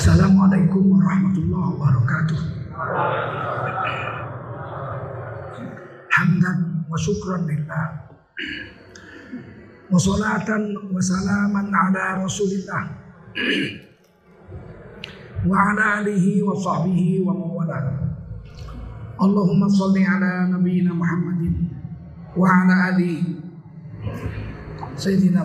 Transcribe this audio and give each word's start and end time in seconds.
Assalamualaikum 0.00 0.96
warahmatullahi 0.96 1.76
wabarakatuh. 1.76 2.40
Hamdan 6.08 6.88
wa 6.88 6.96
syukran 6.96 7.44
lillah. 7.44 8.08
Wa 9.92 10.00
salatan 10.00 10.72
wa 10.88 10.96
salaman 11.04 11.68
ala 11.68 12.16
rasulillah. 12.16 12.96
Wa 15.44 15.68
ala 15.68 16.00
alihi 16.00 16.48
wa 16.48 16.56
sahbihi 16.56 17.20
wa 17.20 17.36
mawalah. 17.36 17.92
Allahumma 19.20 19.68
salli 19.68 20.00
ala 20.00 20.48
nabiyyina 20.48 20.96
Muhammadin 20.96 21.76
wa 22.40 22.48
ala 22.48 22.96
alihi 22.96 23.36
Sayyidina 24.96 25.44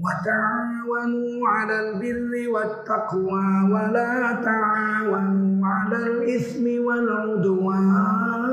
وتعاونوا 0.00 1.48
على 1.48 1.76
البر 1.80 2.32
والتقوى 2.54 3.48
ولا 3.72 4.40
تعاونوا 4.40 5.66
على 5.66 5.96
الإثم 5.96 6.64
والعدوان. 6.86 8.44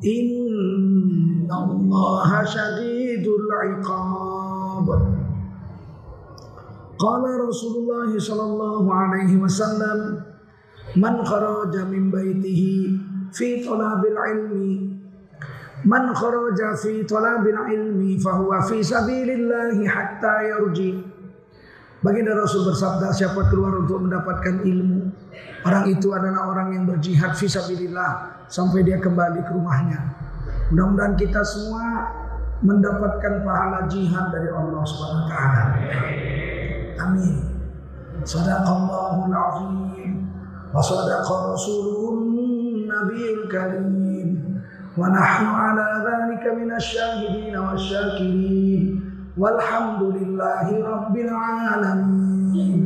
إن 0.02 1.50
الله 1.50 2.44
شديد 2.44 3.26
العقاب. 3.26 4.86
قال 7.02 7.22
رسول 7.48 7.74
الله 7.82 8.18
صلى 8.18 8.42
الله 8.42 8.94
عليه 8.94 9.36
وسلم 9.42 9.98
من 10.96 11.14
خرج 11.24 11.74
من 11.90 12.10
بيته 12.10 12.62
في 13.33 13.65
طلب 13.67 14.01
العلم 14.05 14.53
من 15.85 16.03
خرج 16.13 16.59
في 16.81 17.03
طلب 17.03 17.43
العلم 17.47 18.17
فهو 18.17 18.61
في 18.61 18.83
سبيل 18.83 19.29
الله 19.29 19.87
حتى 19.87 20.35
يرجي 20.49 20.93
Baginda 21.97 22.29
Rasul 22.37 22.61
bersabda 22.69 23.09
siapa 23.09 23.49
keluar 23.49 23.73
untuk 23.81 24.05
mendapatkan 24.05 24.61
ilmu 24.61 25.09
Orang 25.65 25.89
itu 25.89 26.13
adalah 26.13 26.45
orang 26.53 26.77
yang 26.77 26.85
berjihad 26.85 27.33
fisabilillah 27.33 28.45
Sampai 28.45 28.85
dia 28.85 29.01
kembali 29.01 29.41
ke 29.41 29.49
rumahnya 29.49 30.13
Mudah-mudahan 30.69 31.17
kita 31.17 31.41
semua 31.41 32.05
mendapatkan 32.61 33.45
pahala 33.45 33.85
jihad 33.85 34.33
dari 34.33 34.49
Allah 34.49 34.81
Subhanahu 34.81 35.25
wa 35.25 35.29
taala. 35.29 35.63
Amin. 37.05 37.35
Sadaqallahul 38.25 39.29
azim 39.31 40.25
wa 40.73 40.81
sadaqa 40.81 41.53
rasulun 43.02 43.10
nabiyul 43.10 43.44
karim 43.50 44.30
wa 44.94 45.08
nahnu 45.10 45.50
ala 45.50 45.86
dhalika 46.04 46.54
minasyahidin 46.54 47.54
wasyakirin 47.58 49.02
walhamdulillahi 49.34 50.82
rabbil 50.82 51.32
alamin. 51.32 52.82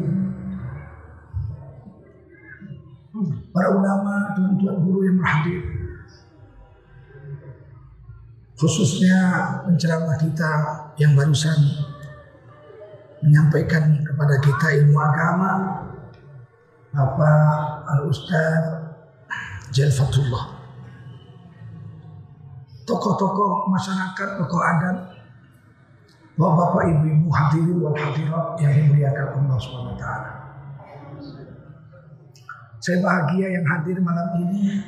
Para 3.48 3.72
ulama, 3.72 4.36
tuan-tuan 4.36 4.76
guru 4.84 5.08
yang 5.08 5.16
berhadir, 5.16 5.64
khususnya 8.60 9.16
penceramah 9.64 10.20
kita 10.20 10.52
yang 11.00 11.16
barusan 11.16 11.56
menyampaikan 13.24 14.04
kepada 14.04 14.36
kita 14.44 14.66
ilmu 14.84 15.00
agama 15.00 15.80
Bapak 16.92 17.88
Al-Ustaz 17.88 18.85
Jalfatullah 19.76 20.56
tokoh-tokoh 22.88 23.68
masyarakat, 23.68 24.28
tokoh 24.40 24.62
adat 24.64 24.96
Bapak-bapak 26.36 26.84
ibu-ibu 26.92 27.28
hadirin 27.32 27.76
wal 27.80 27.96
hadirat 27.96 28.60
yang 28.60 28.72
dimuliakan 28.72 29.26
Allah 29.36 29.56
SWT 29.56 30.04
Saya 32.80 32.96
bahagia 33.04 33.46
yang 33.52 33.64
hadir 33.68 34.00
malam 34.00 34.28
ini 34.48 34.80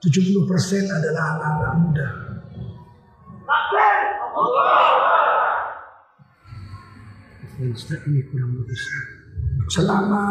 70% 0.00 0.46
adalah 0.90 1.24
anak-anak 1.36 1.72
muda. 1.76 2.08
ini 8.08 8.20
kurang 8.32 8.50
bagus. 8.56 8.82
Selama 9.68 10.24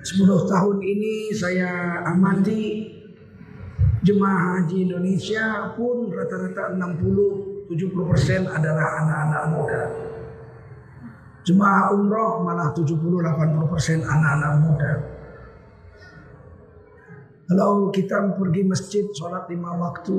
10 0.00 0.24
tahun 0.48 0.80
ini 0.80 1.28
saya 1.36 2.00
amati 2.08 2.88
jemaah 4.00 4.64
haji 4.64 4.88
Indonesia 4.88 5.76
pun 5.76 6.08
rata-rata 6.08 6.72
60-70% 6.72 8.48
adalah 8.48 8.86
anak-anak 9.04 9.42
muda. 9.52 9.82
Jemaah 11.44 11.92
umroh 11.92 12.40
malah 12.40 12.72
70-80% 12.72 14.00
anak-anak 14.00 14.52
muda. 14.64 14.92
Kalau 17.44 17.92
kita 17.92 18.40
pergi 18.40 18.62
masjid 18.64 19.04
sholat 19.12 19.52
lima 19.52 19.76
waktu 19.76 20.16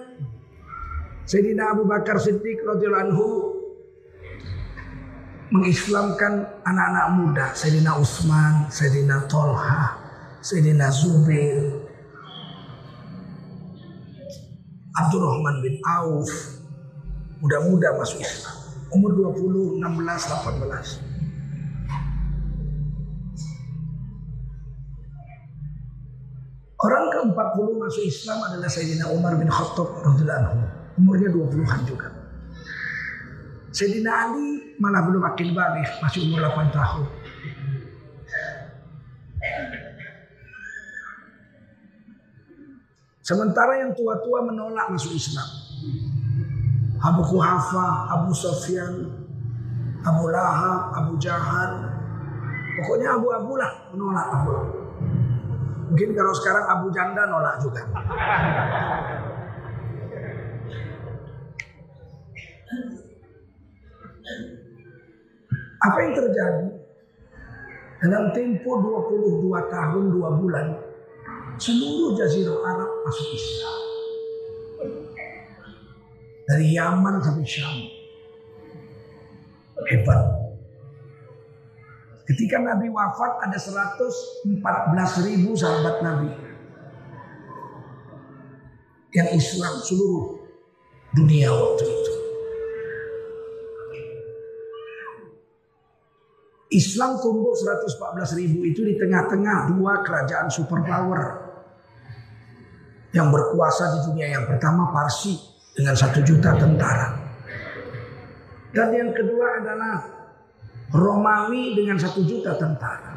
Sayyidina 1.24 1.72
Abu 1.72 1.88
Bakar 1.88 2.20
Siddiq 2.20 2.68
radhiyallahu 2.68 3.52
mengislamkan 5.52 6.48
anak-anak 6.64 7.08
muda 7.16 7.46
Sayyidina 7.56 8.00
Utsman, 8.00 8.72
Sayyidina 8.72 9.28
Tolha, 9.28 10.00
Sayyidina 10.40 10.88
Zubair, 10.92 11.81
Abdurrahman 14.92 15.64
bin 15.64 15.80
Auf, 15.88 16.28
muda-muda 17.40 17.96
masuk 17.96 18.20
Islam. 18.20 18.56
Umur 18.92 19.16
20, 19.16 19.80
16, 19.80 19.80
18. 19.80 21.00
Orang 26.82 27.06
ke-40 27.14 27.68
masuk 27.78 28.04
Islam 28.04 28.38
adalah 28.52 28.68
Sayyidina 28.68 29.06
Umar 29.16 29.40
bin 29.40 29.48
Khattab 29.48 30.02
radhiyallahu. 30.02 30.60
Umurnya 31.00 31.30
20-an 31.32 31.88
juga. 31.88 32.12
Sayyidina 33.72 34.12
Ali 34.28 34.76
malah 34.76 35.08
belum 35.08 35.24
akil 35.24 35.56
balik, 35.56 35.88
masih 36.04 36.28
umur 36.28 36.44
8 36.44 36.68
tahun. 36.76 37.08
Sementara 43.22 43.86
yang 43.86 43.94
tua-tua 43.94 44.50
menolak 44.50 44.90
masuk 44.90 45.14
Islam. 45.14 45.46
Abu 47.02 47.22
Kuhafa, 47.26 48.10
Abu 48.14 48.34
Sofyan, 48.34 49.10
Abu 50.02 50.34
Lahab, 50.34 50.94
Abu 50.98 51.14
Jahal. 51.22 51.86
Pokoknya 52.82 53.14
abu-abu 53.14 53.62
lah 53.62 53.72
menolak 53.94 54.28
Abu 54.32 54.50
Mungkin 55.92 56.10
kalau 56.16 56.34
sekarang 56.34 56.66
Abu 56.66 56.88
Janda 56.96 57.28
nolak 57.30 57.62
juga. 57.62 57.84
Apa 65.82 65.98
yang 66.06 66.14
terjadi? 66.16 66.68
Dalam 68.02 68.34
tempo 68.34 68.72
22 68.82 69.46
tahun 69.70 70.04
2 70.10 70.40
bulan 70.42 70.68
seluruh 71.62 72.18
jazirah 72.18 72.58
Arab 72.66 72.90
masuk 73.06 73.30
Islam. 73.38 73.80
Dari 76.50 76.68
Yaman 76.74 77.22
sampai 77.22 77.46
Syam. 77.46 77.78
Hebat. 79.86 80.26
Ketika 82.26 82.58
Nabi 82.58 82.90
wafat 82.90 83.46
ada 83.46 83.58
114 83.62 85.28
ribu 85.30 85.54
sahabat 85.54 86.02
Nabi. 86.02 86.30
Yang 89.14 89.30
Islam 89.38 89.74
seluruh 89.86 90.26
dunia 91.14 91.52
waktu 91.54 91.86
itu. 91.86 92.14
Islam 96.72 97.20
tumbuh 97.20 97.52
114 97.52 98.40
ribu 98.40 98.64
itu 98.64 98.80
di 98.88 98.96
tengah-tengah 98.96 99.76
dua 99.76 100.00
kerajaan 100.08 100.48
superpower 100.48 101.41
yang 103.12 103.28
berkuasa 103.28 103.96
di 103.96 104.00
dunia 104.12 104.28
yang 104.40 104.46
pertama 104.48 104.92
Parsi 104.92 105.36
dengan 105.76 105.96
satu 105.96 106.24
juta 106.24 106.56
tentara 106.56 107.22
dan 108.72 108.88
yang 108.96 109.12
kedua 109.12 109.60
adalah 109.60 109.96
Romawi 110.92 111.76
dengan 111.76 111.96
satu 112.00 112.24
juta 112.24 112.56
tentara. 112.56 113.16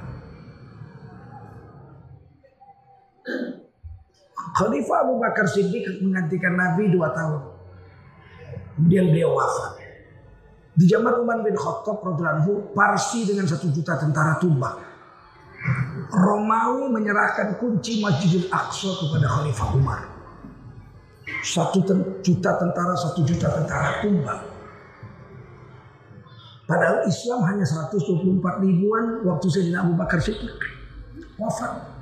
Khalifah 4.55 4.99
Abu 5.03 5.19
Bakar 5.19 5.47
Siddiq 5.51 5.99
menggantikan 5.99 6.55
Nabi 6.55 6.95
dua 6.95 7.11
tahun. 7.11 7.43
Kemudian 8.79 9.11
beliau 9.11 9.35
wafat. 9.35 9.83
Di 10.75 10.87
zaman 10.91 11.23
Umar 11.23 11.43
bin 11.43 11.55
Khattab 11.55 12.03
Parsi 12.75 13.27
dengan 13.27 13.47
satu 13.47 13.71
juta 13.71 13.99
tentara 13.99 14.39
tumbang. 14.39 14.94
Romawi 16.11 16.91
menyerahkan 16.91 17.57
kunci 17.57 18.03
Masjidil 18.03 18.51
Aqsa 18.51 18.91
kepada 19.01 19.27
Khalifah 19.29 19.69
Umar. 19.77 20.01
Satu 21.45 21.81
juta 22.21 22.51
tentara, 22.61 22.93
satu 22.97 23.25
juta 23.25 23.49
tentara 23.49 24.01
tumbang. 24.05 24.43
Padahal 26.65 27.05
Islam 27.05 27.45
hanya 27.45 27.65
124 27.65 28.65
ribuan 28.65 29.21
waktu 29.29 29.47
Sayyidina 29.53 29.85
Abu 29.85 30.01
Bakar 30.01 30.17
Siddiq 30.17 30.57
wafat. 31.37 31.93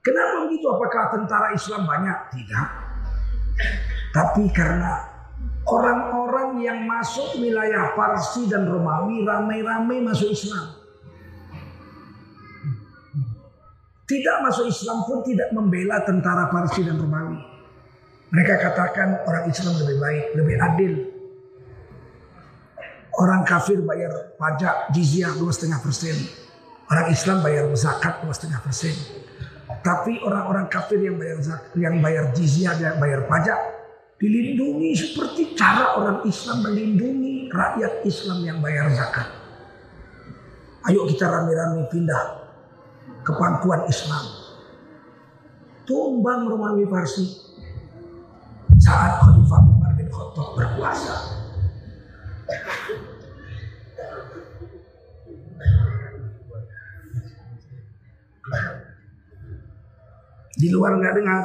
Kenapa 0.00 0.46
begitu? 0.46 0.66
Apakah 0.70 1.10
tentara 1.12 1.50
Islam 1.50 1.82
banyak? 1.84 2.18
Tidak. 2.30 2.68
Tapi 4.14 4.48
karena 4.54 5.10
Orang-orang 5.70 6.64
yang 6.64 6.82
masuk 6.88 7.36
wilayah 7.38 7.92
Parsi 7.92 8.48
dan 8.48 8.64
Romawi 8.64 9.22
ramai-ramai 9.22 10.00
masuk 10.02 10.32
Islam. 10.32 10.79
Tidak 14.10 14.36
masuk 14.42 14.66
Islam 14.66 15.06
pun 15.06 15.22
tidak 15.22 15.54
membela 15.54 16.02
tentara 16.02 16.50
Parsi 16.50 16.82
dan 16.82 16.98
Romawi. 16.98 17.38
Mereka 18.34 18.58
katakan 18.58 19.22
orang 19.22 19.46
Islam 19.46 19.78
lebih 19.78 19.96
baik, 20.02 20.24
lebih 20.34 20.56
adil. 20.58 20.92
Orang 23.22 23.46
kafir 23.46 23.78
bayar 23.86 24.34
pajak 24.34 24.90
jizyah 24.90 25.30
dua 25.38 25.54
setengah 25.54 25.78
persen. 25.78 26.18
Orang 26.90 27.06
Islam 27.06 27.38
bayar 27.38 27.70
zakat 27.78 28.18
dua 28.26 28.34
setengah 28.34 28.58
persen. 28.58 28.98
Tapi 29.78 30.18
orang-orang 30.26 30.66
kafir 30.66 30.98
yang 30.98 31.14
bayar 31.14 31.38
yang 31.78 32.02
bayar 32.02 32.34
jizyah 32.34 32.74
dan 32.74 32.98
bayar 32.98 33.30
pajak 33.30 33.58
dilindungi 34.18 34.90
seperti 34.90 35.54
cara 35.54 35.94
orang 35.94 36.26
Islam 36.26 36.66
melindungi 36.66 37.46
rakyat 37.46 38.02
Islam 38.02 38.42
yang 38.42 38.58
bayar 38.58 38.90
zakat. 38.90 39.30
Ayo 40.90 41.06
kita 41.06 41.30
rame-rame 41.30 41.86
pindah 41.86 42.49
ke 43.30 43.38
pangkuan 43.38 43.86
Islam. 43.86 44.24
Tumbang 45.86 46.50
Romawi 46.50 46.86
Farsi 46.90 47.30
saat 48.82 49.22
Khalifah 49.22 49.60
Umar 49.70 49.94
bin 49.94 50.10
Khattab 50.10 50.58
berkuasa. 50.58 51.16
Di 60.58 60.68
luar 60.74 60.98
nggak 60.98 61.14
dengar. 61.14 61.42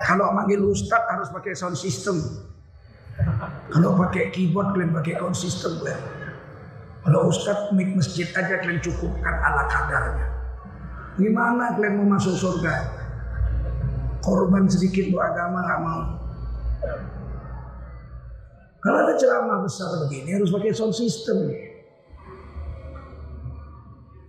Kalau 0.00 0.32
manggil 0.32 0.64
ustaz 0.64 1.04
harus 1.12 1.28
pakai 1.28 1.52
sound 1.52 1.76
system. 1.76 2.16
Kalau 3.70 3.94
pakai 4.00 4.32
keyboard 4.32 4.74
kalian 4.74 4.90
pakai 4.96 5.20
sound 5.20 5.36
system 5.36 5.78
kalian. 5.80 6.19
Kalau 7.00 7.32
ustaz 7.32 7.72
mic 7.72 7.96
masjid 7.96 8.28
aja 8.28 8.60
kalian 8.60 8.80
cukupkan 8.84 9.34
ala 9.40 9.64
kadarnya. 9.66 10.28
Gimana 11.16 11.76
kalian 11.76 11.96
mau 12.00 12.16
masuk 12.16 12.36
surga? 12.36 13.00
Korban 14.20 14.68
sedikit 14.68 15.08
beragama 15.08 15.64
nggak 15.64 15.80
mau. 15.80 16.02
Kalau 18.80 18.96
ada 19.04 19.12
ceramah 19.16 19.60
besar 19.64 19.92
begini 20.08 20.36
harus 20.36 20.52
pakai 20.52 20.72
sound 20.72 20.96
system. 20.96 21.52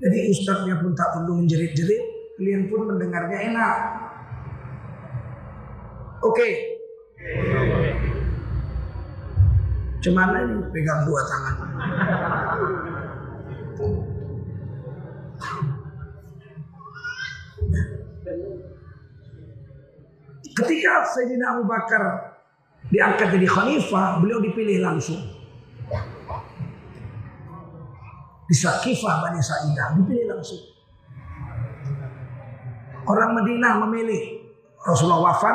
Jadi 0.01 0.17
ustadznya 0.33 0.81
pun 0.81 0.97
tak 0.97 1.13
perlu 1.13 1.45
menjerit-jerit, 1.45 2.03
kalian 2.39 2.67
pun 2.67 2.89
mendengarnya 2.89 3.37
enak. 3.53 3.77
Oke. 6.25 6.41
Okay. 6.41 6.53
Cuman 10.01 10.33
ini 10.33 10.57
pegang 10.73 11.05
dua 11.05 11.21
tangan. 11.29 11.55
Ketika 20.81 21.05
Sayyidina 21.13 21.45
Abu 21.53 21.69
Bakar 21.69 22.33
diangkat 22.89 23.37
jadi 23.37 23.45
khalifah, 23.45 24.17
beliau 24.17 24.41
dipilih 24.41 24.81
langsung. 24.81 25.21
Di 28.49 28.55
Sakifah 28.57 29.21
Bani 29.21 29.37
Sa'idah 29.37 29.93
dipilih 30.01 30.33
langsung. 30.33 30.57
Orang 33.05 33.37
Madinah 33.37 33.77
memilih 33.85 34.41
Rasulullah 34.81 35.29
wafat, 35.29 35.53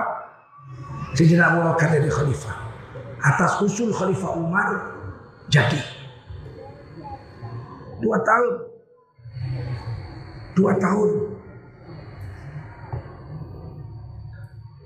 Sayyidina 1.18 1.59
Abu 1.59 1.75
Bakar 1.75 1.90
jadi 1.90 2.06
khalifah. 2.06 2.56
Atas 3.18 3.59
usul 3.66 3.90
khalifah 3.90 4.30
Umar 4.30 4.95
jadi. 5.50 5.83
Dua 7.99 8.23
tahun. 8.23 8.54
Dua 10.54 10.73
tahun. 10.78 11.36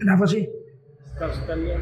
Kenapa 0.00 0.24
sih? 0.24 0.48
Sekalian. 1.20 1.80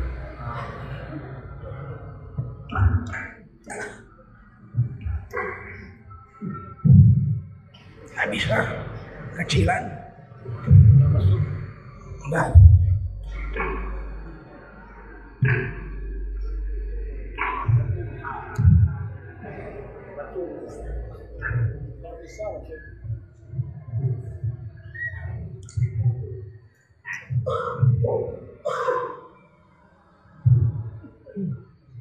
Gak 8.19 8.27
bisa. 8.35 8.59
Kecilan. 9.39 9.83
Enggak. 12.27 12.68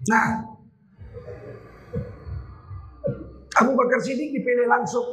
Nah, 0.08 0.28
Abu 3.60 3.72
Bakar 3.76 4.00
Siddiq 4.00 4.32
dipilih 4.32 4.72
langsung 4.72 5.04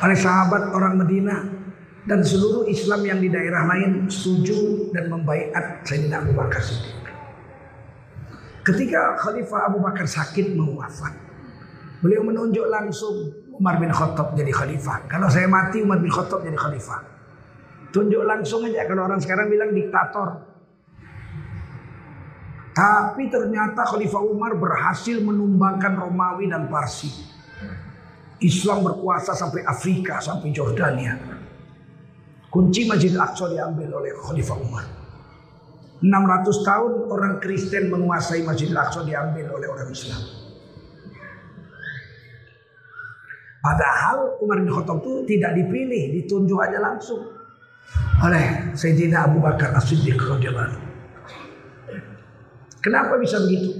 oleh 0.00 0.16
sahabat 0.16 0.72
orang 0.72 0.96
Medina 0.96 1.44
dan 2.08 2.24
seluruh 2.24 2.64
Islam 2.66 3.04
yang 3.04 3.20
di 3.20 3.28
daerah 3.28 3.68
lain 3.68 4.08
setuju 4.08 4.88
dan 4.96 5.12
membaiat 5.12 5.84
Sayyidina 5.84 6.24
Abu 6.24 6.32
Bakar 6.32 6.64
Siddiq. 6.64 7.04
Ketika 8.62 9.18
Khalifah 9.20 9.68
Abu 9.68 9.78
Bakar 9.82 10.06
sakit 10.08 10.56
mau 10.56 10.80
wafat, 10.80 11.12
beliau 12.00 12.24
menunjuk 12.24 12.64
langsung 12.70 13.44
Umar 13.52 13.76
bin 13.76 13.92
Khattab 13.92 14.32
jadi 14.32 14.54
khalifah. 14.54 15.04
Kalau 15.10 15.28
saya 15.28 15.50
mati 15.50 15.84
Umar 15.84 16.00
bin 16.00 16.08
Khattab 16.08 16.40
jadi 16.40 16.56
khalifah. 16.56 17.11
Tunjuk 17.92 18.24
langsung 18.24 18.64
aja 18.64 18.88
kalau 18.88 19.04
orang 19.04 19.20
sekarang 19.20 19.52
bilang 19.52 19.76
diktator. 19.76 20.48
Tapi 22.72 23.28
ternyata 23.28 23.84
Khalifah 23.84 24.24
Umar 24.24 24.56
berhasil 24.56 25.20
menumbangkan 25.20 25.92
Romawi 25.92 26.48
dan 26.48 26.72
Parsi. 26.72 27.12
Islam 28.40 28.80
berkuasa 28.82 29.36
sampai 29.36 29.60
Afrika, 29.68 30.24
sampai 30.24 30.50
Jordania. 30.56 31.20
Kunci 32.48 32.88
Masjid 32.88 33.12
Aqsa 33.12 33.52
diambil 33.52 33.92
oleh 33.92 34.16
Khalifah 34.16 34.56
Umar. 34.56 34.84
600 36.00 36.66
tahun 36.66 36.92
orang 37.12 37.34
Kristen 37.44 37.92
menguasai 37.92 38.40
Masjid 38.40 38.72
Aqsa 38.72 39.04
diambil 39.04 39.52
oleh 39.52 39.68
orang 39.68 39.92
Islam. 39.92 40.20
Padahal 43.62 44.42
Umar 44.42 44.58
bin 44.58 44.72
Khattab 44.72 45.04
itu 45.04 45.12
tidak 45.28 45.54
dipilih, 45.54 46.18
ditunjuk 46.18 46.58
aja 46.58 46.82
langsung 46.82 47.41
oleh 48.22 48.74
Sayyidina 48.78 49.26
Abu 49.26 49.42
Bakar 49.42 49.74
As-Siddiq 49.74 50.16
radhiyallahu 50.16 50.78
Kenapa 52.82 53.14
bisa 53.18 53.38
begitu? 53.38 53.78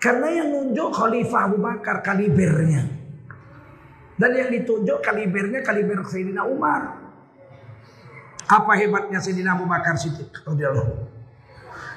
Karena 0.00 0.32
yang 0.32 0.48
nunjuk 0.48 0.96
Khalifah 0.96 1.52
Abu 1.52 1.60
Bakar 1.60 2.00
kalibernya. 2.00 2.88
Dan 4.16 4.32
yang 4.32 4.48
ditunjuk 4.48 5.04
kalibernya 5.04 5.60
kaliber 5.60 6.00
Sayyidina 6.08 6.48
Umar. 6.48 6.96
Apa 8.48 8.72
hebatnya 8.80 9.20
Sayyidina 9.20 9.60
Abu 9.60 9.68
Bakar 9.68 10.00
Siddiq 10.00 10.32
radhiyallahu 10.48 10.92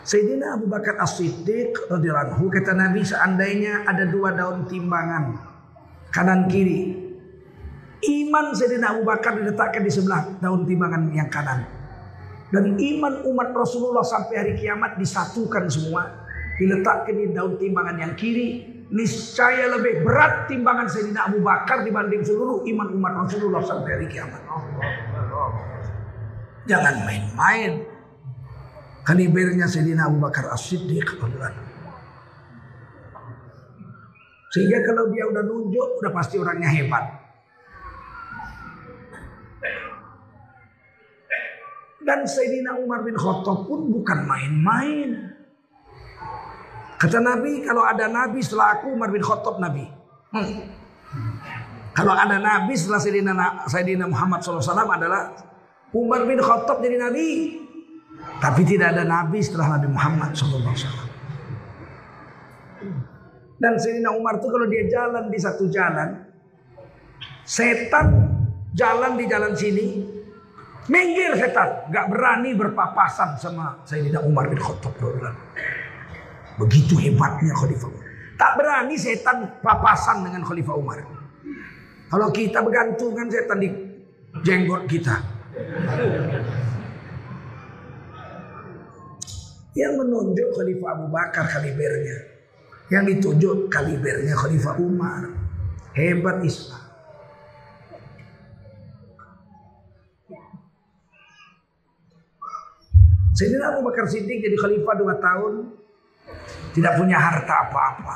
Sayyidina 0.04 0.60
Abu 0.60 0.68
Bakar 0.68 1.00
As-Siddiq 1.00 1.88
radhiyallahu 1.88 2.44
kata 2.52 2.76
Nabi 2.76 3.08
seandainya 3.08 3.88
ada 3.88 4.04
dua 4.04 4.36
daun 4.36 4.68
timbangan 4.68 5.40
kanan 6.12 6.52
kiri 6.52 7.04
Iman 8.04 8.52
Sayyidina 8.52 9.00
Abu 9.00 9.08
Bakar 9.08 9.40
diletakkan 9.40 9.80
di 9.80 9.92
sebelah 9.92 10.28
daun 10.44 10.68
timbangan 10.68 11.08
yang 11.16 11.32
kanan. 11.32 11.64
Dan 12.54 12.78
iman 12.78 13.26
umat 13.34 13.50
Rasulullah 13.58 14.06
sampai 14.06 14.36
hari 14.38 14.54
kiamat 14.54 15.02
disatukan 15.02 15.66
semua. 15.74 16.06
Diletakkan 16.62 17.18
di 17.18 17.34
daun 17.34 17.58
timbangan 17.58 17.98
yang 17.98 18.14
kiri. 18.14 18.70
Niscaya 18.94 19.74
lebih 19.74 20.06
berat 20.06 20.46
timbangan 20.46 20.86
Sayyidina 20.86 21.26
Abu 21.26 21.42
Bakar 21.42 21.82
dibanding 21.82 22.22
seluruh 22.22 22.62
iman 22.62 22.94
umat 22.94 23.14
Rasulullah 23.26 23.66
sampai 23.66 23.90
hari 23.98 24.06
kiamat. 24.06 24.38
Jangan 26.70 27.02
main-main. 27.10 27.90
Kalibernya 29.02 29.66
Sayyidina 29.66 30.14
Abu 30.14 30.22
Bakar 30.22 30.54
As-Siddiq. 30.54 31.10
Sehingga 34.54 34.78
kalau 34.86 35.10
dia 35.10 35.26
udah 35.26 35.42
nunjuk, 35.42 35.88
udah 36.06 36.12
pasti 36.14 36.38
orangnya 36.38 36.70
hebat. 36.70 37.23
Dan 42.04 42.28
Sayyidina 42.28 42.76
Umar 42.84 43.04
bin 43.08 43.16
Khattab 43.16 43.64
pun 43.68 43.88
bukan 43.88 44.20
main-main. 44.28 45.34
Kata 47.00 47.20
Nabi, 47.20 47.64
kalau 47.64 47.84
ada 47.84 48.08
Nabi 48.08 48.40
setelah 48.44 48.80
aku 48.80 48.96
Umar 48.96 49.12
bin 49.12 49.24
Khattab 49.24 49.60
Nabi. 49.60 49.88
Hmm. 50.32 50.68
Kalau 51.94 52.14
ada 52.16 52.40
Nabi 52.40 52.74
setelah 52.76 53.00
Sayyidina, 53.00 53.68
Sayyidina 53.68 54.06
Muhammad 54.08 54.44
SAW 54.44 54.64
adalah 54.88 55.32
Umar 55.94 56.26
bin 56.28 56.40
Khattab 56.42 56.84
jadi 56.84 57.00
Nabi. 57.00 57.60
Tapi 58.40 58.62
tidak 58.68 58.96
ada 58.98 59.04
Nabi 59.08 59.40
setelah 59.40 59.80
Nabi 59.80 59.88
Muhammad 59.92 60.32
SAW. 60.36 61.12
Dan 63.62 63.74
Sayyidina 63.80 64.12
Umar 64.12 64.44
itu 64.44 64.48
kalau 64.52 64.68
dia 64.68 64.84
jalan 64.92 65.32
di 65.32 65.40
satu 65.40 65.72
jalan, 65.72 66.20
setan 67.48 68.08
jalan 68.76 69.16
di 69.16 69.26
jalan 69.30 69.54
sini, 69.56 69.88
Minggir 70.92 71.32
setan, 71.40 71.88
gak 71.88 72.12
berani 72.12 72.52
berpapasan 72.60 73.40
sama 73.40 73.80
Sayyidina 73.88 74.20
Umar 74.20 74.52
bin 74.52 74.60
Khattab 74.60 74.92
Begitu 76.60 77.00
hebatnya 77.00 77.56
Khalifah 77.56 77.88
Umar. 77.88 78.08
Tak 78.36 78.52
berani 78.60 78.96
setan 79.00 79.48
papasan 79.64 80.28
dengan 80.28 80.44
Khalifah 80.44 80.76
Umar. 80.76 81.00
Kalau 82.12 82.28
kita 82.36 82.60
bergantungan 82.60 83.32
setan 83.32 83.58
di 83.64 83.70
jenggot 84.44 84.84
kita. 84.92 85.24
Yang 89.74 89.94
menunjuk 90.04 90.48
Khalifah 90.52 90.90
Abu 91.00 91.06
Bakar 91.10 91.46
kalibernya. 91.48 92.18
Yang 92.92 93.04
ditunjuk 93.18 93.72
kalibernya 93.72 94.36
Khalifah 94.36 94.76
Umar. 94.84 95.32
Hebat 95.96 96.44
Islam. 96.44 96.83
Sayyidina 103.34 103.74
Abu 103.74 103.82
Bakar 103.82 104.06
Siddiq 104.06 104.46
jadi 104.46 104.54
khalifah 104.54 104.94
dua 104.94 105.18
tahun 105.18 105.54
tidak 106.78 106.94
punya 107.02 107.18
harta 107.18 107.66
apa-apa. 107.66 108.16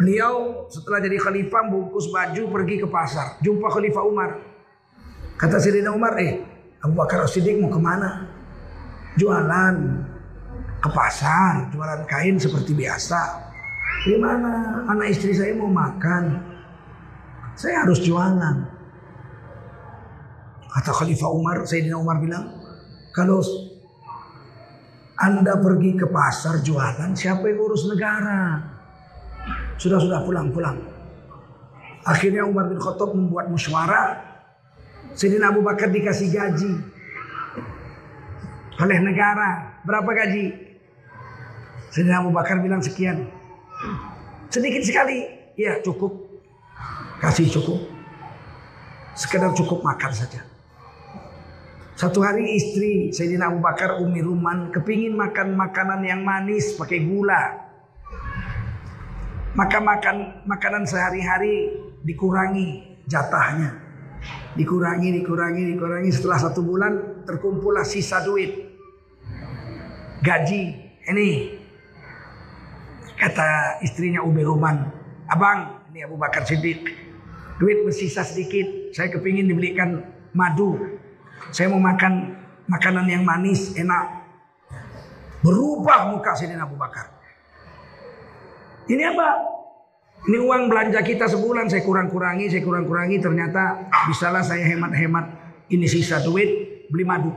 Beliau 0.00 0.64
setelah 0.72 1.04
jadi 1.04 1.20
khalifah 1.20 1.68
bungkus 1.68 2.08
baju 2.08 2.42
pergi 2.52 2.76
ke 2.80 2.88
pasar, 2.88 3.36
jumpa 3.44 3.68
khalifah 3.68 4.04
Umar. 4.04 4.30
Kata 5.36 5.60
Sayyidina 5.60 5.92
Umar, 5.92 6.16
"Eh, 6.16 6.40
Abu 6.80 6.96
Bakar 6.96 7.24
Siddiq 7.28 7.60
mau 7.60 7.68
ke 7.68 7.80
mana?" 7.80 8.32
Jualan 9.16 9.76
ke 10.80 10.88
pasar, 10.92 11.72
jualan 11.72 12.04
kain 12.04 12.36
seperti 12.36 12.76
biasa. 12.76 13.48
Gimana? 14.04 14.84
Anak 14.88 15.12
istri 15.12 15.32
saya 15.32 15.56
mau 15.56 15.72
makan. 15.72 16.36
Saya 17.56 17.84
harus 17.84 18.04
jualan. 18.04 18.56
Kata 20.68 20.92
Khalifah 20.92 21.32
Umar, 21.32 21.64
Sayyidina 21.64 21.96
Umar 21.96 22.20
bilang, 22.20 22.55
kalau 23.16 23.40
Anda 25.16 25.56
pergi 25.56 25.96
ke 25.96 26.04
pasar 26.12 26.60
jualan, 26.60 27.16
siapa 27.16 27.48
yang 27.48 27.64
urus 27.64 27.88
negara? 27.88 28.60
Sudah-sudah 29.80 30.20
pulang-pulang. 30.28 30.76
Akhirnya 32.04 32.44
Umar 32.44 32.68
bin 32.68 32.76
Khattab 32.76 33.16
membuat 33.16 33.48
musyawarah. 33.48 34.20
Sayyidina 35.16 35.48
Abu 35.48 35.64
Bakar 35.64 35.88
dikasih 35.88 36.28
gaji 36.28 36.72
oleh 38.76 38.98
negara. 39.00 39.80
Berapa 39.88 40.12
gaji? 40.12 40.52
Sayyidina 41.96 42.20
Abu 42.20 42.36
Bakar 42.36 42.60
bilang 42.60 42.84
sekian. 42.84 43.32
Sedikit 44.52 44.84
sekali. 44.84 45.24
Ya 45.56 45.80
cukup. 45.80 46.12
Kasih 47.24 47.48
cukup. 47.48 47.80
Sekedar 49.16 49.56
cukup 49.56 49.80
makan 49.80 50.12
saja. 50.12 50.44
Satu 51.96 52.20
hari 52.20 52.60
istri 52.60 53.08
Sayyidina 53.08 53.48
Abu 53.48 53.64
Bakar 53.64 53.96
Umi 54.04 54.20
Ruman 54.20 54.68
kepingin 54.68 55.16
makan 55.16 55.56
makanan 55.56 56.04
yang 56.04 56.20
manis 56.20 56.76
pakai 56.76 57.00
gula. 57.08 57.56
Maka 59.56 59.80
makan 59.80 60.44
makanan 60.44 60.84
sehari-hari 60.84 61.72
dikurangi 62.04 63.00
jatahnya. 63.08 63.80
Dikurangi, 64.60 65.08
dikurangi, 65.24 65.72
dikurangi. 65.72 66.12
Setelah 66.12 66.36
satu 66.36 66.60
bulan 66.60 67.24
terkumpullah 67.24 67.88
sisa 67.88 68.20
duit. 68.20 68.52
Gaji. 70.20 70.62
Ini. 71.00 71.30
Kata 73.16 73.80
istrinya 73.80 74.20
Umi 74.20 74.44
Ruman. 74.44 74.84
Abang, 75.32 75.88
ini 75.88 76.04
Abu 76.04 76.20
Bakar 76.20 76.44
Siddiq. 76.44 76.92
Duit 77.56 77.88
bersisa 77.88 78.20
sedikit. 78.20 78.92
Saya 78.92 79.08
kepingin 79.08 79.48
dibelikan 79.48 80.04
madu 80.36 80.76
saya 81.50 81.72
mau 81.72 81.80
makan 81.80 82.34
makanan 82.66 83.06
yang 83.06 83.22
manis, 83.22 83.74
enak. 83.78 84.26
Berubah 85.40 86.10
muka 86.10 86.34
Sayyidina 86.34 86.66
Abu 86.66 86.74
Bakar. 86.74 87.06
Ini 88.86 89.02
apa? 89.14 89.28
Ini 90.26 90.42
uang 90.42 90.66
belanja 90.66 90.98
kita 91.06 91.30
sebulan 91.30 91.70
saya 91.70 91.86
kurang-kurangi, 91.86 92.50
saya 92.50 92.62
kurang-kurangi. 92.66 93.22
Ternyata 93.22 93.86
bisalah 94.10 94.42
saya 94.42 94.66
hemat-hemat. 94.66 95.46
Ini 95.70 95.86
sisa 95.86 96.18
duit, 96.22 96.82
beli 96.90 97.06
madu. 97.06 97.30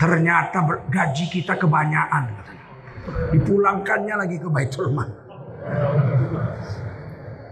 Ternyata 0.00 0.64
gaji 0.88 1.24
kita 1.28 1.60
kebanyakan. 1.60 2.24
Dipulangkannya 3.36 4.14
lagi 4.16 4.36
ke 4.40 4.48
Baitul 4.48 4.96
Mal. 4.96 5.12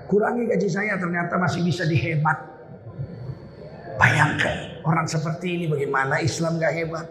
Kurangi 0.08 0.49
gaji 0.49 0.68
saya 0.68 0.96
ternyata 0.96 1.37
masih 1.37 1.61
bisa 1.64 1.84
dihemat. 1.84 2.40
Bayangkan. 4.00 4.72
Orang 4.83 5.07
seperti 5.07 5.59
ini 5.59 5.65
bagaimana 5.71 6.19
Islam 6.19 6.59
gak 6.59 6.75
hebat? 6.75 7.07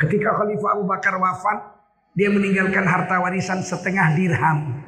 Ketika 0.00 0.34
Khalifah 0.34 0.70
Abu 0.74 0.84
Bakar 0.88 1.14
wafat, 1.20 1.58
dia 2.16 2.28
meninggalkan 2.28 2.84
harta 2.84 3.20
warisan 3.20 3.60
setengah 3.60 4.16
dirham. 4.16 4.82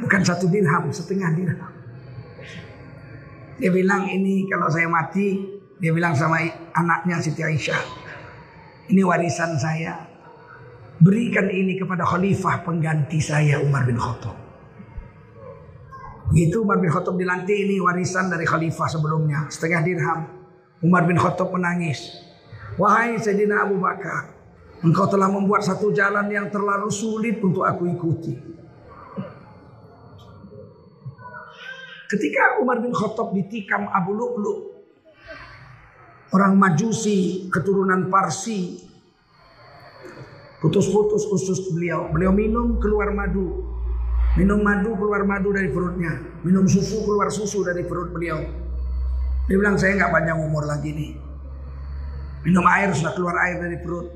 Bukan 0.00 0.20
satu 0.24 0.50
dirham, 0.50 0.90
setengah 0.90 1.30
dirham. 1.32 1.72
Dia 3.60 3.70
bilang 3.70 4.10
ini 4.10 4.50
kalau 4.50 4.66
saya 4.66 4.90
mati, 4.90 5.38
dia 5.78 5.94
bilang 5.94 6.12
sama 6.18 6.42
anaknya 6.74 7.22
Siti 7.22 7.40
Aisyah, 7.44 7.80
ini 8.90 9.00
warisan 9.06 9.54
saya. 9.56 10.10
Berikan 10.98 11.50
ini 11.50 11.78
kepada 11.78 12.06
khalifah 12.06 12.64
pengganti 12.64 13.18
saya 13.18 13.60
Umar 13.60 13.84
bin 13.84 13.98
Khattab. 13.98 14.43
Begitu 16.34 16.66
Umar 16.66 16.82
bin 16.82 16.90
Khattab 16.90 17.14
dilantik 17.14 17.54
ini 17.54 17.78
warisan 17.78 18.26
dari 18.26 18.42
khalifah 18.42 18.90
sebelumnya. 18.90 19.46
Setengah 19.46 19.86
dirham. 19.86 20.20
Umar 20.82 21.06
bin 21.06 21.14
Khattab 21.14 21.54
menangis. 21.54 22.10
Wahai 22.74 23.14
Sayyidina 23.22 23.62
Abu 23.62 23.78
Bakar, 23.78 24.34
engkau 24.82 25.06
telah 25.06 25.30
membuat 25.30 25.62
satu 25.62 25.94
jalan 25.94 26.26
yang 26.26 26.50
terlalu 26.50 26.90
sulit 26.90 27.38
untuk 27.38 27.62
aku 27.62 27.86
ikuti. 27.86 28.34
Ketika 32.10 32.58
Umar 32.58 32.82
bin 32.82 32.90
Khattab 32.90 33.30
ditikam 33.30 33.86
Abu 33.94 34.18
Lu'lu, 34.18 34.74
orang 36.34 36.58
Majusi 36.58 37.46
keturunan 37.46 38.10
Parsi, 38.10 38.82
putus-putus 40.58 41.30
usus 41.30 41.70
beliau. 41.70 42.10
Beliau 42.10 42.34
minum 42.34 42.82
keluar 42.82 43.14
madu, 43.14 43.63
minum 44.34 44.58
madu 44.62 44.98
keluar 44.98 45.22
madu 45.22 45.54
dari 45.54 45.70
perutnya, 45.70 46.18
minum 46.42 46.66
susu 46.66 47.06
keluar 47.06 47.30
susu 47.30 47.62
dari 47.62 47.86
perut 47.86 48.10
beliau. 48.10 48.42
Dia 49.46 49.56
bilang 49.60 49.78
saya 49.78 49.94
nggak 49.94 50.10
panjang 50.10 50.38
umur 50.42 50.64
lagi 50.66 50.90
nih. 50.90 51.12
Minum 52.44 52.64
air 52.68 52.92
sudah 52.92 53.14
keluar 53.16 53.36
air 53.46 53.62
dari 53.62 53.78
perut, 53.80 54.10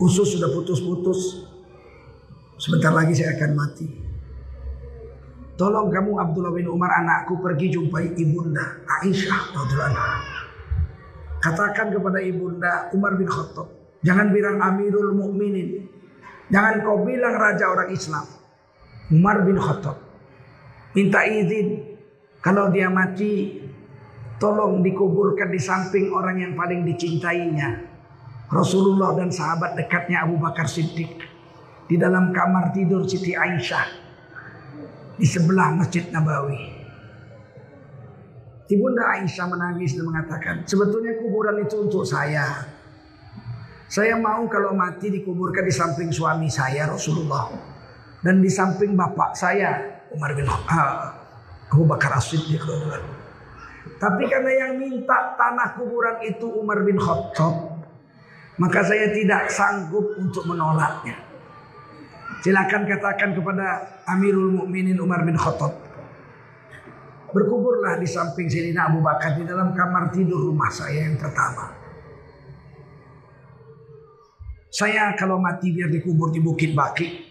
usus 0.00 0.38
sudah 0.38 0.48
putus-putus. 0.54 1.50
Sebentar 2.58 2.90
lagi 2.90 3.14
saya 3.14 3.38
akan 3.38 3.52
mati. 3.54 3.86
Tolong 5.58 5.90
kamu 5.90 6.22
Abdullah 6.22 6.54
bin 6.54 6.70
Umar 6.70 6.94
anakku 7.02 7.42
pergi 7.42 7.74
jumpai 7.74 8.14
ibunda 8.14 8.78
Aisyah 9.02 9.42
radhiyallahu 9.58 10.38
Katakan 11.38 11.90
kepada 11.90 12.18
ibunda 12.22 12.90
Umar 12.94 13.18
bin 13.18 13.26
Khattab, 13.26 13.66
jangan 14.02 14.30
bilang 14.30 14.58
Amirul 14.62 15.14
Mukminin. 15.18 15.86
Jangan 16.50 16.82
kau 16.82 17.02
bilang 17.02 17.34
raja 17.34 17.70
orang 17.70 17.90
Islam. 17.90 18.37
Umar 19.08 19.40
bin 19.44 19.56
Khattab 19.56 19.96
minta 20.92 21.24
izin 21.24 21.96
kalau 22.44 22.68
dia 22.68 22.92
mati 22.92 23.56
tolong 24.36 24.84
dikuburkan 24.84 25.48
di 25.48 25.60
samping 25.60 26.12
orang 26.14 26.36
yang 26.38 26.52
paling 26.54 26.86
dicintainya. 26.86 27.88
Rasulullah 28.48 29.12
dan 29.12 29.28
sahabat 29.28 29.76
dekatnya 29.76 30.24
Abu 30.24 30.40
Bakar 30.40 30.64
Siddiq 30.64 31.20
di 31.84 31.96
dalam 32.00 32.32
kamar 32.32 32.72
tidur 32.72 33.04
Siti 33.04 33.36
Aisyah 33.36 33.84
di 35.20 35.26
sebelah 35.28 35.76
Masjid 35.76 36.08
Nabawi. 36.08 36.56
Ibunda 38.72 39.04
Aisyah 39.20 39.46
menangis 39.52 39.96
dan 39.96 40.08
mengatakan, 40.08 40.64
sebetulnya 40.64 41.20
kuburan 41.20 41.60
itu 41.60 41.76
untuk 41.76 42.08
saya. 42.08 42.72
Saya 43.88 44.16
mau 44.16 44.48
kalau 44.48 44.72
mati 44.72 45.12
dikuburkan 45.12 45.64
di 45.64 45.72
samping 45.72 46.08
suami 46.12 46.48
saya 46.48 46.88
Rasulullah 46.88 47.52
dan 48.22 48.42
di 48.42 48.50
samping 48.50 48.98
bapak 48.98 49.34
saya 49.38 50.02
Umar 50.10 50.34
bin 50.34 50.48
Abu 50.48 51.84
Bakar 51.84 52.16
As-Siddiq 52.18 52.64
Tapi 53.98 54.22
karena 54.30 54.50
yang 54.66 54.72
minta 54.78 55.34
tanah 55.34 55.74
kuburan 55.74 56.22
itu 56.22 56.46
Umar 56.46 56.86
bin 56.86 56.96
Khattab, 56.96 57.82
maka 58.62 58.80
saya 58.86 59.10
tidak 59.10 59.50
sanggup 59.50 60.14
untuk 60.22 60.46
menolaknya. 60.46 61.18
Silakan 62.38 62.86
katakan 62.86 63.34
kepada 63.34 63.98
Amirul 64.06 64.54
Mukminin 64.54 64.98
Umar 65.02 65.26
bin 65.26 65.34
Khattab. 65.34 65.74
Berkuburlah 67.28 68.00
di 68.00 68.08
samping 68.08 68.48
Sayyidina 68.48 68.88
Abu 68.88 69.04
Bakar 69.04 69.36
di 69.36 69.44
dalam 69.44 69.76
kamar 69.76 70.14
tidur 70.14 70.46
rumah 70.46 70.70
saya 70.72 71.10
yang 71.10 71.18
pertama. 71.20 71.76
Saya 74.72 75.12
kalau 75.18 75.42
mati 75.42 75.74
biar 75.74 75.90
dikubur 75.90 76.30
di 76.32 76.40
Bukit 76.40 76.72
Baki 76.72 77.27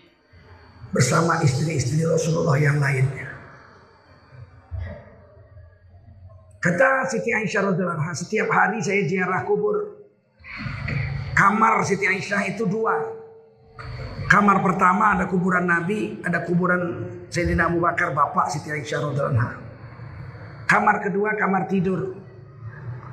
bersama 0.92 1.40
istri-istri 1.44 2.04
Rasulullah 2.08 2.56
yang 2.56 2.80
lainnya. 2.80 3.28
Kata 6.58 7.06
Siti 7.08 7.32
Aisyah 7.32 7.72
radhiyallahu 7.72 8.18
setiap 8.18 8.50
hari 8.50 8.82
saya 8.82 9.06
ziarah 9.08 9.46
kubur. 9.46 10.04
Kamar 11.38 11.86
Siti 11.86 12.04
Aisyah 12.10 12.50
itu 12.50 12.66
dua. 12.66 12.98
Kamar 14.28 14.60
pertama 14.60 15.16
ada 15.16 15.30
kuburan 15.32 15.64
Nabi, 15.64 16.20
ada 16.26 16.44
kuburan 16.44 17.08
Sayyidina 17.32 17.72
Abu 17.72 17.80
Bakar 17.80 18.12
bapak 18.12 18.52
Siti 18.52 18.74
Aisyah 18.74 19.00
radhiyallahu 19.00 19.64
Kamar 20.68 21.00
kedua 21.00 21.32
kamar 21.40 21.72
tidur 21.72 22.20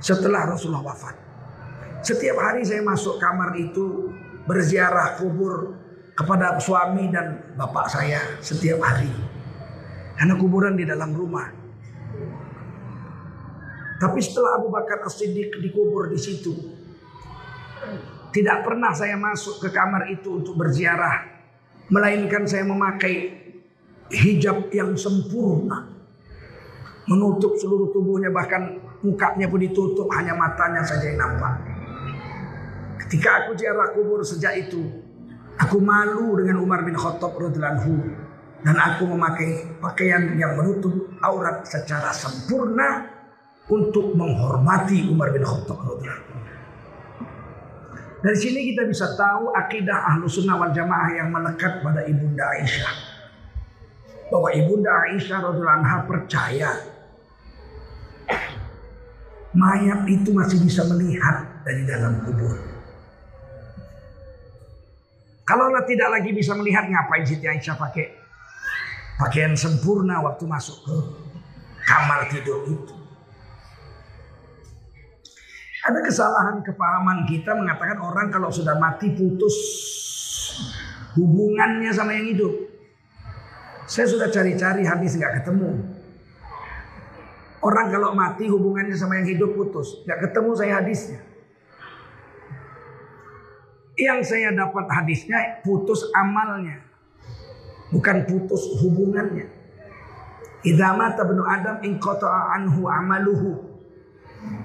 setelah 0.02 0.50
Rasulullah 0.50 0.90
wafat. 0.90 1.14
Setiap 2.02 2.36
hari 2.42 2.66
saya 2.66 2.82
masuk 2.82 3.22
kamar 3.22 3.54
itu 3.54 4.10
berziarah 4.44 5.14
kubur 5.22 5.83
kepada 6.14 6.54
suami 6.62 7.10
dan 7.10 7.54
bapak 7.58 7.90
saya 7.90 8.38
setiap 8.38 8.78
hari. 8.80 9.10
Karena 10.14 10.38
kuburan 10.38 10.78
di 10.78 10.86
dalam 10.86 11.10
rumah. 11.10 11.50
Tapi 13.98 14.18
setelah 14.22 14.62
Abu 14.62 14.70
Bakar 14.70 15.02
As-Siddiq 15.02 15.58
dikubur 15.58 16.06
di 16.10 16.18
situ, 16.18 16.54
tidak 18.30 18.66
pernah 18.66 18.94
saya 18.94 19.18
masuk 19.18 19.62
ke 19.62 19.68
kamar 19.74 20.10
itu 20.10 20.42
untuk 20.42 20.54
berziarah. 20.54 21.34
Melainkan 21.90 22.46
saya 22.46 22.62
memakai 22.66 23.30
hijab 24.10 24.70
yang 24.70 24.94
sempurna. 24.94 25.90
Menutup 27.04 27.58
seluruh 27.60 27.92
tubuhnya 27.92 28.32
bahkan 28.32 28.80
mukanya 29.04 29.44
pun 29.44 29.60
ditutup 29.60 30.08
hanya 30.16 30.32
matanya 30.32 30.80
saja 30.80 31.12
yang 31.12 31.20
nampak. 31.20 31.60
Ketika 33.04 33.44
aku 33.44 33.52
ziarah 33.60 33.92
kubur 33.92 34.24
sejak 34.24 34.56
itu, 34.56 35.03
aku 35.60 35.78
malu 35.78 36.38
dengan 36.40 36.62
Umar 36.62 36.82
bin 36.82 36.96
Khattab 36.96 37.34
radhiyallahu 37.36 37.94
dan 38.64 38.76
aku 38.80 39.04
memakai 39.06 39.78
pakaian 39.78 40.34
yang 40.40 40.56
menutup 40.56 41.12
aurat 41.20 41.68
secara 41.68 42.10
sempurna 42.10 43.10
untuk 43.68 44.16
menghormati 44.16 45.08
Umar 45.08 45.30
bin 45.30 45.44
Khattab 45.44 45.78
radhiyallahu 45.78 46.34
dari 48.24 48.40
sini 48.40 48.72
kita 48.72 48.88
bisa 48.88 49.12
tahu 49.20 49.52
akidah 49.52 50.16
ahlu 50.16 50.24
sunnah 50.24 50.56
wal 50.56 50.72
jamaah 50.72 51.12
yang 51.12 51.28
melekat 51.28 51.84
pada 51.84 52.08
ibunda 52.08 52.40
Aisyah. 52.56 52.94
Bahwa 54.32 54.48
ibunda 54.56 54.88
Aisyah 55.12 55.44
radhiallahu 55.44 55.78
anha 55.84 55.98
percaya 56.08 56.72
mayat 59.52 60.08
itu 60.08 60.32
masih 60.32 60.56
bisa 60.64 60.88
melihat 60.88 61.60
dari 61.68 61.84
dalam 61.84 62.24
kubur. 62.24 62.73
Kalau 65.44 65.68
tidak 65.84 66.08
lagi 66.08 66.32
bisa 66.32 66.56
melihat 66.56 66.88
ngapain 66.88 67.24
Siti 67.24 67.44
Aisyah 67.44 67.76
pakai 67.76 68.16
pakaian 69.20 69.52
sempurna 69.52 70.24
waktu 70.24 70.44
masuk 70.48 70.76
ke 70.88 70.96
kamar 71.84 72.26
tidur 72.32 72.64
itu. 72.64 72.94
Ada 75.84 76.00
kesalahan 76.00 76.64
kepahaman 76.64 77.28
kita 77.28 77.52
mengatakan 77.52 78.00
orang 78.00 78.32
kalau 78.32 78.48
sudah 78.48 78.72
mati 78.80 79.12
putus 79.12 79.52
hubungannya 81.12 81.92
sama 81.92 82.16
yang 82.16 82.32
hidup. 82.32 82.54
Saya 83.84 84.08
sudah 84.08 84.32
cari-cari 84.32 84.88
hadis 84.88 85.12
nggak 85.20 85.44
ketemu. 85.44 85.76
Orang 87.60 87.92
kalau 87.92 88.16
mati 88.16 88.48
hubungannya 88.48 88.96
sama 88.96 89.20
yang 89.20 89.28
hidup 89.28 89.52
putus, 89.52 90.00
nggak 90.08 90.24
ketemu 90.24 90.50
saya 90.56 90.72
hadisnya. 90.80 91.20
Yang 93.94 94.20
saya 94.26 94.50
dapat 94.50 94.90
hadisnya 94.90 95.62
putus 95.62 96.10
amalnya, 96.10 96.82
bukan 97.94 98.26
putus 98.26 98.82
hubungannya. 98.82 99.46
Idama 100.64 101.14
tabnu 101.14 101.44
Adam 101.46 101.78
in 101.86 102.00
anhu 102.00 102.88
amaluhu 102.90 103.74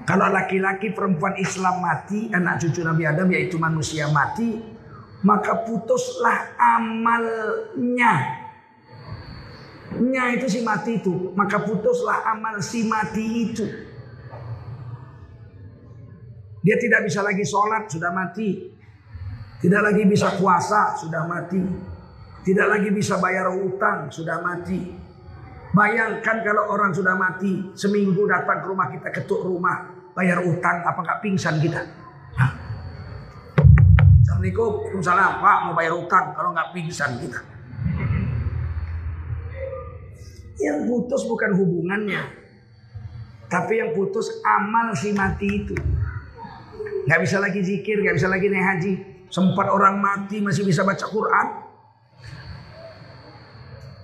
kalau 0.04 0.26
laki-laki 0.32 0.90
perempuan 0.90 1.38
Islam 1.38 1.80
mati, 1.80 2.28
anak 2.34 2.58
cucu 2.60 2.82
Nabi 2.82 3.06
Adam 3.06 3.30
yaitu 3.30 3.56
manusia 3.56 4.10
mati, 4.10 4.58
maka 5.22 5.62
putuslah 5.62 6.56
amalnya. 6.58 8.14
Nya 10.00 10.24
itu 10.34 10.46
si 10.50 10.60
mati 10.66 10.98
itu, 11.02 11.34
maka 11.34 11.62
putuslah 11.62 12.26
amal 12.26 12.58
si 12.62 12.86
mati 12.86 13.24
itu. 13.50 13.66
Dia 16.60 16.76
tidak 16.76 17.06
bisa 17.08 17.24
lagi 17.24 17.44
sholat, 17.46 17.88
sudah 17.88 18.10
mati. 18.12 18.79
Tidak 19.60 19.80
lagi 19.84 20.08
bisa 20.08 20.40
puasa, 20.40 20.96
sudah 20.96 21.28
mati. 21.28 21.60
Tidak 22.40 22.64
lagi 22.64 22.88
bisa 22.88 23.20
bayar 23.20 23.52
utang, 23.52 24.08
sudah 24.08 24.40
mati. 24.40 24.96
Bayangkan 25.76 26.40
kalau 26.40 26.72
orang 26.72 26.96
sudah 26.96 27.12
mati, 27.12 27.68
seminggu 27.76 28.24
datang 28.24 28.64
ke 28.64 28.66
rumah 28.72 28.88
kita 28.88 29.12
ketuk 29.12 29.44
rumah, 29.44 29.92
bayar 30.16 30.40
utang, 30.40 30.80
apa 30.80 30.96
nggak 30.96 31.20
pingsan 31.20 31.60
kita? 31.60 31.84
Hah? 32.40 32.52
Assalamualaikum, 34.24 34.98
salam 35.04 35.44
Pak 35.44 35.58
mau 35.68 35.74
bayar 35.76 35.92
utang, 35.92 36.32
kalau 36.32 36.56
nggak 36.56 36.72
pingsan 36.72 37.20
kita. 37.20 37.40
Yang 40.56 40.78
putus 40.88 41.22
bukan 41.28 41.52
hubungannya, 41.60 42.20
tapi 43.52 43.84
yang 43.84 43.92
putus 43.92 44.40
amal 44.40 44.96
si 44.96 45.12
mati 45.12 45.48
itu. 45.68 45.76
Nggak 47.04 47.20
bisa 47.28 47.36
lagi 47.36 47.60
zikir, 47.60 48.00
nggak 48.00 48.16
bisa 48.16 48.28
lagi 48.32 48.48
naik 48.48 48.64
haji. 48.64 49.09
Sempat 49.30 49.70
orang 49.70 50.02
mati 50.02 50.42
masih 50.42 50.66
bisa 50.66 50.82
baca 50.82 51.06
Quran, 51.06 51.46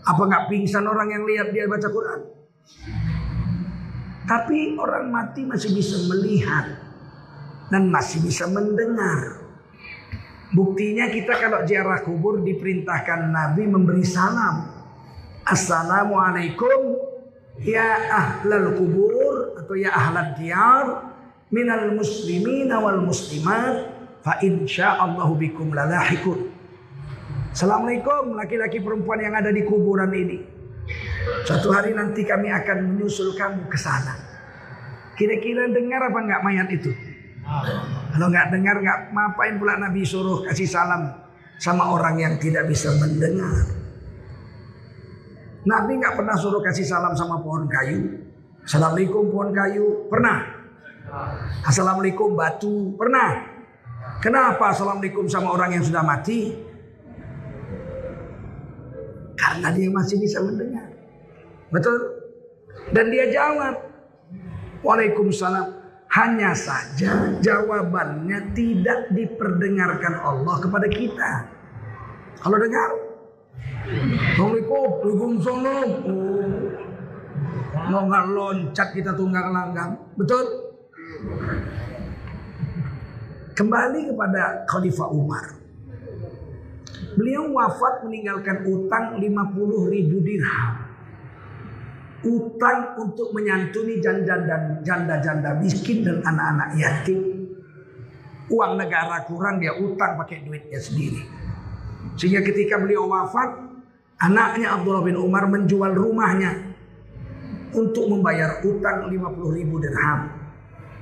apa 0.06 0.22
nggak 0.22 0.46
pingsan 0.46 0.86
orang 0.86 1.10
yang 1.10 1.26
lihat 1.26 1.50
dia 1.50 1.66
baca 1.66 1.88
Quran? 1.90 2.20
Tapi 4.26 4.78
orang 4.78 5.10
mati 5.10 5.42
masih 5.42 5.74
bisa 5.74 5.98
melihat. 6.06 6.86
dan 7.66 7.90
masih 7.90 8.22
bisa 8.22 8.46
mendengar. 8.46 9.42
Buktinya 10.54 11.10
kita 11.10 11.34
kalau 11.34 11.66
ziarah 11.66 11.98
kubur 12.06 12.38
diperintahkan 12.38 13.34
Nabi 13.34 13.66
memberi 13.66 14.06
salam. 14.06 14.70
Assalamualaikum 15.42 16.94
ya 17.62 18.06
ahlal 18.10 18.78
kubur 18.78 19.58
atau 19.58 19.74
ya 19.74 19.90
ahlal 19.90 20.38
diyar 20.38 20.86
minal 21.50 21.94
muslimin 21.94 22.70
wal 22.70 23.02
muslimat 23.02 23.95
fa 24.26 24.42
insyaallahu 24.42 25.38
bikum 25.38 25.70
lalahikun. 25.70 26.50
Assalamualaikum 27.54 28.34
laki-laki 28.34 28.82
perempuan 28.82 29.22
yang 29.22 29.38
ada 29.38 29.54
di 29.54 29.62
kuburan 29.62 30.10
ini. 30.10 30.42
Suatu 31.46 31.70
hari 31.70 31.94
nanti 31.94 32.26
kami 32.26 32.50
akan 32.50 32.90
menyusul 32.90 33.38
kamu 33.38 33.70
ke 33.70 33.78
sana. 33.78 34.18
Kira-kira 35.14 35.70
dengar 35.70 36.10
apa 36.10 36.18
enggak 36.18 36.42
mayat 36.42 36.68
itu? 36.74 36.90
Kalau 38.10 38.26
nggak 38.26 38.50
dengar 38.50 38.82
nggak 38.82 38.98
ngapain 39.14 39.54
pula 39.62 39.78
Nabi 39.78 40.02
suruh 40.02 40.42
kasih 40.42 40.66
salam 40.66 41.06
sama 41.62 41.94
orang 41.94 42.18
yang 42.18 42.34
tidak 42.42 42.66
bisa 42.66 42.90
mendengar. 42.98 43.62
Nabi 45.64 46.02
nggak 46.02 46.18
pernah 46.18 46.34
suruh 46.34 46.60
kasih 46.60 46.84
salam 46.84 47.14
sama 47.14 47.38
pohon 47.40 47.70
kayu. 47.70 48.26
Assalamualaikum 48.66 49.30
pohon 49.30 49.54
kayu. 49.54 50.10
Pernah. 50.10 50.38
Assalamualaikum 51.62 52.34
batu. 52.34 52.92
Pernah. 52.98 53.55
Kenapa 54.22 54.72
Assalamualaikum 54.72 55.28
sama 55.28 55.52
orang 55.54 55.76
yang 55.78 55.84
sudah 55.84 56.02
mati? 56.02 56.54
Karena 59.36 59.68
dia 59.70 59.88
masih 59.92 60.16
bisa 60.18 60.40
mendengar. 60.42 60.88
Betul? 61.70 61.98
Dan 62.90 63.12
dia 63.12 63.28
jawab. 63.30 63.74
Waalaikumsalam. 64.82 65.78
Hanya 66.06 66.56
saja 66.56 67.36
jawabannya 67.44 68.54
tidak 68.56 69.12
diperdengarkan 69.12 70.14
Allah 70.22 70.56
kepada 70.62 70.88
kita. 70.88 71.30
Kalau 72.40 72.56
dengar, 72.56 72.90
Assalamualaikum, 74.32 74.88
Waalaikumsalam. 75.02 75.88
Oh. 76.08 76.86
Mau 77.86 78.02
nggak 78.10 78.24
loncat 78.34 78.88
kita 78.96 79.14
tunggang 79.14 79.52
langgang, 79.54 79.94
betul? 80.18 80.42
Kembali 83.56 84.12
kepada 84.12 84.68
Khalifah 84.68 85.08
Umar. 85.10 85.56
Beliau 87.16 87.48
wafat 87.56 88.04
meninggalkan 88.04 88.68
utang 88.68 89.16
50 89.16 89.92
ribu 89.92 90.20
dirham 90.20 90.86
utang 92.26 92.98
untuk 92.98 93.30
menyantuni 93.30 94.02
janda 94.02 94.42
dan 94.42 94.82
janda-janda 94.82 95.54
miskin 95.62 96.02
dan 96.02 96.20
anak-anak 96.26 96.68
yatim. 96.74 97.20
Uang 98.50 98.78
negara 98.78 99.22
kurang 99.26 99.62
dia 99.62 99.74
utang 99.74 100.18
pakai 100.18 100.42
duitnya 100.42 100.78
sendiri. 100.82 101.22
Sehingga 102.14 102.42
ketika 102.46 102.78
beliau 102.78 103.10
wafat, 103.10 103.58
anaknya 104.22 104.74
Abdullah 104.74 105.02
bin 105.02 105.18
Umar 105.18 105.50
menjual 105.50 105.94
rumahnya 105.94 106.74
untuk 107.74 108.06
membayar 108.10 108.62
utang 108.62 109.10
50 109.10 109.58
ribu 109.58 109.82
dirham. 109.82 110.30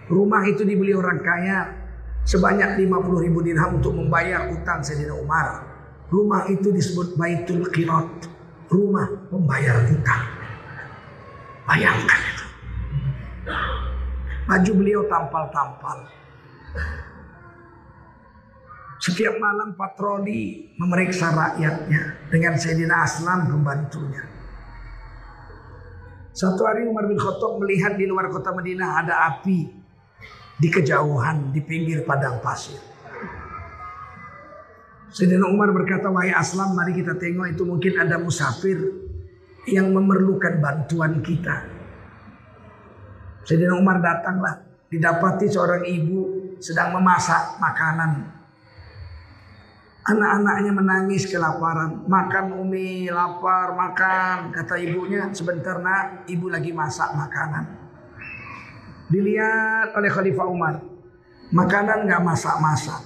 Rumah 0.09 0.43
itu 0.49 0.65
dibeli 0.65 0.93
orang 0.97 1.21
kaya 1.21 1.84
sebanyak 2.25 2.81
50 2.89 3.25
ribu 3.25 3.45
dirham 3.45 3.79
untuk 3.79 3.93
membayar 3.93 4.49
utang 4.51 4.81
Sayyidina 4.81 5.15
Umar. 5.15 5.63
Rumah 6.09 6.49
itu 6.49 6.73
disebut 6.73 7.17
Baitul 7.17 7.69
Qirat, 7.69 8.29
rumah 8.69 9.09
pembayar 9.29 9.85
utang. 9.89 10.25
Bayangkan 11.65 12.21
itu. 12.21 12.45
Baju 14.45 14.73
beliau 14.77 15.03
tampal-tampal. 15.09 15.99
Setiap 19.01 19.37
malam 19.37 19.77
patroli 19.77 20.73
memeriksa 20.81 21.33
rakyatnya 21.33 22.29
dengan 22.33 22.57
Sayyidina 22.57 23.05
Aslam 23.05 23.53
pembantunya. 23.53 24.25
Satu 26.33 26.65
hari 26.65 26.89
Umar 26.89 27.07
bin 27.07 27.21
Khattab 27.21 27.61
melihat 27.61 28.01
di 28.01 28.09
luar 28.09 28.33
kota 28.33 28.51
Madinah 28.51 29.05
ada 29.05 29.15
api 29.29 29.84
di 30.59 30.69
kejauhan 30.71 31.51
di 31.51 31.61
pinggir 31.63 32.07
padang 32.07 32.39
pasir. 32.39 32.79
Sayyidina 35.15 35.47
Umar 35.47 35.71
berkata, 35.71 36.11
"Wahai 36.11 36.35
Aslam, 36.35 36.75
mari 36.75 36.91
kita 36.95 37.15
tengok 37.15 37.47
itu 37.47 37.63
mungkin 37.63 37.95
ada 38.03 38.19
musafir 38.19 38.79
yang 39.71 39.95
memerlukan 39.95 40.59
bantuan 40.59 41.23
kita. 41.23 41.71
Sayyidina 43.47 43.79
Umar 43.79 44.03
datanglah, 44.03 44.65
didapati 44.91 45.47
seorang 45.47 45.85
ibu 45.87 46.21
sedang 46.59 46.97
memasak 46.97 47.61
makanan. 47.61 48.33
Anak-anaknya 50.05 50.73
menangis 50.73 51.25
kelaparan. 51.25 52.05
Makan 52.05 52.61
Umi, 52.61 53.09
lapar, 53.09 53.73
makan. 53.73 54.53
Kata 54.53 54.77
ibunya, 54.77 55.33
sebentar 55.33 55.81
nak, 55.81 56.29
ibu 56.29 56.53
lagi 56.53 56.77
masak 56.77 57.17
makanan. 57.17 57.84
Dilihat 59.09 59.93
oleh 59.93 60.11
Khalifah 60.11 60.47
Umar. 60.49 60.75
Makanan 61.53 62.09
nggak 62.09 62.23
masak-masak. 62.25 63.01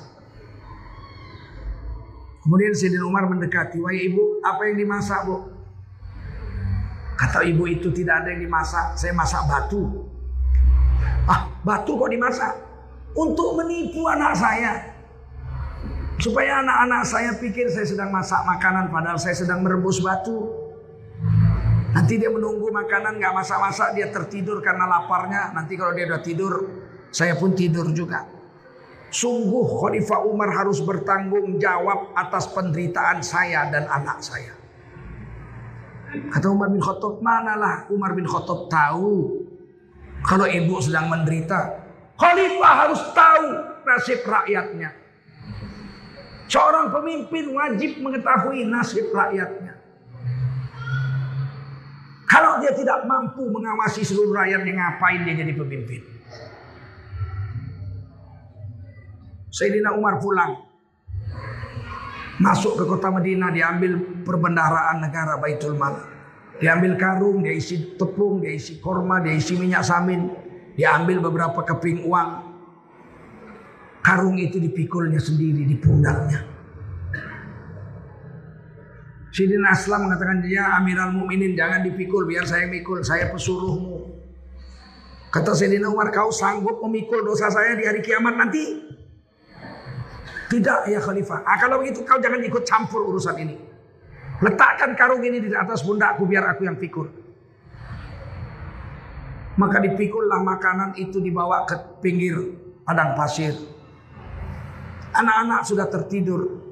Kemudian 2.49 2.73
Sayyidina 2.73 3.05
Umar 3.05 3.29
mendekati, 3.29 3.77
wahai 3.77 4.09
ibu, 4.09 4.41
apa 4.41 4.73
yang 4.73 4.81
dimasak 4.81 5.21
bu? 5.29 5.53
Kata 7.19 7.45
ibu 7.45 7.69
itu 7.69 7.93
tidak 7.93 8.25
ada 8.25 8.33
yang 8.33 8.47
dimasak, 8.47 8.97
saya 8.97 9.13
masak 9.13 9.43
batu. 9.45 10.07
Ah, 11.29 11.45
batu 11.61 11.99
kok 11.99 12.09
dimasak? 12.09 12.57
Untuk 13.13 13.59
menipu 13.59 14.07
anak 14.09 14.33
saya. 14.33 14.97
Supaya 16.19 16.65
anak-anak 16.65 17.03
saya 17.05 17.31
pikir 17.37 17.69
saya 17.69 17.85
sedang 17.85 18.11
masak 18.11 18.41
makanan 18.49 18.89
padahal 18.89 19.21
saya 19.21 19.37
sedang 19.37 19.61
merebus 19.61 20.01
batu. 20.01 20.68
Nanti 21.99 22.15
dia 22.15 22.31
menunggu 22.31 22.71
makanan 22.71 23.19
nggak 23.19 23.35
masak-masak 23.43 23.99
dia 23.99 24.07
tertidur 24.15 24.63
karena 24.63 24.87
laparnya. 24.87 25.51
Nanti 25.51 25.75
kalau 25.75 25.91
dia 25.99 26.07
udah 26.07 26.23
tidur, 26.23 26.55
saya 27.11 27.35
pun 27.35 27.59
tidur 27.59 27.91
juga. 27.91 28.23
Sungguh 29.11 29.67
Khalifah 29.67 30.23
Umar 30.23 30.55
harus 30.55 30.79
bertanggung 30.79 31.59
jawab 31.59 32.15
atas 32.15 32.47
penderitaan 32.55 33.19
saya 33.27 33.67
dan 33.67 33.91
anak 33.91 34.23
saya. 34.23 34.55
Kata 36.31 36.47
Umar 36.55 36.71
bin 36.71 36.79
Khattab, 36.79 37.19
manalah 37.19 37.91
Umar 37.91 38.15
bin 38.15 38.31
Khattab 38.31 38.71
tahu 38.71 39.43
kalau 40.23 40.47
ibu 40.47 40.79
sedang 40.79 41.11
menderita. 41.11 41.83
Khalifah 42.15 42.75
harus 42.79 43.03
tahu 43.11 43.47
nasib 43.83 44.23
rakyatnya. 44.23 44.95
Seorang 46.47 46.95
pemimpin 46.95 47.51
wajib 47.51 47.99
mengetahui 47.99 48.71
nasib 48.71 49.11
rakyatnya. 49.11 49.78
Kalau 52.39 52.63
dia 52.63 52.71
tidak 52.71 53.03
mampu 53.03 53.51
mengawasi 53.51 54.07
seluruh 54.07 54.31
rakyatnya, 54.31 54.79
ngapain 54.79 55.27
dia 55.27 55.43
jadi 55.43 55.59
pemimpin? 55.59 56.07
Sayyidina 59.51 59.99
Umar 59.99 60.23
pulang 60.23 60.55
Masuk 62.39 62.79
ke 62.79 62.87
kota 62.87 63.11
Madinah 63.11 63.51
diambil 63.51 64.23
perbendaharaan 64.23 65.03
negara 65.03 65.35
Baitul 65.43 65.75
Mal. 65.75 65.99
Diambil 66.63 66.95
karung, 66.95 67.43
dia 67.43 67.51
isi 67.51 67.99
tepung, 67.99 68.39
dia 68.39 68.55
isi 68.55 68.79
korma, 68.79 69.19
dia 69.19 69.35
isi 69.35 69.59
minyak 69.59 69.83
samin. 69.83 70.31
Diambil 70.79 71.19
beberapa 71.19 71.67
keping 71.67 72.07
uang. 72.07 72.31
Karung 73.99 74.39
itu 74.39 74.63
dipikulnya 74.63 75.19
sendiri 75.19 75.67
di 75.67 75.75
pundaknya. 75.75 76.58
Sidin 79.29 79.61
Aslam 79.69 80.09
mengatakan 80.09 80.41
ya 80.49 80.81
Amiral 80.81 81.13
Mukminin 81.13 81.53
jangan 81.53 81.85
dipikul 81.85 82.25
biar 82.25 82.49
saya 82.49 82.65
mikul 82.65 83.05
saya 83.05 83.29
pesuruhmu. 83.29 84.19
Kata 85.29 85.53
Sayyidina 85.53 85.93
Umar 85.93 86.09
kau 86.09 86.33
sanggup 86.33 86.81
memikul 86.89 87.21
dosa 87.21 87.53
saya 87.53 87.77
di 87.77 87.85
hari 87.85 88.01
kiamat 88.01 88.33
nanti? 88.33 88.65
Tidak 90.49 90.89
ya 90.89 91.05
khalifah. 91.05 91.45
Ah, 91.45 91.61
kalau 91.61 91.85
begitu 91.85 92.01
kau 92.09 92.17
jangan 92.17 92.41
ikut 92.41 92.65
campur 92.65 93.05
urusan 93.05 93.37
ini. 93.37 93.57
Letakkan 94.41 94.97
karung 94.97 95.21
ini 95.21 95.45
di 95.45 95.53
atas 95.53 95.85
pundakku 95.85 96.25
biar 96.25 96.57
aku 96.57 96.65
yang 96.65 96.81
pikul. 96.81 97.13
Maka 99.61 99.83
dipikullah 99.85 100.41
makanan 100.41 100.97
itu 100.97 101.21
dibawa 101.21 101.69
ke 101.69 101.77
pinggir 102.01 102.57
padang 102.87 103.13
pasir. 103.13 103.53
Anak-anak 105.13 105.67
sudah 105.69 105.91
tertidur. 105.91 106.68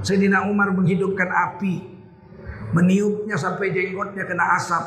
Sayyidina 0.00 0.48
Umar 0.48 0.72
menghidupkan 0.72 1.28
api. 1.28 2.00
Meniupnya 2.70 3.34
sampai 3.34 3.74
jenggotnya 3.74 4.22
kena 4.24 4.54
asap. 4.54 4.84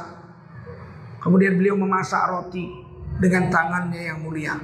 Kemudian 1.19 1.59
beliau 1.59 1.75
memasak 1.75 2.31
roti 2.31 2.67
dengan 3.19 3.51
tangannya 3.51 4.07
yang 4.07 4.23
mulia. 4.23 4.55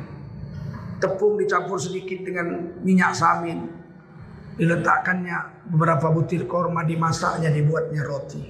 Tepung 1.00 1.40
dicampur 1.40 1.80
sedikit 1.80 2.24
dengan 2.24 2.80
minyak 2.84 3.16
samin. 3.16 3.68
Diletakkannya 4.60 5.68
beberapa 5.72 6.12
butir 6.12 6.44
korma 6.44 6.84
dimasaknya 6.84 7.52
dibuatnya 7.52 8.04
roti. 8.04 8.44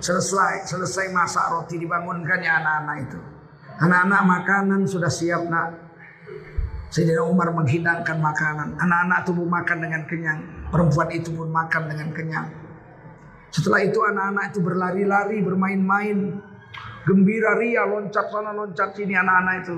Selesai 0.00 0.68
selesai 0.68 1.12
masak 1.12 1.48
roti 1.52 1.80
dibangunkannya 1.80 2.48
anak-anak 2.48 2.96
itu. 3.08 3.20
Anak-anak 3.76 4.22
makanan 4.24 4.80
sudah 4.88 5.12
siap 5.12 5.48
nak. 5.48 5.76
Sayyidina 6.88 7.24
Umar 7.24 7.52
menghidangkan 7.52 8.16
makanan. 8.16 8.80
Anak-anak 8.80 9.18
itu 9.24 9.32
pun 9.36 9.48
makan 9.52 9.78
dengan 9.84 10.02
kenyang. 10.08 10.40
Perempuan 10.70 11.08
itu 11.14 11.30
pun 11.30 11.48
makan 11.48 11.82
dengan 11.86 12.08
kenyang. 12.10 12.48
Setelah 13.54 13.80
itu 13.86 14.02
anak-anak 14.02 14.44
itu 14.52 14.60
berlari-lari, 14.60 15.38
bermain-main. 15.40 16.42
Gembira 17.06 17.54
ria, 17.54 17.86
loncat 17.86 18.26
sana, 18.28 18.50
loncat 18.50 18.92
sini 18.98 19.14
anak-anak 19.14 19.54
itu. 19.62 19.76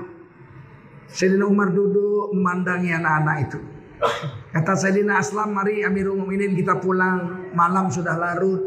Sayyidina 1.09 1.45
Umar 1.45 1.69
duduk 1.73 2.33
memandangi 2.33 2.89
anak-anak 2.93 3.37
itu. 3.49 3.59
Kata 4.53 4.73
Sayyidina 4.73 5.21
Aslam, 5.21 5.53
mari 5.53 5.85
Amirul 5.85 6.25
Mukminin 6.25 6.57
kita 6.57 6.81
pulang. 6.81 7.49
Malam 7.53 7.89
sudah 7.93 8.17
larut. 8.17 8.61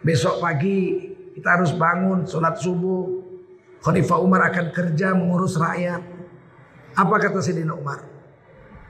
Besok 0.00 0.40
pagi 0.40 1.08
kita 1.36 1.60
harus 1.60 1.72
bangun, 1.76 2.24
sholat 2.24 2.56
subuh. 2.60 3.22
Khalifah 3.82 4.18
Umar 4.20 4.48
akan 4.52 4.72
kerja 4.72 5.12
mengurus 5.12 5.56
rakyat. 5.60 6.00
Apa 6.96 7.14
kata 7.20 7.40
Sayyidina 7.40 7.72
Umar? 7.76 8.04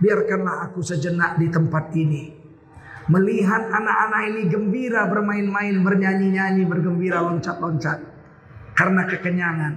Biarkanlah 0.03 0.71
aku 0.71 0.83
sejenak 0.83 1.39
di 1.39 1.47
tempat 1.47 1.95
ini. 1.95 2.42
Melihat 3.11 3.67
anak-anak 3.67 4.23
ini 4.31 4.43
gembira 4.47 5.11
bermain-main, 5.11 5.83
bernyanyi-nyanyi, 5.83 6.63
bergembira 6.67 7.19
loncat-loncat. 7.23 7.99
Karena 8.79 9.03
kekenyangan. 9.11 9.75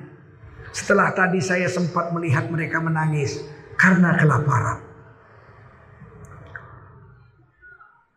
Setelah 0.76 1.10
tadi 1.16 1.40
saya 1.42 1.66
sempat 1.72 2.12
melihat 2.12 2.52
mereka 2.52 2.84
menangis 2.84 3.42
karena 3.80 4.14
kelaparan. 4.20 4.84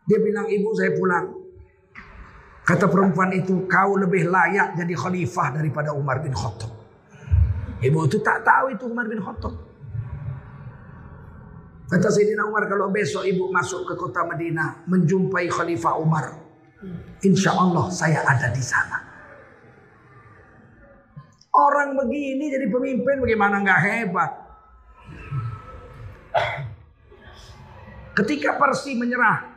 Dia 0.09 0.19
bilang, 0.25 0.49
ibu 0.49 0.69
saya 0.73 0.91
pulang. 0.97 1.25
Kata 2.65 2.85
perempuan 2.89 3.33
itu, 3.33 3.65
kau 3.69 3.97
lebih 3.97 4.29
layak 4.29 4.77
jadi 4.77 4.93
khalifah 4.93 5.57
daripada 5.57 5.93
Umar 5.93 6.21
bin 6.21 6.33
Khattab. 6.33 6.69
Ibu 7.81 8.09
itu 8.09 8.17
tak 8.21 8.41
tahu 8.41 8.73
itu 8.73 8.89
Umar 8.89 9.05
bin 9.05 9.21
Khattab. 9.21 9.68
Kata 11.89 12.05
Sayyidina 12.13 12.45
Umar 12.45 12.69
kalau 12.69 12.93
besok 12.93 13.25
ibu 13.25 13.49
masuk 13.49 13.81
ke 13.89 13.97
kota 13.97 14.21
Madinah 14.21 14.85
menjumpai 14.85 15.49
Khalifah 15.49 15.97
Umar. 15.97 16.37
Insya 17.25 17.57
Allah 17.57 17.89
saya 17.89 18.21
ada 18.21 18.53
di 18.53 18.61
sana. 18.61 19.09
Orang 21.49 21.97
begini 21.97 22.53
jadi 22.53 22.69
pemimpin 22.69 23.17
bagaimana 23.17 23.65
nggak 23.65 23.81
hebat? 23.81 24.31
Ketika 28.21 28.53
Parsi 28.61 28.93
menyerah, 28.93 29.49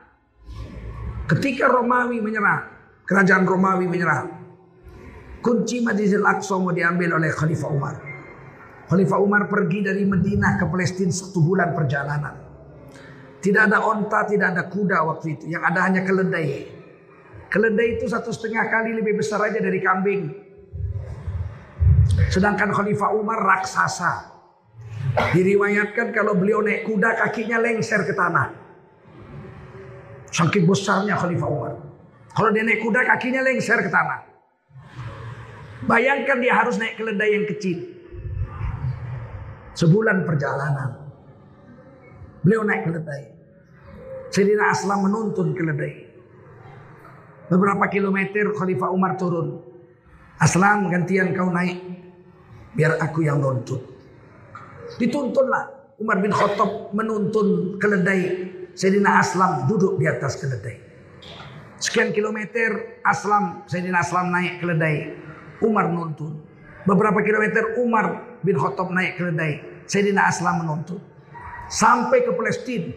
ketika 1.29 1.68
Romawi 1.68 2.16
menyerah, 2.25 2.64
kerajaan 3.05 3.45
Romawi 3.45 3.85
menyerah, 3.85 4.25
kunci 5.45 5.85
Masjidil 5.85 6.25
Aqsa 6.25 6.57
mau 6.57 6.73
diambil 6.73 7.21
oleh 7.21 7.29
Khalifah 7.29 7.68
Umar. 7.68 8.12
Khalifah 8.92 9.24
Umar 9.24 9.48
pergi 9.48 9.81
dari 9.81 10.05
Madinah 10.05 10.61
ke 10.61 10.68
Palestina 10.68 11.09
satu 11.09 11.40
bulan 11.40 11.72
perjalanan. 11.72 12.37
Tidak 13.40 13.62
ada 13.64 13.88
onta, 13.88 14.28
tidak 14.28 14.52
ada 14.52 14.68
kuda 14.68 15.09
waktu 15.09 15.40
itu. 15.40 15.44
Yang 15.48 15.64
ada 15.64 15.81
hanya 15.88 16.05
keledai. 16.05 16.68
Keledai 17.48 17.88
itu 17.96 18.05
satu 18.05 18.28
setengah 18.28 18.68
kali 18.68 18.92
lebih 18.92 19.16
besar 19.16 19.40
aja 19.48 19.57
dari 19.64 19.81
kambing. 19.81 20.28
Sedangkan 22.28 22.68
Khalifah 22.68 23.16
Umar 23.16 23.40
raksasa. 23.40 24.28
Diriwayatkan 25.33 26.12
kalau 26.12 26.37
beliau 26.37 26.61
naik 26.61 26.85
kuda 26.85 27.16
kakinya 27.16 27.64
lengser 27.64 28.05
ke 28.05 28.12
tanah. 28.12 28.52
Saking 30.28 30.68
besarnya 30.68 31.16
Khalifah 31.16 31.48
Umar. 31.48 31.72
Kalau 32.37 32.52
dia 32.52 32.61
naik 32.61 32.85
kuda 32.85 33.09
kakinya 33.09 33.40
lengser 33.40 33.81
ke 33.81 33.88
tanah. 33.88 34.20
Bayangkan 35.88 36.44
dia 36.44 36.61
harus 36.61 36.76
naik 36.76 37.00
keledai 37.00 37.40
yang 37.40 37.48
kecil. 37.48 38.02
Sebulan 39.72 40.28
perjalanan. 40.28 40.90
Beliau 42.44 42.66
naik 42.66 42.85
keledai. 42.90 43.22
Sayyidina 44.32 44.72
Aslam 44.72 45.08
menuntun 45.08 45.52
keledai. 45.52 46.08
Beberapa 47.48 47.85
kilometer 47.92 48.52
Khalifah 48.56 48.90
Umar 48.92 49.20
turun. 49.20 49.61
Aslam 50.40 50.88
gantian 50.88 51.32
kau 51.37 51.52
naik. 51.52 51.78
Biar 52.72 52.96
aku 52.98 53.24
yang 53.28 53.40
nuntun. 53.40 53.80
Dituntunlah. 54.96 55.96
Umar 56.00 56.18
bin 56.18 56.32
Khattab 56.32 56.90
menuntun 56.96 57.78
keledai. 57.78 58.50
Sayyidina 58.72 59.20
Aslam 59.20 59.68
duduk 59.68 60.00
di 60.00 60.08
atas 60.08 60.40
keledai. 60.40 60.80
Sekian 61.76 62.11
kilometer 62.11 63.00
Aslam, 63.04 63.68
Sayyidina 63.68 64.00
Aslam 64.00 64.32
naik 64.32 64.64
keledai. 64.64 65.12
Umar 65.61 65.92
nuntun. 65.92 66.40
Beberapa 66.88 67.20
kilometer 67.22 67.78
Umar 67.78 68.32
bin 68.42 68.59
Khattab 68.59 68.90
naik 68.90 69.18
keledai. 69.18 69.87
Sayyidina 69.87 70.28
Aslam 70.28 70.66
menuntut. 70.66 71.00
Sampai 71.70 72.26
ke 72.26 72.31
Palestina. 72.35 72.92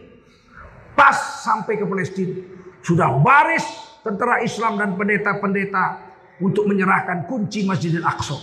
Pas 0.98 1.16
sampai 1.46 1.80
ke 1.80 1.86
Palestina. 1.88 2.42
Sudah 2.86 3.18
baris 3.22 3.66
tentara 4.06 4.42
Islam 4.46 4.78
dan 4.78 4.94
pendeta-pendeta 4.94 6.14
untuk 6.42 6.68
menyerahkan 6.70 7.26
kunci 7.26 7.64
Masjidil 7.66 8.04
Aqsa. 8.06 8.38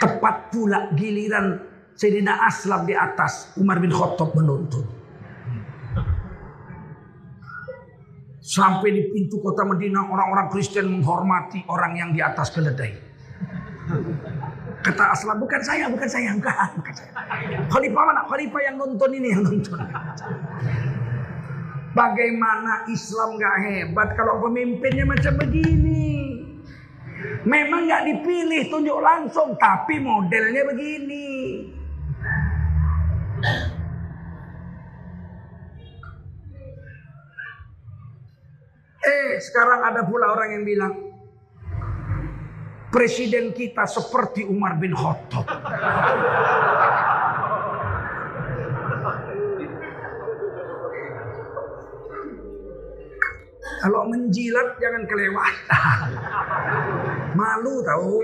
Tepat 0.00 0.50
pula 0.50 0.90
giliran 0.98 1.60
Sayyidina 1.94 2.48
Aslam 2.48 2.88
di 2.88 2.94
atas. 2.96 3.54
Umar 3.60 3.78
bin 3.78 3.92
Khattab 3.92 4.34
menuntut. 4.34 5.02
Sampai 8.42 8.90
di 8.90 9.06
pintu 9.14 9.38
kota 9.38 9.62
Madinah 9.62 10.10
orang-orang 10.10 10.50
Kristen 10.50 10.90
menghormati 10.90 11.62
orang 11.70 11.94
yang 11.94 12.10
di 12.10 12.18
atas 12.18 12.50
keledai. 12.50 12.90
Kata 14.82 15.14
Aslam, 15.14 15.38
bukan 15.38 15.62
saya, 15.62 15.86
bukan 15.86 16.10
saya, 16.10 16.34
enggak, 16.34 16.74
bukan 16.74 16.90
saya. 16.90 17.10
Khalifah 17.70 18.02
mana? 18.02 18.26
Khalifah 18.26 18.62
yang 18.66 18.76
nonton 18.82 19.10
ini 19.14 19.28
yang 19.30 19.42
nonton. 19.46 19.78
Bagaimana 21.92 22.88
Islam 22.90 23.38
gak 23.38 23.56
hebat 23.62 24.08
kalau 24.18 24.42
pemimpinnya 24.42 25.06
macam 25.06 25.38
begini. 25.38 26.42
Memang 27.46 27.86
gak 27.86 28.10
dipilih 28.10 28.74
tunjuk 28.74 28.98
langsung, 28.98 29.54
tapi 29.54 30.02
modelnya 30.02 30.66
begini. 30.66 31.30
Eh, 39.02 39.30
sekarang 39.38 39.82
ada 39.86 40.02
pula 40.06 40.34
orang 40.34 40.58
yang 40.58 40.64
bilang, 40.66 41.11
presiden 42.92 43.56
kita 43.56 43.88
seperti 43.88 44.44
Umar 44.44 44.76
bin 44.76 44.92
Khattab. 44.92 45.48
Kalau 53.82 54.06
menjilat 54.06 54.78
jangan 54.78 55.02
kelewatan. 55.08 56.06
Malu 57.34 57.74
tahu. 57.82 58.20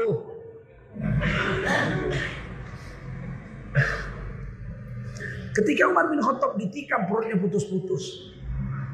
Ketika 5.56 5.82
Umar 5.90 6.06
bin 6.12 6.22
Khattab 6.22 6.54
ditikam 6.60 7.08
perutnya 7.10 7.40
putus-putus. 7.40 8.36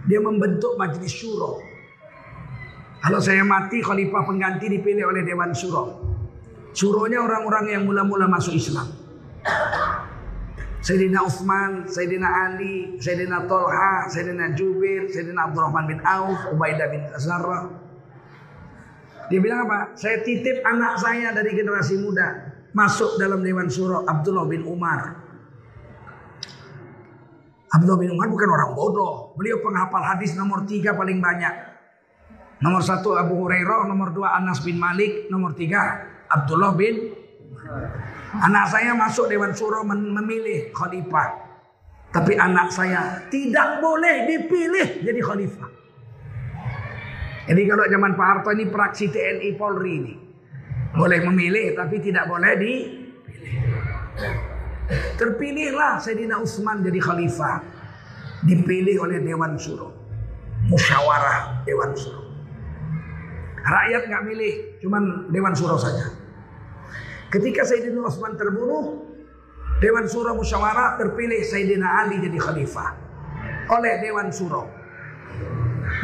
Dia 0.09 0.23
membentuk 0.23 0.79
majelis 0.81 1.13
syuro. 1.13 1.74
Kalau 3.05 3.21
saya 3.21 3.45
mati 3.45 3.85
khalifah 3.85 4.25
pengganti 4.25 4.64
dipilih 4.64 5.12
oleh 5.12 5.29
Dewan 5.29 5.53
Syuro. 5.53 6.01
Syuronya 6.73 7.21
orang-orang 7.21 7.77
yang 7.77 7.83
mula-mula 7.85 8.25
masuk 8.33 8.57
Islam. 8.57 8.88
Sayyidina 10.81 11.21
Utsman, 11.21 11.85
Sayyidina 11.85 12.25
Ali, 12.25 12.97
Sayyidina 12.97 13.45
Tolha, 13.45 14.09
Sayyidina 14.09 14.57
Jubir, 14.57 15.12
Sayyidina 15.12 15.53
Abdurrahman 15.53 15.85
bin 15.85 16.01
Auf, 16.01 16.49
Ubaidah 16.57 16.88
bin 16.88 17.05
Zarrah. 17.21 17.69
Dia 19.29 19.40
bilang 19.40 19.69
apa? 19.69 19.93
Saya 20.01 20.25
titip 20.25 20.64
anak 20.64 20.97
saya 20.97 21.33
dari 21.37 21.53
generasi 21.53 22.01
muda 22.01 22.57
masuk 22.73 23.21
dalam 23.21 23.45
Dewan 23.45 23.69
Syuro 23.69 24.09
Abdullah 24.09 24.49
bin 24.49 24.64
Umar. 24.64 25.21
Abdullah 27.69 28.01
bin 28.01 28.17
Umar 28.17 28.33
bukan 28.33 28.49
orang 28.49 28.73
bodoh. 28.73 29.37
Beliau 29.37 29.61
penghafal 29.61 30.05
hadis 30.05 30.33
nomor 30.37 30.64
tiga 30.64 30.97
paling 30.97 31.21
banyak. 31.21 31.74
Nomor 32.62 32.83
satu 32.87 33.19
Abu 33.19 33.35
Hurairah, 33.47 33.90
nomor 33.90 34.14
dua 34.14 34.38
Anas 34.38 34.62
bin 34.62 34.79
Malik, 34.79 35.27
nomor 35.33 35.57
tiga 35.59 36.07
Abdullah 36.31 36.73
bin 36.75 37.25
Anak 38.35 38.67
saya 38.67 38.93
masuk 38.99 39.31
Dewan 39.31 39.55
Suro 39.55 39.87
memilih 39.87 40.75
khalifah. 40.75 41.43
Tapi 42.11 42.38
anak 42.38 42.71
saya 42.71 43.27
tidak 43.31 43.83
boleh 43.83 44.27
dipilih 44.27 45.03
jadi 45.03 45.21
khalifah. 45.23 45.71
Jadi 47.45 47.62
kalau 47.67 47.85
zaman 47.90 48.12
Pak 48.14 48.27
Harto 48.27 48.51
ini 48.55 48.67
praksi 48.71 49.11
TNI 49.11 49.51
Polri 49.59 49.93
ini. 49.99 50.14
Boleh 50.95 51.21
memilih 51.27 51.75
tapi 51.75 51.99
tidak 51.99 52.31
boleh 52.31 52.55
dipilih. 52.55 53.59
Terpilihlah 55.19 55.99
Sayyidina 55.99 56.38
Utsman 56.38 56.83
jadi 56.87 56.99
khalifah. 57.03 57.62
Dipilih 58.47 58.99
oleh 59.03 59.19
Dewan 59.23 59.59
Suro. 59.59 59.90
Musyawarah 60.71 61.67
Dewan 61.67 61.93
Suro. 61.99 62.24
Rakyat 63.64 64.03
nggak 64.12 64.22
milih, 64.29 64.55
cuman 64.85 65.33
Dewan 65.33 65.57
Suro 65.57 65.81
saja. 65.81 66.12
Ketika 67.33 67.64
Sayyidina 67.64 68.05
Utsman 68.05 68.37
terbunuh, 68.37 69.09
Dewan 69.81 70.05
Suro 70.05 70.37
Musyawarah 70.37 71.00
terpilih 71.00 71.40
Sayyidina 71.42 72.05
Ali 72.05 72.20
jadi 72.20 72.38
khalifah 72.38 72.94
oleh 73.72 73.92
Dewan 74.05 74.29
Suro. 74.29 74.68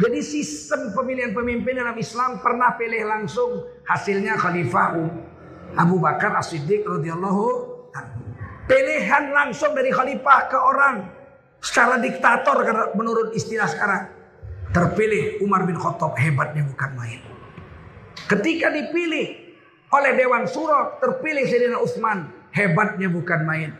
Jadi 0.01 0.19
sistem 0.25 0.93
pemilihan 0.97 1.33
pemimpin 1.33 1.77
dalam 1.77 1.93
Islam 1.97 2.41
pernah 2.41 2.73
pilih 2.77 3.05
langsung 3.05 3.65
hasilnya 3.85 4.37
Khalifah 4.37 4.97
Abu 5.77 5.97
Bakar 6.01 6.37
As-Siddiq 6.37 6.85
radhiyallahu 6.85 7.69
Pilihan 8.71 9.35
langsung 9.35 9.75
dari 9.75 9.91
khalifah 9.91 10.47
ke 10.47 10.55
orang 10.55 11.03
secara 11.59 11.99
diktator 11.99 12.63
menurut 12.95 13.35
istilah 13.35 13.67
sekarang. 13.67 14.03
Terpilih 14.71 15.43
Umar 15.43 15.67
bin 15.67 15.75
Khattab 15.75 16.15
hebatnya 16.15 16.63
bukan 16.63 16.91
main. 16.95 17.30
Ketika 18.31 18.71
dipilih 18.71 19.27
oleh 19.91 20.11
Dewan 20.15 20.47
Suro 20.47 20.95
terpilih 21.03 21.43
Sayyidina 21.43 21.83
Utsman 21.83 22.31
hebatnya 22.55 23.11
bukan 23.11 23.43
main. 23.43 23.75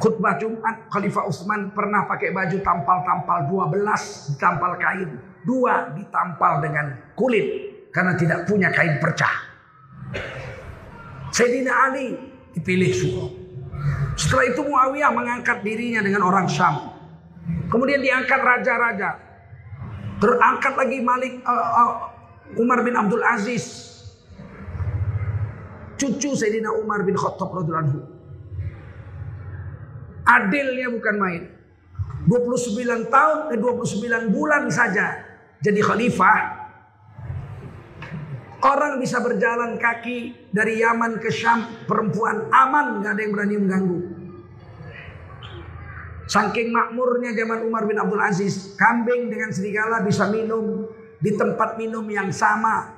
Khutbah 0.00 0.40
Jumat 0.40 0.88
Khalifah 0.88 1.28
Utsman 1.28 1.74
pernah 1.76 2.08
pakai 2.08 2.32
baju 2.32 2.56
tampal-tampal 2.64 3.38
12 3.44 4.32
ditampal 4.32 4.72
kain, 4.80 5.10
dua 5.44 5.92
ditampal 5.92 6.64
dengan 6.64 6.96
kulit 7.12 7.46
karena 7.92 8.16
tidak 8.16 8.48
punya 8.48 8.72
kain 8.72 8.96
percah. 8.96 9.36
Sayyidina 11.28 11.92
Ali 11.92 12.16
dipilih 12.56 12.88
Suro. 12.96 13.26
Setelah 14.16 14.48
itu 14.48 14.64
Muawiyah 14.64 15.12
mengangkat 15.12 15.60
dirinya 15.60 16.00
dengan 16.00 16.24
orang 16.24 16.48
Syam. 16.48 16.88
Kemudian 17.68 18.00
diangkat 18.00 18.40
raja-raja. 18.40 19.28
Terangkat 20.18 20.74
lagi 20.74 20.98
Malik 20.98 21.38
uh, 21.46 21.52
uh, 21.52 21.90
Umar 22.56 22.80
bin 22.86 22.96
Abdul 22.96 23.20
Aziz. 23.20 23.90
Cucu 25.98 26.32
Sayyidina 26.38 26.72
Umar 26.78 27.02
bin 27.02 27.18
Khattab 27.18 27.50
radhiyallahu 27.52 27.84
anhu. 27.84 28.00
Adilnya 30.24 30.88
bukan 30.94 31.16
main. 31.18 31.42
29 32.28 33.08
tahun 33.08 33.38
eh 33.56 33.58
29 33.58 34.34
bulan 34.36 34.68
saja 34.68 35.24
jadi 35.64 35.80
khalifah. 35.80 36.38
Orang 38.58 38.98
bisa 38.98 39.22
berjalan 39.22 39.78
kaki 39.78 40.50
dari 40.50 40.82
Yaman 40.82 41.22
ke 41.22 41.30
Syam 41.30 41.86
perempuan 41.86 42.50
aman 42.50 43.00
nggak 43.00 43.12
ada 43.14 43.20
yang 43.22 43.32
berani 43.32 43.54
mengganggu. 43.54 43.98
Saking 46.28 46.74
makmurnya 46.74 47.32
zaman 47.32 47.64
Umar 47.64 47.88
bin 47.88 47.96
Abdul 47.96 48.20
Aziz, 48.20 48.76
kambing 48.76 49.32
dengan 49.32 49.48
serigala 49.48 50.04
bisa 50.04 50.28
minum 50.28 50.87
di 51.18 51.34
tempat 51.34 51.78
minum 51.78 52.06
yang 52.06 52.30
sama. 52.30 52.96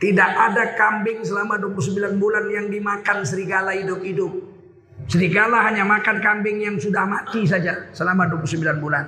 Tidak 0.00 0.30
ada 0.32 0.74
kambing 0.80 1.20
selama 1.20 1.60
29 1.60 2.16
bulan 2.16 2.48
yang 2.48 2.72
dimakan 2.72 3.20
serigala 3.20 3.76
hidup-hidup. 3.76 4.32
Serigala 5.04 5.60
hanya 5.68 5.84
makan 5.84 6.24
kambing 6.24 6.64
yang 6.64 6.80
sudah 6.80 7.04
mati 7.04 7.44
saja 7.44 7.92
selama 7.92 8.24
29 8.32 8.80
bulan. 8.80 9.04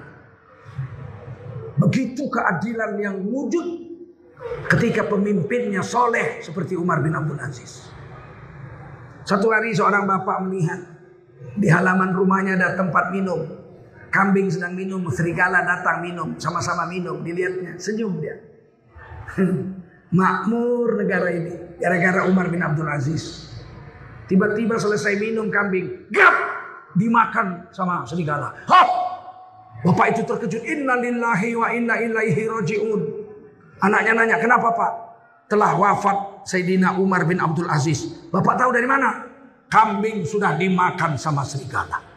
Begitu 1.80 2.28
keadilan 2.28 3.00
yang 3.00 3.16
wujud 3.24 3.66
ketika 4.68 5.08
pemimpinnya 5.08 5.80
soleh 5.80 6.44
seperti 6.44 6.76
Umar 6.76 7.00
bin 7.00 7.16
Abdul 7.16 7.40
Aziz. 7.40 7.88
Satu 9.24 9.48
hari 9.48 9.72
seorang 9.72 10.04
bapak 10.04 10.44
melihat 10.44 10.80
di 11.56 11.72
halaman 11.72 12.12
rumahnya 12.12 12.60
ada 12.60 12.76
tempat 12.76 13.14
minum. 13.14 13.48
Kambing 14.12 14.52
sedang 14.52 14.76
minum, 14.76 15.08
serigala 15.08 15.64
datang 15.64 16.04
minum, 16.04 16.36
sama-sama 16.36 16.84
minum. 16.84 17.24
Dilihatnya, 17.24 17.80
senyum 17.80 18.20
dia. 18.20 18.51
Makmur 20.18 21.00
negara 21.00 21.32
ini, 21.32 21.80
gara-gara 21.80 22.28
Umar 22.28 22.52
bin 22.52 22.60
Abdul 22.60 22.88
Aziz. 22.88 23.48
Tiba-tiba 24.28 24.76
selesai 24.76 25.16
minum 25.16 25.48
kambing, 25.48 26.08
gap, 26.12 26.36
dimakan 26.96 27.68
sama 27.72 28.04
serigala. 28.04 28.52
Hop! 28.68 28.88
Bapak 29.82 30.14
itu 30.14 30.22
terkejut, 30.22 30.62
inna 30.62 30.94
lillahi 31.00 31.50
wa 31.58 31.68
inna 31.74 31.98
ilaihi 31.98 32.42
roji'un. 32.46 33.00
Anaknya 33.82 34.12
nanya, 34.14 34.36
kenapa 34.38 34.70
pak? 34.76 34.92
Telah 35.50 35.74
wafat 35.74 36.46
Sayyidina 36.46 36.96
Umar 37.02 37.26
bin 37.26 37.42
Abdul 37.42 37.66
Aziz. 37.66 38.30
Bapak 38.30 38.54
tahu 38.56 38.70
dari 38.70 38.86
mana? 38.86 39.26
Kambing 39.66 40.22
sudah 40.22 40.54
dimakan 40.54 41.18
sama 41.18 41.42
serigala. 41.42 42.11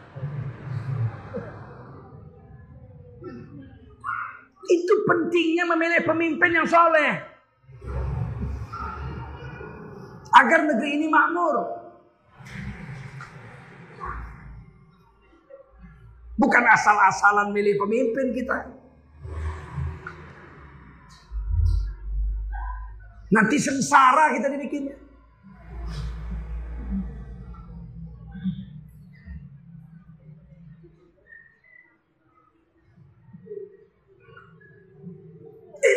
Itu 4.66 4.94
pentingnya 5.06 5.64
memilih 5.70 6.02
pemimpin 6.02 6.50
yang 6.50 6.66
soleh. 6.66 7.22
Agar 10.36 10.60
negeri 10.68 10.90
ini 11.00 11.06
makmur. 11.06 11.56
Bukan 16.36 16.64
asal-asalan 16.68 17.48
milih 17.54 17.80
pemimpin 17.80 18.36
kita. 18.36 18.58
Nanti 23.32 23.56
sengsara 23.56 24.36
kita 24.36 24.52
dibikinnya. 24.52 25.05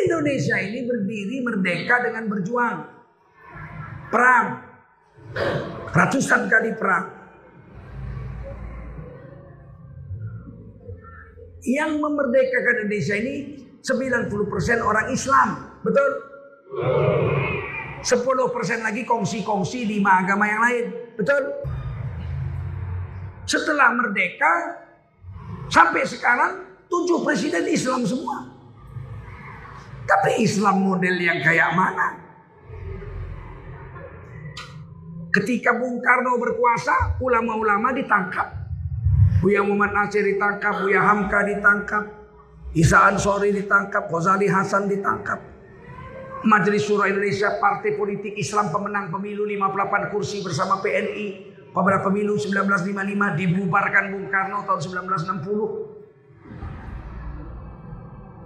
Indonesia 0.06 0.56
ini 0.60 0.86
berdiri 0.86 1.36
merdeka 1.44 1.96
dengan 2.04 2.24
berjuang. 2.30 2.78
Perang. 4.10 4.46
Ratusan 5.90 6.50
kali 6.50 6.72
perang. 6.74 7.06
Yang 11.60 11.92
memerdekakan 12.00 12.74
Indonesia 12.88 13.14
ini 13.20 13.34
90% 13.84 14.80
orang 14.80 15.06
Islam. 15.12 15.48
Betul? 15.84 16.10
10% 18.00 18.80
lagi 18.80 19.04
kongsi-kongsi 19.04 19.84
lima 19.84 20.24
agama 20.24 20.48
yang 20.48 20.62
lain. 20.64 20.84
Betul? 21.20 21.42
Setelah 23.44 23.92
merdeka 23.92 24.52
sampai 25.68 26.02
sekarang 26.08 26.52
tujuh 26.88 27.22
presiden 27.22 27.68
Islam 27.68 28.02
semua. 28.08 28.49
Tapi 30.10 30.42
Islam 30.42 30.82
model 30.82 31.16
yang 31.22 31.38
kayak 31.38 31.70
mana? 31.70 32.18
Ketika 35.30 35.78
Bung 35.78 36.02
Karno 36.02 36.34
berkuasa, 36.34 37.22
ulama-ulama 37.22 37.94
ditangkap. 37.94 38.58
Buya 39.38 39.62
Muhammad 39.62 39.94
Nasir 39.94 40.26
ditangkap, 40.26 40.82
Buya 40.82 40.98
Hamka 41.06 41.46
ditangkap, 41.46 42.04
Isa 42.74 43.06
Ansori 43.06 43.54
ditangkap, 43.54 44.10
Ghazali 44.10 44.50
Hasan 44.50 44.90
ditangkap. 44.90 45.38
Majelis 46.42 46.90
Surah 46.90 47.06
Indonesia 47.06 47.62
Partai 47.62 47.94
Politik 47.94 48.34
Islam 48.34 48.74
pemenang 48.74 49.14
pemilu 49.14 49.46
58 49.46 50.10
kursi 50.10 50.42
bersama 50.42 50.82
PNI 50.82 51.52
pada 51.70 52.02
pemilu 52.02 52.34
1955 52.34 53.38
dibubarkan 53.38 54.04
Bung 54.10 54.26
Karno 54.26 54.66
tahun 54.66 54.80
1960 55.06 55.89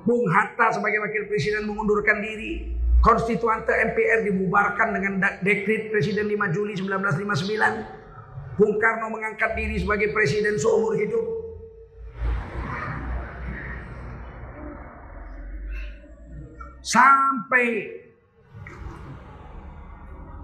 Bung 0.04 0.28
Hatta 0.28 0.68
sebagai 0.68 1.00
wakil 1.00 1.24
presiden 1.32 1.64
mengundurkan 1.64 2.20
diri. 2.20 2.76
Konstituante 3.00 3.68
MPR 3.68 4.24
dibubarkan 4.32 4.96
dengan 4.96 5.20
dekret 5.44 5.92
Presiden 5.92 6.24
5 6.24 6.56
Juli 6.56 6.72
1959. 6.72 8.56
Bung 8.56 8.80
Karno 8.80 9.12
mengangkat 9.12 9.52
diri 9.60 9.76
sebagai 9.76 10.08
presiden 10.16 10.56
seumur 10.56 10.96
hidup. 10.96 11.24
Sampai 16.80 17.92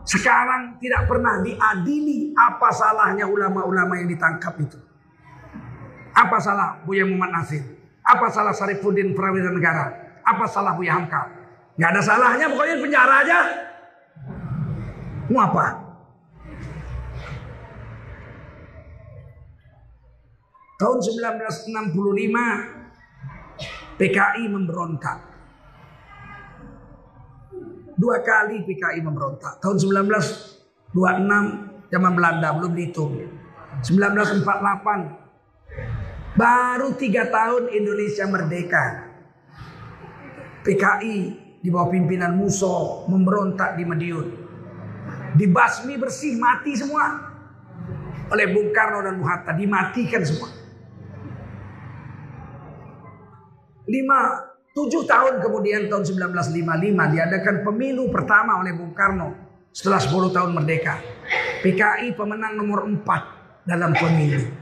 sekarang 0.05 0.77
tidak 0.85 1.09
pernah 1.09 1.41
diadili 1.41 2.37
apa 2.37 2.68
salahnya 2.76 3.24
ulama-ulama 3.24 3.97
yang 4.01 4.09
ditangkap 4.09 4.53
itu. 4.61 4.76
Apa 6.12 6.37
salah 6.45 6.76
Buya 6.85 7.09
Muhammad 7.09 7.41
Nasir? 7.41 7.80
Apa 8.11 8.27
salah 8.35 8.51
Sarifuddin 8.51 9.15
Prawira 9.15 9.55
Negara? 9.55 10.19
Apa 10.27 10.51
salah 10.51 10.75
Buya 10.75 10.99
Hamka? 10.99 11.31
Gak 11.79 11.95
ada 11.95 12.03
salahnya 12.03 12.51
pokoknya 12.51 12.83
penjara 12.83 13.23
aja. 13.23 13.39
Mau 15.31 15.39
apa? 15.39 15.67
Tahun 20.81 20.99
1965 20.99 21.95
PKI 24.01 24.45
memberontak. 24.49 25.19
Dua 27.95 28.17
kali 28.25 28.65
PKI 28.65 29.05
memberontak. 29.05 29.61
Tahun 29.61 29.77
1926 29.77 30.97
zaman 31.93 32.13
Belanda 32.17 32.49
belum 32.57 32.73
dihitung. 32.75 33.29
1948 33.85 35.20
Baru 36.39 36.95
tiga 36.95 37.26
tahun 37.26 37.74
Indonesia 37.74 38.22
merdeka. 38.31 39.11
PKI 40.62 41.16
di 41.59 41.68
bawah 41.68 41.91
pimpinan 41.91 42.39
Muso 42.39 43.05
memberontak 43.11 43.74
di 43.74 43.83
Madiun. 43.83 44.28
Dibasmi 45.35 45.95
bersih, 45.99 46.39
mati 46.39 46.74
semua. 46.76 47.31
oleh 48.31 48.47
Bung 48.55 48.70
Karno 48.70 49.03
dan 49.03 49.18
Bung 49.18 49.26
Hatta 49.26 49.51
dimatikan 49.59 50.22
semua. 50.22 50.55
Lima, 53.91 54.18
tujuh 54.70 55.03
tahun 55.03 55.43
kemudian 55.43 55.91
tahun 55.91 56.07
1955 56.31 57.11
diadakan 57.11 57.57
pemilu 57.66 58.07
pertama 58.14 58.62
oleh 58.62 58.70
Bung 58.78 58.95
Karno 58.95 59.35
setelah 59.74 59.99
10 59.99 60.31
tahun 60.31 60.51
merdeka. 60.55 61.03
PKI 61.66 62.14
pemenang 62.14 62.55
nomor 62.55 62.87
4 62.87 63.66
dalam 63.66 63.91
pemilu. 63.99 64.60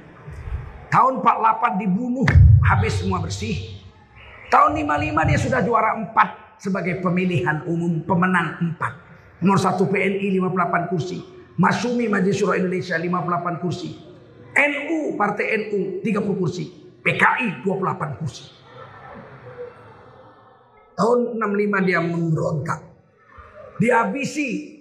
Tahun 0.89 1.21
48 1.21 1.85
dibunuh, 1.85 2.25
habis 2.65 3.01
semua 3.01 3.21
bersih. 3.21 3.77
Tahun 4.49 4.73
55 4.73 5.29
dia 5.29 5.39
sudah 5.39 5.61
juara 5.61 5.93
4 5.93 6.57
sebagai 6.57 7.05
pemilihan 7.05 7.69
umum 7.69 8.01
pemenang 8.09 8.57
4. 8.81 9.45
Nomor 9.45 9.61
1 9.61 9.77
PNI 9.85 10.27
58 10.41 10.91
kursi. 10.91 11.19
Masumi 11.59 12.09
Majelis 12.09 12.39
Syuro 12.41 12.57
Indonesia 12.57 12.97
58 12.97 13.63
kursi. 13.63 13.89
NU 14.57 15.15
Partai 15.15 15.47
NU 15.69 16.01
30 16.01 16.41
kursi. 16.41 16.65
PKI 17.05 17.63
28 17.63 18.19
kursi. 18.19 18.45
Tahun 20.99 21.19
65 21.39 21.87
dia 21.87 22.01
memberontak. 22.03 22.81
Dihabisi. 23.79 24.81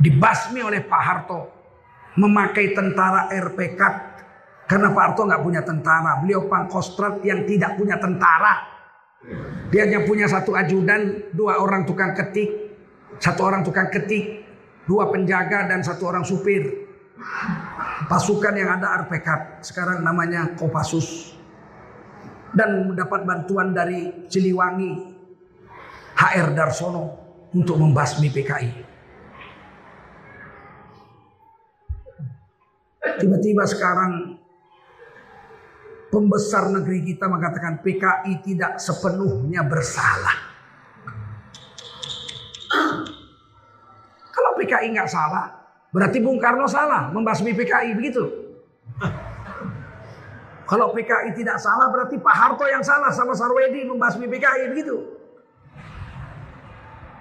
Dibasmi 0.00 0.60
oleh 0.64 0.82
Pak 0.82 1.02
Harto. 1.04 1.40
Memakai 2.16 2.74
tentara 2.74 3.28
RPK. 3.30 3.80
Karena 4.66 4.90
Pak 4.90 5.02
Harto 5.02 5.22
nggak 5.26 5.42
punya 5.46 5.62
tentara. 5.62 6.18
Beliau 6.22 6.50
pangkostrat 6.50 7.22
yang 7.22 7.46
tidak 7.46 7.78
punya 7.78 7.96
tentara. 8.02 8.66
Dia 9.70 9.86
hanya 9.86 10.02
punya 10.06 10.26
satu 10.26 10.54
ajudan, 10.54 11.30
dua 11.34 11.58
orang 11.58 11.86
tukang 11.86 12.14
ketik, 12.14 12.50
satu 13.18 13.46
orang 13.46 13.62
tukang 13.66 13.90
ketik, 13.90 14.46
dua 14.86 15.10
penjaga 15.10 15.66
dan 15.70 15.82
satu 15.82 16.10
orang 16.10 16.22
supir. 16.22 16.86
Pasukan 18.06 18.54
yang 18.54 18.78
ada 18.78 19.06
RPK, 19.06 19.58
sekarang 19.64 20.04
namanya 20.04 20.54
Kopassus 20.54 21.34
dan 22.54 22.92
mendapat 22.92 23.24
bantuan 23.26 23.74
dari 23.74 24.28
Ciliwangi 24.30 25.16
HR 26.16 26.54
Darsono 26.54 27.04
untuk 27.52 27.76
membasmi 27.80 28.28
PKI. 28.30 28.70
Tiba-tiba 33.16 33.64
sekarang 33.64 34.36
pembesar 36.10 36.70
negeri 36.70 37.02
kita 37.02 37.26
mengatakan 37.26 37.82
PKI 37.82 38.32
tidak 38.42 38.78
sepenuhnya 38.78 39.66
bersalah. 39.66 40.36
Kalau 44.30 44.50
PKI 44.60 44.92
nggak 44.94 45.10
salah, 45.10 45.46
berarti 45.90 46.18
Bung 46.22 46.38
Karno 46.38 46.68
salah 46.68 47.10
membasmi 47.10 47.56
PKI 47.56 47.96
begitu. 47.96 48.24
Kalau 50.66 50.90
PKI 50.90 51.30
tidak 51.38 51.62
salah 51.62 51.86
berarti 51.94 52.18
Pak 52.18 52.34
Harto 52.34 52.66
yang 52.66 52.82
salah 52.82 53.14
sama 53.14 53.38
Sarwedi 53.38 53.86
membasmi 53.86 54.26
PKI 54.26 54.74
begitu. 54.74 54.98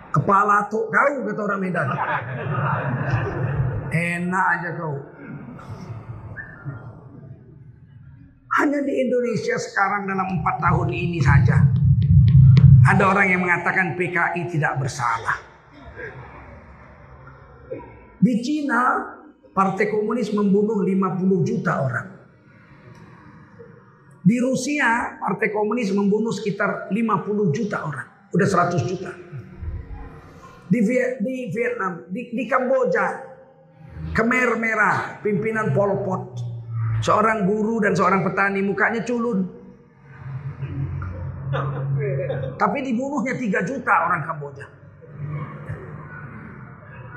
Kepala 0.09 0.65
tuh 0.71 0.89
kau 0.89 1.15
kata 1.27 1.41
orang 1.43 1.61
Medan. 1.61 1.87
Enak 3.93 4.45
aja 4.57 4.69
kau. 4.79 5.14
Hanya 8.55 8.79
di 8.87 8.93
Indonesia 9.03 9.59
sekarang 9.59 10.07
dalam 10.07 10.39
empat 10.39 10.55
tahun 10.63 10.87
ini 10.87 11.19
saja. 11.19 11.59
Ada 12.85 13.03
orang 13.03 13.27
yang 13.27 13.41
mengatakan 13.43 13.99
PKI 13.99 14.47
tidak 14.47 14.79
bersalah. 14.79 15.41
Di 18.15 18.33
Cina, 18.39 19.11
Partai 19.51 19.91
Komunis 19.91 20.31
membunuh 20.31 20.79
50 20.85 21.47
juta 21.47 21.83
orang. 21.83 22.07
Di 24.25 24.37
Rusia, 24.39 25.19
Partai 25.19 25.51
Komunis 25.51 25.91
membunuh 25.91 26.31
sekitar 26.31 26.87
50 26.93 27.55
juta 27.55 27.83
orang. 27.83 28.07
Udah 28.31 28.47
100 28.47 28.89
juta. 28.89 29.11
Di, 30.65 30.79
Vietnam, 31.51 32.07
di, 32.09 32.33
di 32.33 32.43
Kamboja, 32.49 33.21
Khmer 34.15 34.57
Merah, 34.57 35.19
pimpinan 35.21 35.75
Pol 35.75 35.91
Pot. 36.05 36.44
Seorang 37.05 37.45
guru 37.45 37.77
dan 37.85 37.93
seorang 37.93 38.25
petani, 38.25 38.65
mukanya 38.65 39.05
culun. 39.05 39.45
Tapi 42.57 42.77
dibunuhnya 42.81 43.37
3 43.37 43.61
juta 43.61 43.93
orang 44.09 44.25
Kamboja. 44.25 44.65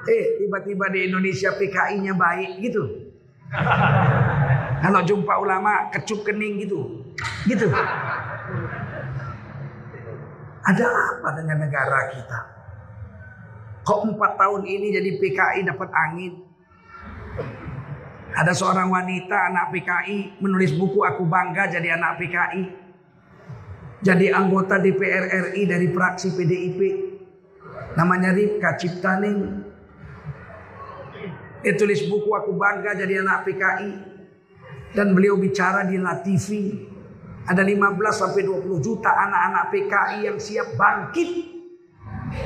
Eh, 0.08 0.44
tiba-tiba 0.44 0.92
di 0.92 1.08
Indonesia 1.08 1.56
PKI-nya 1.56 2.12
baik 2.12 2.60
gitu. 2.60 2.84
Kalau 4.84 5.00
jumpa 5.08 5.40
ulama 5.40 5.88
kecup 5.96 6.20
kening 6.20 6.68
gitu. 6.68 7.08
Gitu. 7.48 7.66
Ada 10.68 10.84
apa 10.84 11.28
dengan 11.32 11.64
negara 11.64 12.12
kita? 12.12 12.38
Kok 13.88 14.00
empat 14.04 14.36
tahun 14.36 14.68
ini 14.68 14.92
jadi 14.92 15.10
PKI 15.16 15.64
dapat 15.64 15.88
angin? 15.96 16.47
Ada 18.38 18.54
seorang 18.54 18.94
wanita 18.94 19.50
anak 19.50 19.74
PKI 19.74 20.38
menulis 20.38 20.70
buku 20.78 21.02
Aku 21.02 21.26
Bangga 21.26 21.66
jadi 21.66 21.98
anak 21.98 22.22
PKI. 22.22 22.62
Jadi 23.98 24.30
anggota 24.30 24.78
DPR 24.78 25.50
RI 25.50 25.66
dari 25.66 25.90
fraksi 25.90 26.38
PDIP. 26.38 26.80
Namanya 27.98 28.30
Ripka 28.30 28.78
Ciptaning. 28.78 29.66
Dia 31.66 31.74
tulis 31.74 32.06
buku 32.06 32.30
Aku 32.30 32.54
Bangga 32.54 32.94
jadi 32.94 33.26
anak 33.26 33.42
PKI. 33.42 33.90
Dan 34.94 35.18
beliau 35.18 35.34
bicara 35.34 35.82
di 35.82 35.98
La 35.98 36.22
TV. 36.22 36.78
Ada 37.42 37.66
15 37.66 37.90
sampai 38.14 38.46
20 38.46 38.86
juta 38.86 39.10
anak-anak 39.18 39.64
PKI 39.74 40.18
yang 40.30 40.38
siap 40.38 40.78
bangkit 40.78 41.30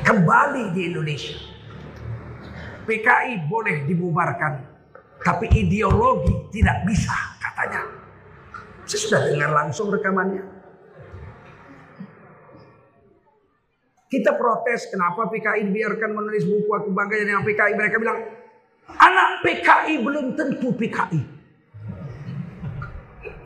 kembali 0.09 0.73
di 0.73 0.89
Indonesia. 0.89 1.37
PKI 2.89 3.45
boleh 3.45 3.85
dibubarkan, 3.85 4.72
tapi 5.23 5.47
ideologi 5.55 6.35
tidak 6.51 6.83
bisa 6.87 7.15
katanya. 7.39 7.87
Saya 8.87 9.01
sudah 9.01 9.21
dengar 9.31 9.51
langsung 9.55 9.89
rekamannya. 9.95 10.43
Kita 14.13 14.37
protes 14.37 14.93
kenapa 14.93 15.25
PKI 15.33 15.73
dibiarkan 15.73 16.11
menulis 16.13 16.45
buku 16.45 16.69
aku 16.69 16.93
bangga 16.93 17.17
jadi 17.17 17.33
anak 17.33 17.49
PKI. 17.49 17.73
Mereka 17.81 17.97
bilang 17.97 18.19
anak 18.93 19.29
PKI 19.41 19.95
belum 20.05 20.27
tentu 20.37 20.69
PKI. 20.77 21.21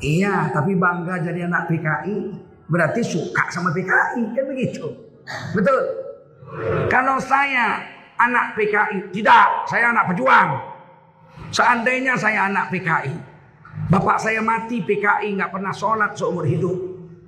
Iya, 0.02 0.50
tapi 0.50 0.74
bangga 0.74 1.22
jadi 1.22 1.46
anak 1.46 1.70
PKI 1.70 2.16
berarti 2.66 3.00
suka 3.06 3.46
sama 3.54 3.70
PKI 3.70 4.34
kan 4.34 4.44
begitu. 4.50 4.90
Betul. 5.54 5.82
Kalau 6.90 7.22
saya 7.22 7.86
anak 8.18 8.58
PKI, 8.58 9.14
tidak, 9.14 9.70
saya 9.70 9.94
anak 9.94 10.10
pejuang. 10.10 10.75
Seandainya 11.54 12.18
saya 12.18 12.50
anak 12.50 12.74
PKI, 12.74 13.14
bapak 13.86 14.18
saya 14.18 14.42
mati 14.42 14.82
PKI 14.82 15.38
nggak 15.38 15.50
pernah 15.54 15.70
sholat 15.70 16.18
seumur 16.18 16.42
hidup, 16.42 16.74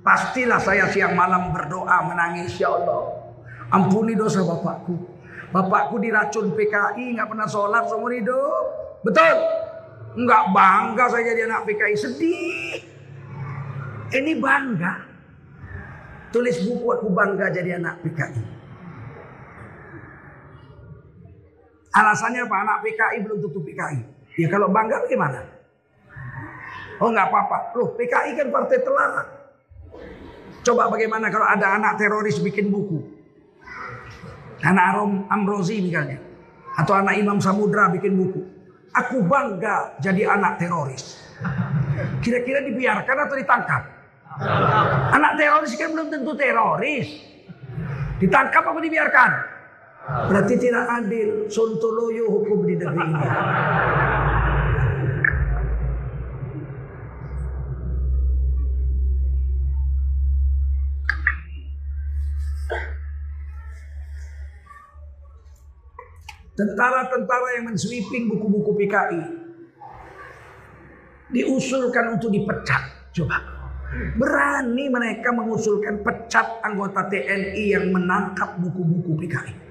pastilah 0.03 0.59
saya 0.59 0.91
siang 0.91 1.15
malam 1.15 1.55
berdoa 1.55 2.03
menangis 2.03 2.59
ya 2.59 2.67
Allah. 2.67 3.15
Ampuni 3.69 4.17
dosa 4.17 4.41
bapakku. 4.43 4.97
Bapakku 5.49 5.97
diracun 6.01 6.51
PKI 6.53 7.15
nggak 7.15 7.29
pernah 7.29 7.47
sholat 7.47 7.87
seumur 7.87 8.11
hidup. 8.11 8.63
Betul. 9.05 9.37
Nggak 10.19 10.43
bangga 10.51 11.05
saya 11.07 11.23
jadi 11.31 11.47
anak 11.47 11.69
PKI 11.69 11.95
sedih. 11.95 12.75
Ini 14.09 14.31
bangga. 14.41 15.05
Tulis 16.29 16.61
buku 16.65 16.85
aku 16.93 17.07
bangga 17.13 17.49
jadi 17.53 17.77
anak 17.77 18.01
PKI. 18.03 18.58
Alasannya 21.99 22.47
apa? 22.47 22.55
Anak 22.63 22.77
PKI 22.87 23.17
belum 23.27 23.37
tutup 23.43 23.63
PKI. 23.67 23.99
Ya 24.39 24.47
kalau 24.47 24.71
bangga 24.71 25.03
bagaimana? 25.03 25.43
Oh 27.03 27.11
nggak 27.11 27.27
apa-apa. 27.27 27.75
Loh 27.75 27.91
PKI 27.99 28.39
kan 28.39 28.47
partai 28.47 28.79
terlarang. 28.79 29.29
Coba 30.63 30.87
bagaimana 30.91 31.27
kalau 31.27 31.47
ada 31.47 31.75
anak 31.75 31.99
teroris 31.99 32.39
bikin 32.39 32.71
buku. 32.71 33.03
Anak 34.63 34.95
Arom 34.95 35.27
Amrozi 35.27 35.79
misalnya. 35.83 36.19
Atau 36.79 36.95
anak 36.95 37.19
Imam 37.19 37.43
Samudra 37.43 37.91
bikin 37.91 38.15
buku. 38.15 38.47
Aku 38.95 39.23
bangga 39.27 39.99
jadi 39.99 40.27
anak 40.39 40.59
teroris. 40.59 41.19
Kira-kira 42.23 42.63
dibiarkan 42.63 43.17
atau 43.27 43.35
ditangkap? 43.35 43.83
Anak 45.15 45.35
teroris 45.35 45.75
kan 45.75 45.91
belum 45.91 46.07
tentu 46.07 46.31
teroris. 46.35 47.07
Ditangkap 48.19 48.63
apa 48.63 48.79
dibiarkan? 48.79 49.58
Berarti 50.07 50.55
tidak 50.55 50.85
adil. 50.87 51.51
Sontoloyo 51.51 52.31
hukum 52.31 52.63
di 52.63 52.75
negeri 52.79 53.03
ini. 53.03 53.23
Tentara-tentara 66.59 67.55
yang 67.55 67.71
mensweeping 67.71 68.27
buku-buku 68.27 68.71
PKI. 68.83 69.21
diusulkan 71.29 72.17
untuk 72.17 72.33
dipecat. 72.33 73.13
Coba. 73.13 73.37
Berani 74.17 74.85
mereka 74.89 75.29
mengusulkan 75.33 76.01
pecat 76.01 76.61
anggota 76.61 77.05
TNI 77.05 77.63
yang 77.69 77.89
menangkap 77.93 78.57
buku-buku 78.57 79.13
PKI. 79.17 79.68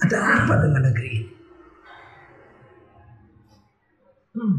Ada 0.00 0.16
apa 0.16 0.54
dengan 0.64 0.82
negeri 0.88 1.08
ini? 1.12 1.32
Hmm. 4.30 4.58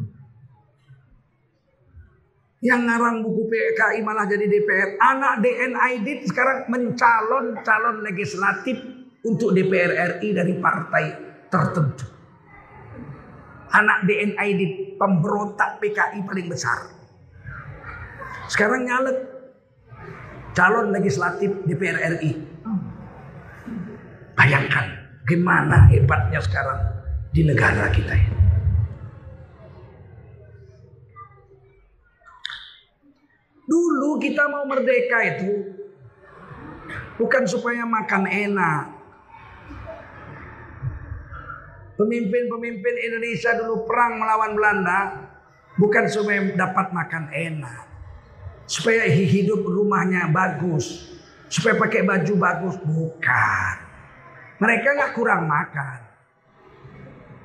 Yang 2.61 2.81
ngarang 2.85 3.15
buku 3.25 3.49
PKI 3.49 3.99
malah 4.05 4.29
jadi 4.29 4.45
DPR. 4.45 5.01
Anak 5.01 5.41
DNID 5.41 6.29
sekarang 6.29 6.69
mencalon 6.69 7.57
calon 7.65 8.05
legislatif 8.05 8.77
untuk 9.25 9.57
DPR 9.57 10.21
RI 10.21 10.29
dari 10.29 10.53
partai 10.61 11.05
tertentu. 11.49 12.05
Anak 13.73 14.05
DNID 14.05 14.93
pemberontak 15.01 15.81
PKI 15.81 16.21
paling 16.21 16.47
besar. 16.53 16.93
Sekarang 18.45 18.85
nyalek 18.85 19.17
calon 20.53 20.93
legislatif 20.93 21.49
DPR 21.65 21.97
RI. 22.21 22.45
Bayangkan 24.37 25.00
gimana 25.31 25.87
hebatnya 25.87 26.43
sekarang 26.43 26.79
di 27.31 27.47
negara 27.47 27.87
kita 27.87 28.11
ini. 28.11 28.39
Dulu 33.63 34.19
kita 34.19 34.51
mau 34.51 34.67
merdeka 34.67 35.23
itu 35.23 35.71
bukan 37.15 37.47
supaya 37.47 37.87
makan 37.87 38.27
enak. 38.27 38.83
Pemimpin-pemimpin 41.95 42.95
Indonesia 43.07 43.55
dulu 43.55 43.87
perang 43.87 44.19
melawan 44.19 44.51
Belanda 44.51 44.99
bukan 45.79 46.11
supaya 46.11 46.43
dapat 46.51 46.91
makan 46.91 47.31
enak 47.31 47.91
supaya 48.71 49.03
hidup 49.11 49.67
rumahnya 49.67 50.31
bagus, 50.31 51.11
supaya 51.51 51.75
pakai 51.75 52.07
baju 52.07 52.33
bagus, 52.39 52.75
bukan. 52.79 53.75
Mereka 54.61 54.87
nggak 54.93 55.13
kurang 55.17 55.49
makan. 55.49 55.99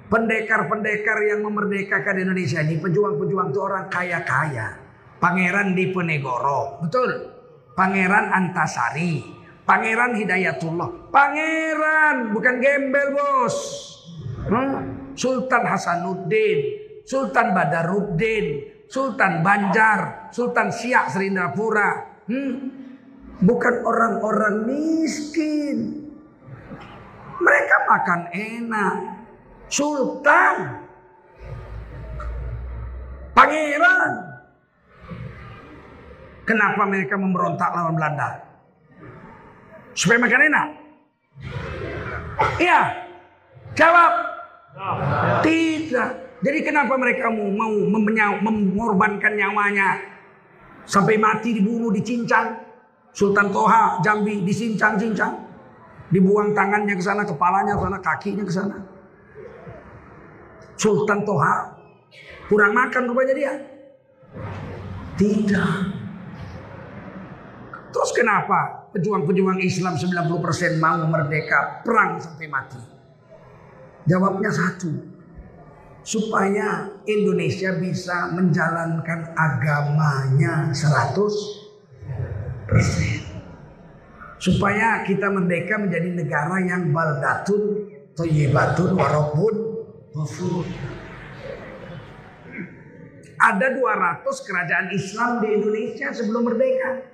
Pendekar-pendekar 0.07 1.19
yang 1.27 1.43
memerdekakan 1.43 2.23
Indonesia 2.23 2.61
ini, 2.63 2.79
pejuang-pejuang 2.79 3.51
itu 3.51 3.61
orang 3.65 3.89
kaya-kaya. 3.89 4.79
Pangeran 5.17 5.73
Diponegoro, 5.73 6.79
betul. 6.85 7.11
Pangeran 7.73 8.31
Antasari, 8.31 9.25
Pangeran 9.65 10.15
Hidayatullah, 10.15 11.11
Pangeran 11.11 12.31
bukan 12.37 12.55
gembel 12.63 13.17
bos. 13.17 13.57
Sultan 15.17 15.65
Hasanuddin, 15.67 16.59
Sultan 17.03 17.57
Badaruddin, 17.57 18.47
Sultan 18.87 19.43
Banjar, 19.43 20.31
Sultan 20.31 20.71
Siak 20.71 21.11
Serindrapura. 21.11 22.23
Hmm? 22.31 22.55
Bukan 23.43 23.75
orang-orang 23.83 24.71
miskin. 24.71 26.06
Mereka 27.41 27.77
makan 27.89 28.21
enak. 28.33 28.95
Sultan. 29.69 30.57
Pangeran. 33.37 34.13
Kenapa 36.47 36.83
mereka 36.87 37.15
memberontak 37.19 37.75
lawan 37.75 37.99
Belanda? 37.99 38.29
Supaya 39.93 40.19
makan 40.23 40.43
enak? 40.47 40.67
Iya. 42.63 42.81
Jawab. 43.77 44.13
Tidak. 45.45 46.11
Jadi 46.45 46.59
kenapa 46.63 46.95
mereka 47.01 47.33
mau, 47.33 47.49
mengorbankan 48.41 49.35
nyawanya 49.35 49.99
sampai 50.87 51.19
mati 51.19 51.57
dibunuh 51.57 51.91
dicincang 51.91 52.63
Sultan 53.11 53.49
Toha 53.51 53.99
Jambi 54.05 54.45
disincang-cincang 54.45 55.46
dibuang 56.11 56.55
tangannya 56.55 56.95
ke 56.95 57.03
sana 57.03 57.27
kepalanya 57.27 57.75
ke 57.75 57.83
sana 57.83 57.99
kakinya 57.99 58.45
ke 58.47 58.53
sana. 58.53 58.77
Sultan 60.77 61.25
Toha 61.25 61.55
kurang 62.47 62.77
makan 62.77 63.11
rupanya 63.11 63.35
dia. 63.35 63.55
Tidak. 65.17 65.73
Terus 67.97 68.11
kenapa 68.13 68.93
pejuang-pejuang 68.93 69.57
Islam 69.65 69.97
90% 69.97 70.77
mau 70.77 71.01
merdeka? 71.09 71.81
Perang 71.81 72.21
sampai 72.21 72.47
mati. 72.47 72.77
Jawabnya 74.05 74.53
satu 74.53 75.17
supaya 76.07 76.87
Indonesia 77.09 77.75
bisa 77.83 78.31
menjalankan 78.31 79.35
agamanya 79.35 80.71
100 80.71 83.26
Supaya 84.37 85.01
kita 85.05 85.33
merdeka 85.33 85.81
menjadi 85.81 86.13
negara 86.13 86.61
yang 86.61 86.93
baldatun, 86.93 87.89
toyibatun, 88.13 88.93
warobun, 88.93 89.55
Ada 93.37 93.67
200 93.77 94.25
kerajaan 94.49 94.87
Islam 94.97 95.45
di 95.45 95.49
Indonesia 95.61 96.09
sebelum 96.09 96.49
merdeka. 96.49 97.05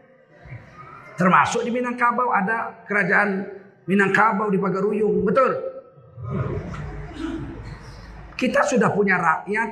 Termasuk 1.18 1.66
di 1.66 1.70
Minangkabau 1.74 2.30
ada 2.30 2.86
kerajaan 2.86 3.42
Minangkabau 3.90 4.46
di 4.50 4.58
Pagaruyung, 4.62 5.26
betul? 5.26 5.50
Kita 8.38 8.62
sudah 8.62 8.90
punya 8.94 9.18
rakyat, 9.18 9.70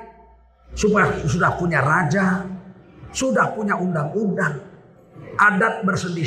sudah, 0.74 1.22
sudah 1.26 1.50
punya 1.54 1.78
raja, 1.82 2.46
sudah 3.10 3.54
punya 3.54 3.78
undang-undang. 3.78 4.62
Adat 5.38 5.86
bersendi 5.86 6.26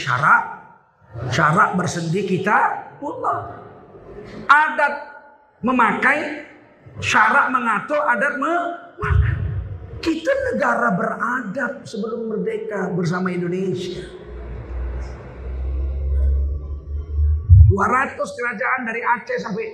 syarak 1.29 1.75
bersendi 1.77 2.25
kita 2.25 2.57
Allah. 3.01 3.37
Adat 4.47 4.93
memakai, 5.59 6.47
syarak 7.03 7.51
mengatur, 7.51 8.01
adat 8.07 8.33
memakai. 8.39 9.33
Kita 10.03 10.31
negara 10.51 10.91
beradab 10.91 11.87
sebelum 11.87 12.27
merdeka 12.27 12.91
bersama 12.91 13.31
Indonesia. 13.31 14.03
200 17.71 18.19
kerajaan 18.19 18.81
dari 18.85 19.01
Aceh 19.01 19.39
sampai 19.39 19.65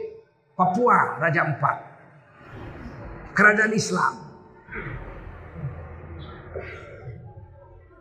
Papua, 0.54 1.18
Raja 1.20 1.50
Empat 1.50 1.90
kerajaan 3.40 3.72
Islam. 3.72 4.14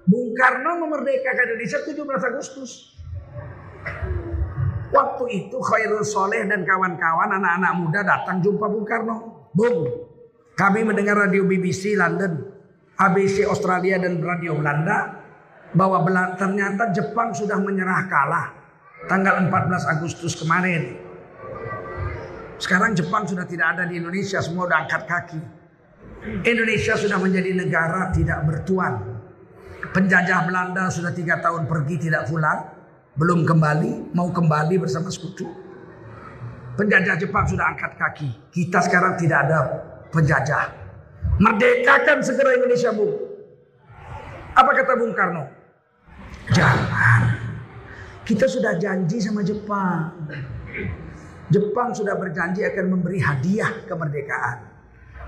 Bung 0.08 0.32
Karno 0.34 0.82
memerdekakan 0.82 1.54
Indonesia 1.54 1.78
17 1.86 2.30
Agustus. 2.34 2.97
Waktu 4.88 5.24
itu 5.36 5.56
Khairul 5.60 6.00
Soleh 6.00 6.48
dan 6.48 6.64
kawan-kawan 6.64 7.28
anak-anak 7.28 7.72
muda 7.76 8.00
datang 8.00 8.40
jumpa 8.40 8.66
Bung 8.72 8.88
Karno. 8.88 9.16
Bung, 9.52 9.84
kami 10.56 10.80
mendengar 10.82 11.28
radio 11.28 11.44
BBC 11.44 11.92
London, 11.92 12.40
ABC 12.96 13.44
Australia 13.44 14.00
dan 14.00 14.18
radio 14.24 14.56
Belanda 14.56 15.20
bahwa 15.76 16.02
ternyata 16.40 16.88
Jepang 16.96 17.36
sudah 17.36 17.60
menyerah 17.60 18.08
kalah 18.08 18.46
tanggal 19.06 19.44
14 19.44 19.92
Agustus 19.92 20.32
kemarin. 20.40 20.96
Sekarang 22.58 22.96
Jepang 22.96 23.22
sudah 23.28 23.46
tidak 23.46 23.78
ada 23.78 23.86
di 23.86 24.00
Indonesia, 24.00 24.42
semua 24.42 24.66
sudah 24.66 24.78
angkat 24.82 25.02
kaki. 25.06 25.40
Indonesia 26.42 26.98
sudah 26.98 27.20
menjadi 27.22 27.54
negara 27.54 28.10
tidak 28.10 28.42
bertuan. 28.42 29.20
Penjajah 29.94 30.42
Belanda 30.42 30.90
sudah 30.90 31.14
tiga 31.14 31.38
tahun 31.38 31.70
pergi 31.70 32.10
tidak 32.10 32.26
pulang, 32.26 32.77
belum 33.18 33.42
kembali, 33.42 34.14
mau 34.14 34.30
kembali 34.30 34.78
bersama 34.78 35.10
sekutu. 35.10 35.50
Penjajah 36.78 37.18
Jepang 37.18 37.42
sudah 37.50 37.74
angkat 37.74 37.98
kaki. 37.98 38.30
Kita 38.54 38.78
sekarang 38.78 39.18
tidak 39.18 39.50
ada 39.50 39.58
penjajah. 40.14 40.70
Merdekakan 41.42 42.22
segera 42.22 42.54
Indonesia, 42.54 42.94
Bu. 42.94 43.10
Apa 44.54 44.70
kata 44.70 44.94
Bung 44.94 45.10
Karno? 45.18 45.50
Jangan. 46.54 47.22
Kita 48.22 48.46
sudah 48.46 48.78
janji 48.78 49.18
sama 49.18 49.42
Jepang. 49.42 50.14
Jepang 51.50 51.90
sudah 51.90 52.14
berjanji 52.14 52.62
akan 52.62 52.86
memberi 52.86 53.18
hadiah 53.18 53.82
kemerdekaan. 53.90 54.62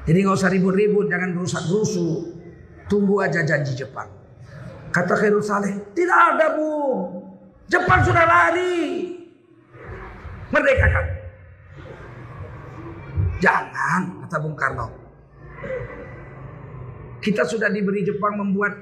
Jadi 0.07 0.19
nggak 0.23 0.37
usah 0.39 0.51
ribut-ribut, 0.55 1.11
jangan 1.11 1.35
rusak 1.35 1.67
rusuh. 1.67 2.39
Tunggu 2.87 3.19
aja 3.19 3.43
janji 3.43 3.75
Jepang. 3.75 4.07
Kata 4.95 5.15
Khairul 5.19 5.43
Saleh, 5.43 5.91
tidak 5.95 6.19
ada 6.35 6.55
bu. 6.55 6.71
Jepang 7.71 8.03
sudah 8.03 8.27
lari. 8.27 9.15
Merdekakan. 10.51 11.07
Jangan, 13.39 14.03
kata 14.27 14.37
Bung 14.43 14.59
Karno. 14.59 14.91
Kita 17.23 17.47
sudah 17.47 17.71
diberi 17.71 18.03
Jepang 18.03 18.35
membuat 18.43 18.75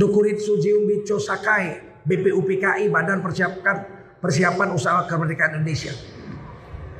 Dokuritsu 0.00 0.56
Jiumbicho 0.56 1.20
Sakai, 1.20 2.00
BPUPKI, 2.08 2.88
Badan 2.88 3.20
Persiapan 3.20 3.76
Persiapan 4.16 4.68
Usaha 4.72 5.04
Kemerdekaan 5.04 5.60
Indonesia. 5.60 5.92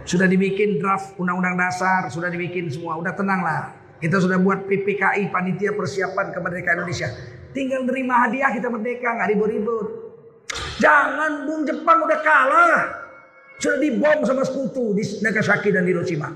Sudah 0.05 0.29
dibikin 0.29 0.77
draft 0.77 1.17
undang-undang 1.17 1.57
dasar, 1.57 2.13
sudah 2.13 2.29
dibikin 2.29 2.69
semua, 2.69 3.01
udah 3.01 3.17
tenang 3.17 3.41
lah. 3.41 3.73
Kita 4.01 4.21
sudah 4.21 4.37
buat 4.37 4.69
PPKI, 4.69 5.33
Panitia 5.33 5.73
Persiapan 5.73 6.33
Kemerdekaan 6.33 6.85
Indonesia. 6.85 7.09
Tinggal 7.57 7.89
nerima 7.89 8.29
hadiah 8.29 8.53
kita 8.53 8.69
merdeka, 8.69 9.17
nggak 9.17 9.29
ribut-ribut. 9.33 10.00
Jangan 10.81 11.47
Bung 11.47 11.63
Jepang 11.69 11.99
udah 12.03 12.21
kalah. 12.25 12.79
Sudah 13.61 13.77
dibom 13.77 14.25
sama 14.25 14.41
sekutu 14.41 14.97
di 14.97 15.05
Nagasaki 15.21 15.69
dan 15.69 15.85
Hiroshima. 15.85 16.33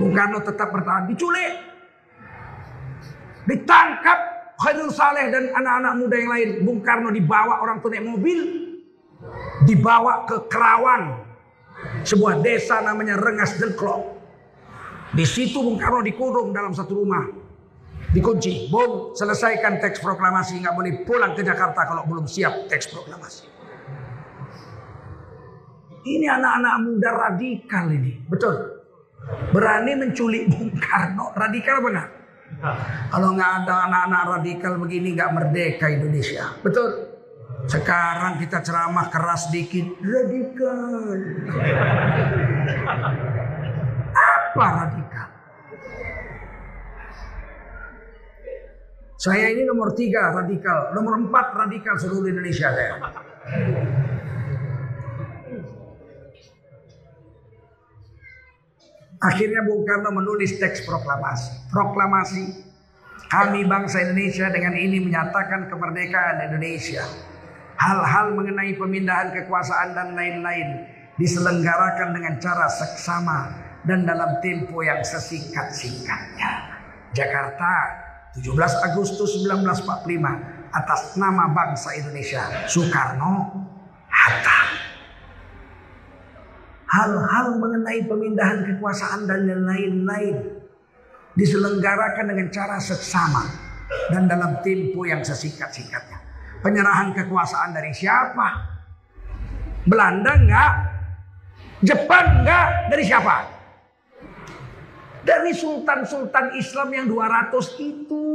Bung 0.00 0.16
Karno 0.16 0.40
tetap 0.40 0.72
bertahan. 0.72 1.04
Diculik. 1.12 1.52
Ditangkap 3.44 4.18
Khairul 4.56 4.88
Saleh 4.88 5.28
dan 5.28 5.52
anak-anak 5.52 5.92
muda 6.00 6.16
yang 6.16 6.30
lain. 6.32 6.48
Bung 6.64 6.80
Karno 6.80 7.12
dibawa 7.12 7.60
orang 7.60 7.84
tua 7.84 7.92
naik 7.92 8.08
mobil. 8.08 8.40
Dibawa 9.68 10.24
ke 10.24 10.48
Kerawang. 10.48 11.28
Sebuah 12.08 12.40
desa 12.40 12.80
namanya 12.80 13.20
Rengas 13.20 13.60
Dengklok. 13.60 14.16
Di 15.12 15.28
situ 15.28 15.60
Bung 15.60 15.76
Karno 15.76 16.00
dikurung 16.00 16.56
dalam 16.56 16.72
satu 16.72 17.04
rumah. 17.04 17.41
Dikunci. 18.12 18.68
Bung, 18.68 19.16
selesaikan 19.16 19.80
teks 19.80 20.04
proklamasi. 20.04 20.60
Nggak 20.60 20.76
boleh 20.76 20.92
pulang 21.08 21.32
ke 21.32 21.40
Jakarta 21.40 21.88
kalau 21.88 22.04
belum 22.04 22.28
siap 22.28 22.68
teks 22.68 22.92
proklamasi. 22.92 23.48
Ini 26.02 26.26
anak-anak 26.28 26.74
muda 26.82 27.10
radikal 27.14 27.88
ini. 27.88 28.20
Betul. 28.28 28.84
Berani 29.54 29.96
menculik 29.96 30.50
Bung 30.50 30.74
Karno. 30.76 31.32
Radikal 31.32 31.80
enggak? 31.80 32.08
Kalau 33.08 33.32
nggak 33.32 33.52
ada 33.64 33.74
anak-anak 33.88 34.22
radikal 34.38 34.76
begini 34.76 35.16
nggak 35.16 35.30
merdeka 35.32 35.88
Indonesia. 35.88 36.52
Betul. 36.60 37.08
Sekarang 37.70 38.42
kita 38.42 38.60
ceramah 38.60 39.06
keras 39.08 39.48
dikit. 39.54 39.86
Radikal. 40.02 41.18
Apa 44.12 44.66
radikal? 44.84 45.11
Saya 49.22 49.54
ini 49.54 49.62
nomor 49.62 49.94
tiga 49.94 50.34
radikal, 50.34 50.90
nomor 50.98 51.14
empat 51.22 51.54
radikal 51.54 51.94
seluruh 51.94 52.26
Indonesia 52.26 52.74
saya. 52.74 52.98
Akhirnya 59.22 59.62
Bung 59.62 59.86
Karno 59.86 60.10
menulis 60.10 60.58
teks 60.58 60.82
proklamasi. 60.82 61.70
Proklamasi 61.70 62.66
kami 63.30 63.62
bangsa 63.62 64.02
Indonesia 64.02 64.50
dengan 64.50 64.74
ini 64.74 64.98
menyatakan 64.98 65.70
kemerdekaan 65.70 66.50
Indonesia. 66.50 67.06
Hal-hal 67.78 68.34
mengenai 68.34 68.74
pemindahan 68.74 69.30
kekuasaan 69.38 69.94
dan 69.94 70.18
lain-lain 70.18 70.82
diselenggarakan 71.14 72.10
dengan 72.10 72.42
cara 72.42 72.66
seksama 72.66 73.54
dan 73.86 74.02
dalam 74.02 74.42
tempo 74.42 74.82
yang 74.82 74.98
sesingkat-singkatnya. 74.98 76.50
Jakarta, 77.14 78.01
17 78.38 78.88
Agustus 78.88 79.44
1945 79.44 80.72
atas 80.72 81.00
nama 81.20 81.52
bangsa 81.52 81.92
Indonesia. 81.96 82.64
Soekarno, 82.64 83.64
Hatta 84.08 84.62
hal-hal 86.92 87.56
mengenai 87.56 88.04
pemindahan 88.04 88.68
kekuasaan 88.68 89.24
dan 89.24 89.48
lain-lain 89.48 90.60
diselenggarakan 91.32 92.28
dengan 92.28 92.52
cara 92.52 92.76
seksama 92.76 93.48
dan 94.12 94.28
dalam 94.28 94.60
tempo 94.60 95.08
yang 95.08 95.24
sesingkat-singkatnya. 95.24 96.20
Penyerahan 96.60 97.16
kekuasaan 97.16 97.72
dari 97.72 97.96
siapa? 97.96 98.48
Belanda 99.88 100.36
enggak? 100.36 100.72
Jepang 101.82 102.44
enggak? 102.44 102.92
Dari 102.92 103.02
siapa? 103.02 103.36
Dari 105.22 105.54
sultan-sultan 105.54 106.58
Islam 106.58 106.88
yang 106.90 107.06
200 107.06 107.78
itu. 107.78 108.26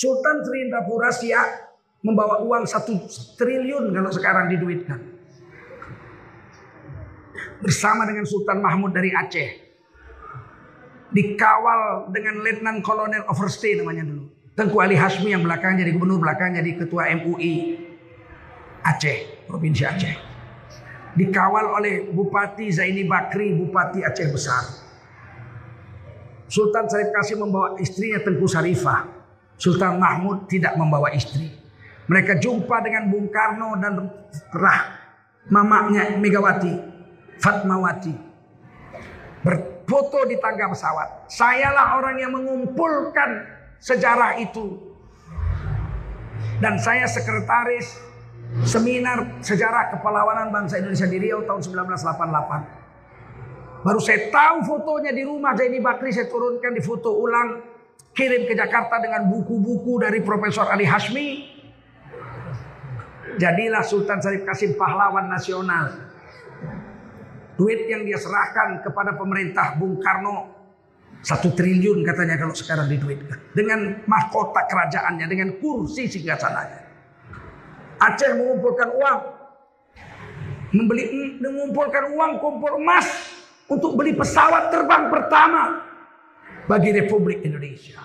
Sultan 0.00 0.36
Sri 0.44 0.64
Indrapura 0.64 1.12
Siak 1.12 1.48
membawa 2.04 2.40
uang 2.40 2.64
satu 2.64 3.00
triliun 3.36 3.92
kalau 3.92 4.08
sekarang 4.12 4.48
diduitkan. 4.48 5.00
Bersama 7.60 8.08
dengan 8.08 8.24
Sultan 8.24 8.64
Mahmud 8.64 8.96
dari 8.96 9.12
Aceh. 9.12 9.68
Dikawal 11.12 12.08
dengan 12.12 12.40
Letnan 12.40 12.80
Kolonel 12.80 13.28
Overstay 13.28 13.76
namanya 13.76 14.08
dulu. 14.08 14.24
Tengku 14.56 14.80
Ali 14.80 14.96
Hasmi 14.96 15.32
yang 15.32 15.44
belakang 15.44 15.76
jadi 15.76 15.92
gubernur, 15.92 16.20
belakang 16.20 16.56
jadi 16.56 16.80
ketua 16.80 17.08
MUI 17.20 17.80
Aceh, 18.80 19.39
Provinsi 19.50 19.82
Aceh. 19.82 20.14
Dikawal 21.18 21.74
oleh 21.74 22.06
Bupati 22.14 22.70
Zaini 22.70 23.02
Bakri, 23.02 23.50
Bupati 23.58 24.06
Aceh 24.06 24.30
Besar. 24.30 24.62
Sultan 26.46 26.86
Syarif 26.86 27.10
Kasim 27.10 27.42
membawa 27.42 27.74
istrinya 27.82 28.22
Tengku 28.22 28.46
Sarifah. 28.46 29.10
Sultan 29.58 29.98
Mahmud 29.98 30.46
tidak 30.46 30.78
membawa 30.78 31.10
istri. 31.10 31.50
Mereka 32.06 32.38
jumpa 32.38 32.82
dengan 32.82 33.10
Bung 33.10 33.30
Karno 33.30 33.74
dan 33.78 34.06
Rah 34.54 34.82
mamanya 35.46 36.14
Megawati 36.18 36.74
Fatmawati 37.38 38.30
berfoto 39.40 40.28
di 40.28 40.36
tangga 40.38 40.68
pesawat. 40.68 41.32
Sayalah 41.32 41.98
orang 41.98 42.16
yang 42.20 42.32
mengumpulkan 42.34 43.46
sejarah 43.80 44.36
itu. 44.38 44.76
Dan 46.60 46.76
saya 46.76 47.08
sekretaris 47.08 47.96
seminar 48.66 49.38
sejarah 49.40 49.90
kepelawanan 49.94 50.50
bangsa 50.50 50.78
Indonesia 50.82 51.06
di 51.06 51.18
Riau 51.18 51.42
tahun 51.46 51.62
1988. 51.62 53.80
Baru 53.80 54.00
saya 54.02 54.28
tahu 54.28 54.56
fotonya 54.68 55.16
di 55.16 55.24
rumah 55.24 55.56
Zaini 55.56 55.80
Bakri 55.80 56.12
saya 56.12 56.28
turunkan 56.28 56.76
di 56.76 56.84
foto 56.84 57.16
ulang 57.16 57.64
kirim 58.12 58.44
ke 58.44 58.52
Jakarta 58.52 59.00
dengan 59.00 59.24
buku-buku 59.30 60.04
dari 60.04 60.20
Profesor 60.20 60.68
Ali 60.68 60.84
Hasmi 60.84 61.56
Jadilah 63.40 63.80
Sultan 63.80 64.20
Syarif 64.20 64.44
Kasim 64.44 64.74
pahlawan 64.74 65.30
nasional. 65.30 66.10
Duit 67.56 67.88
yang 67.88 68.04
dia 68.08 68.16
serahkan 68.16 68.80
kepada 68.84 69.16
pemerintah 69.16 69.76
Bung 69.76 70.00
Karno 70.00 70.60
satu 71.20 71.52
triliun 71.52 72.00
katanya 72.04 72.40
kalau 72.40 72.56
sekarang 72.56 72.88
diduitkan. 72.88 73.36
Dengan 73.52 74.00
mahkota 74.08 74.64
kerajaannya, 74.64 75.26
dengan 75.28 75.48
kursi 75.60 76.08
singgasananya. 76.08 76.89
Aceh 78.00 78.30
mengumpulkan 78.32 78.88
uang. 78.96 79.20
Membeli, 80.70 81.36
mengumpulkan 81.42 82.14
uang 82.14 82.32
kumpul 82.40 82.78
emas 82.80 83.06
untuk 83.66 83.98
beli 83.98 84.14
pesawat 84.14 84.70
terbang 84.70 85.10
pertama 85.10 85.82
bagi 86.70 86.94
Republik 86.94 87.42
Indonesia. 87.42 87.98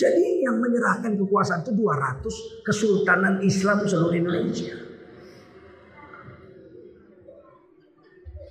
Jadi 0.00 0.40
yang 0.40 0.56
menyerahkan 0.56 1.12
kekuasaan 1.20 1.60
itu 1.60 1.76
200 1.76 2.64
Kesultanan 2.64 3.34
Islam 3.44 3.84
seluruh 3.84 4.16
Indonesia. 4.16 4.72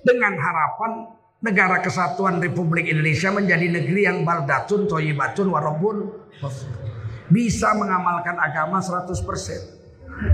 Dengan 0.06 0.32
harapan 0.38 1.10
negara 1.42 1.82
kesatuan 1.82 2.38
Republik 2.38 2.86
Indonesia 2.86 3.34
menjadi 3.34 3.66
negeri 3.66 4.00
yang 4.06 4.22
baldatun, 4.22 4.86
toyibatun, 4.86 5.50
warobun. 5.50 5.96
Bisa 7.30 7.72
mengamalkan 7.78 8.34
agama 8.36 8.82
100%. 8.82 9.16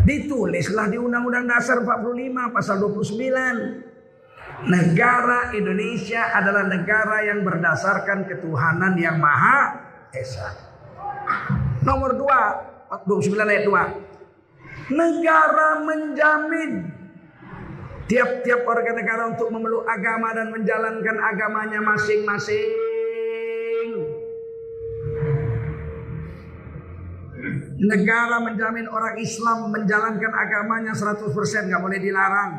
Ditulislah 0.02 0.90
di 0.90 0.98
Undang-Undang 0.98 1.46
Dasar 1.46 1.84
45 1.84 2.56
pasal 2.56 2.76
29. 2.82 4.66
Negara 4.66 5.52
Indonesia 5.52 6.32
adalah 6.32 6.64
negara 6.64 7.22
yang 7.28 7.44
berdasarkan 7.44 8.24
ketuhanan 8.24 8.96
yang 8.96 9.20
maha 9.20 9.84
esa. 10.16 10.56
Nomor 11.84 12.16
dua, 12.16 12.40
29 13.04 13.36
ayat 13.46 13.64
2. 13.68 14.96
Negara 14.96 15.82
menjamin 15.84 16.88
tiap-tiap 18.06 18.62
warga 18.62 18.90
negara 18.94 19.22
untuk 19.34 19.50
memeluk 19.50 19.84
agama 19.86 20.30
dan 20.34 20.54
menjalankan 20.54 21.16
agamanya 21.20 21.82
masing-masing. 21.82 22.85
Negara 27.76 28.40
menjamin 28.40 28.88
orang 28.88 29.20
Islam 29.20 29.68
menjalankan 29.68 30.32
agamanya 30.32 30.96
100% 30.96 31.28
nggak 31.68 31.82
boleh 31.84 32.00
dilarang, 32.00 32.50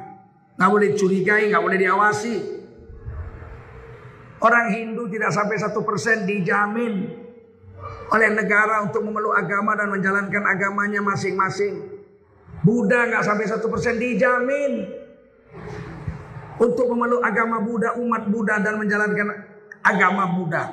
nggak 0.62 0.70
boleh 0.70 0.90
curigai, 0.94 1.50
nggak 1.50 1.64
boleh 1.66 1.78
diawasi. 1.82 2.36
Orang 4.38 4.70
Hindu 4.70 5.10
tidak 5.10 5.34
sampai 5.34 5.58
satu 5.58 5.82
persen 5.82 6.30
dijamin 6.30 7.10
oleh 8.14 8.30
negara 8.30 8.86
untuk 8.86 9.02
memeluk 9.02 9.34
agama 9.34 9.74
dan 9.74 9.90
menjalankan 9.90 10.44
agamanya 10.46 11.02
masing-masing. 11.02 11.98
Buddha 12.62 13.10
nggak 13.10 13.26
sampai 13.26 13.46
satu 13.50 13.74
persen 13.74 13.98
dijamin 13.98 14.86
untuk 16.62 16.94
memeluk 16.94 17.26
agama 17.26 17.58
Buddha, 17.58 17.98
umat 17.98 18.30
Buddha 18.30 18.62
dan 18.62 18.78
menjalankan 18.78 19.28
agama 19.82 20.30
Buddha. 20.38 20.64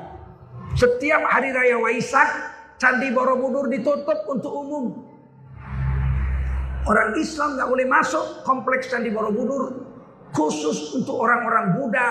Setiap 0.76 1.22
hari 1.32 1.54
raya 1.54 1.80
Waisak, 1.80 2.53
Candi 2.78 3.08
Borobudur 3.14 3.70
ditutup 3.70 4.26
untuk 4.26 4.52
umum. 4.52 4.84
Orang 6.84 7.16
Islam 7.16 7.56
nggak 7.56 7.68
boleh 7.70 7.86
masuk 7.88 8.44
kompleks 8.44 8.92
Candi 8.92 9.08
Borobudur 9.08 9.72
khusus 10.34 10.92
untuk 10.92 11.16
orang-orang 11.16 11.78
Buddha 11.78 12.08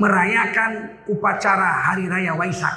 merayakan 0.00 1.02
upacara 1.10 1.92
Hari 1.92 2.08
Raya 2.08 2.32
Waisak. 2.38 2.72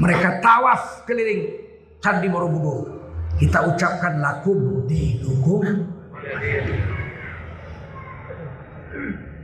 Mereka 0.00 0.40
tawaf 0.40 1.04
keliling 1.04 1.60
Candi 2.00 2.30
Borobudur. 2.30 3.02
Kita 3.36 3.68
ucapkan 3.68 4.22
lakum 4.22 4.86
dinukum. 4.88 5.60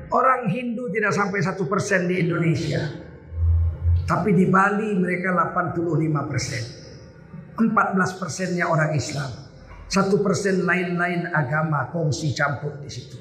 Orang 0.09 0.49
Hindu 0.49 0.89
tidak 0.89 1.12
sampai 1.12 1.45
satu 1.45 1.68
persen 1.68 2.09
di 2.09 2.24
Indonesia. 2.24 3.08
Tapi 4.09 4.33
di 4.33 4.49
Bali 4.49 4.97
mereka 4.97 5.37
85 5.37 6.31
persen. 6.33 6.65
14 7.61 8.17
persennya 8.17 8.65
orang 8.73 8.97
Islam. 8.97 9.29
Satu 9.85 10.25
persen 10.25 10.65
lain-lain 10.65 11.29
agama 11.29 11.93
kongsi 11.93 12.33
campur 12.33 12.81
di 12.81 12.89
situ. 12.89 13.21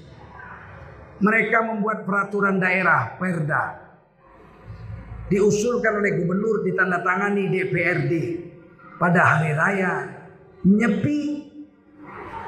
Mereka 1.20 1.68
membuat 1.68 2.08
peraturan 2.08 2.56
daerah, 2.56 3.20
perda. 3.20 3.84
Diusulkan 5.28 6.00
oleh 6.00 6.24
gubernur, 6.24 6.64
ditandatangani 6.64 7.52
DPRD. 7.52 8.14
Pada 8.96 9.22
hari 9.36 9.52
raya, 9.52 9.94
nyepi 10.64 11.52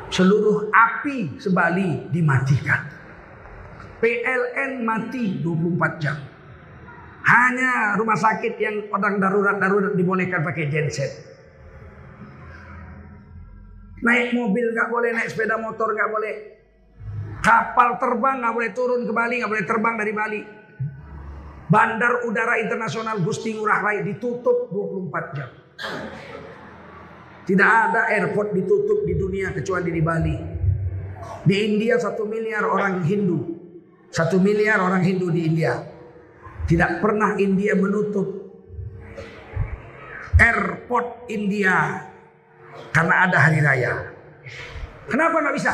seluruh 0.08 0.72
api 0.72 1.42
sebali 1.42 2.08
dimatikan. 2.08 2.88
PLN 4.00 4.88
mati 4.88 5.44
24 5.44 6.00
jam. 6.00 6.29
Hanya 7.30 7.94
rumah 7.94 8.18
sakit 8.18 8.58
yang 8.58 8.90
orang 8.90 9.22
darurat-darurat 9.22 9.94
dibolehkan 9.94 10.42
pakai 10.42 10.66
genset. 10.66 11.12
Naik 14.02 14.34
mobil 14.34 14.74
nggak 14.74 14.90
boleh, 14.90 15.14
naik 15.14 15.30
sepeda 15.30 15.62
motor 15.62 15.94
nggak 15.94 16.10
boleh. 16.10 16.36
Kapal 17.46 18.02
terbang 18.02 18.42
nggak 18.42 18.54
boleh 18.56 18.72
turun 18.74 19.06
ke 19.06 19.14
Bali, 19.14 19.36
nggak 19.44 19.52
boleh 19.52 19.66
terbang 19.68 19.96
dari 20.00 20.14
Bali. 20.16 20.42
Bandar 21.70 22.26
Udara 22.26 22.58
Internasional 22.58 23.22
Gusti 23.22 23.54
Ngurah 23.54 23.80
Rai 23.86 24.02
ditutup 24.02 24.74
24 24.74 25.38
jam. 25.38 25.50
Tidak 27.46 27.70
ada 27.70 28.10
airport 28.10 28.58
ditutup 28.58 29.06
di 29.06 29.14
dunia 29.14 29.54
kecuali 29.54 29.94
di 29.94 30.02
Bali. 30.02 30.38
Di 31.46 31.56
India 31.62 32.02
satu 32.02 32.26
miliar 32.26 32.66
orang 32.66 33.06
Hindu. 33.06 33.58
Satu 34.10 34.42
miliar 34.42 34.82
orang 34.82 35.06
Hindu 35.06 35.30
di 35.30 35.46
India. 35.46 35.78
Tidak 36.70 37.02
pernah 37.02 37.34
India 37.42 37.74
menutup 37.74 38.30
airport 40.38 41.26
India 41.34 42.06
karena 42.94 43.26
ada 43.26 43.38
hari 43.42 43.58
raya. 43.58 44.14
Kenapa 45.10 45.42
nggak 45.42 45.56
bisa? 45.58 45.74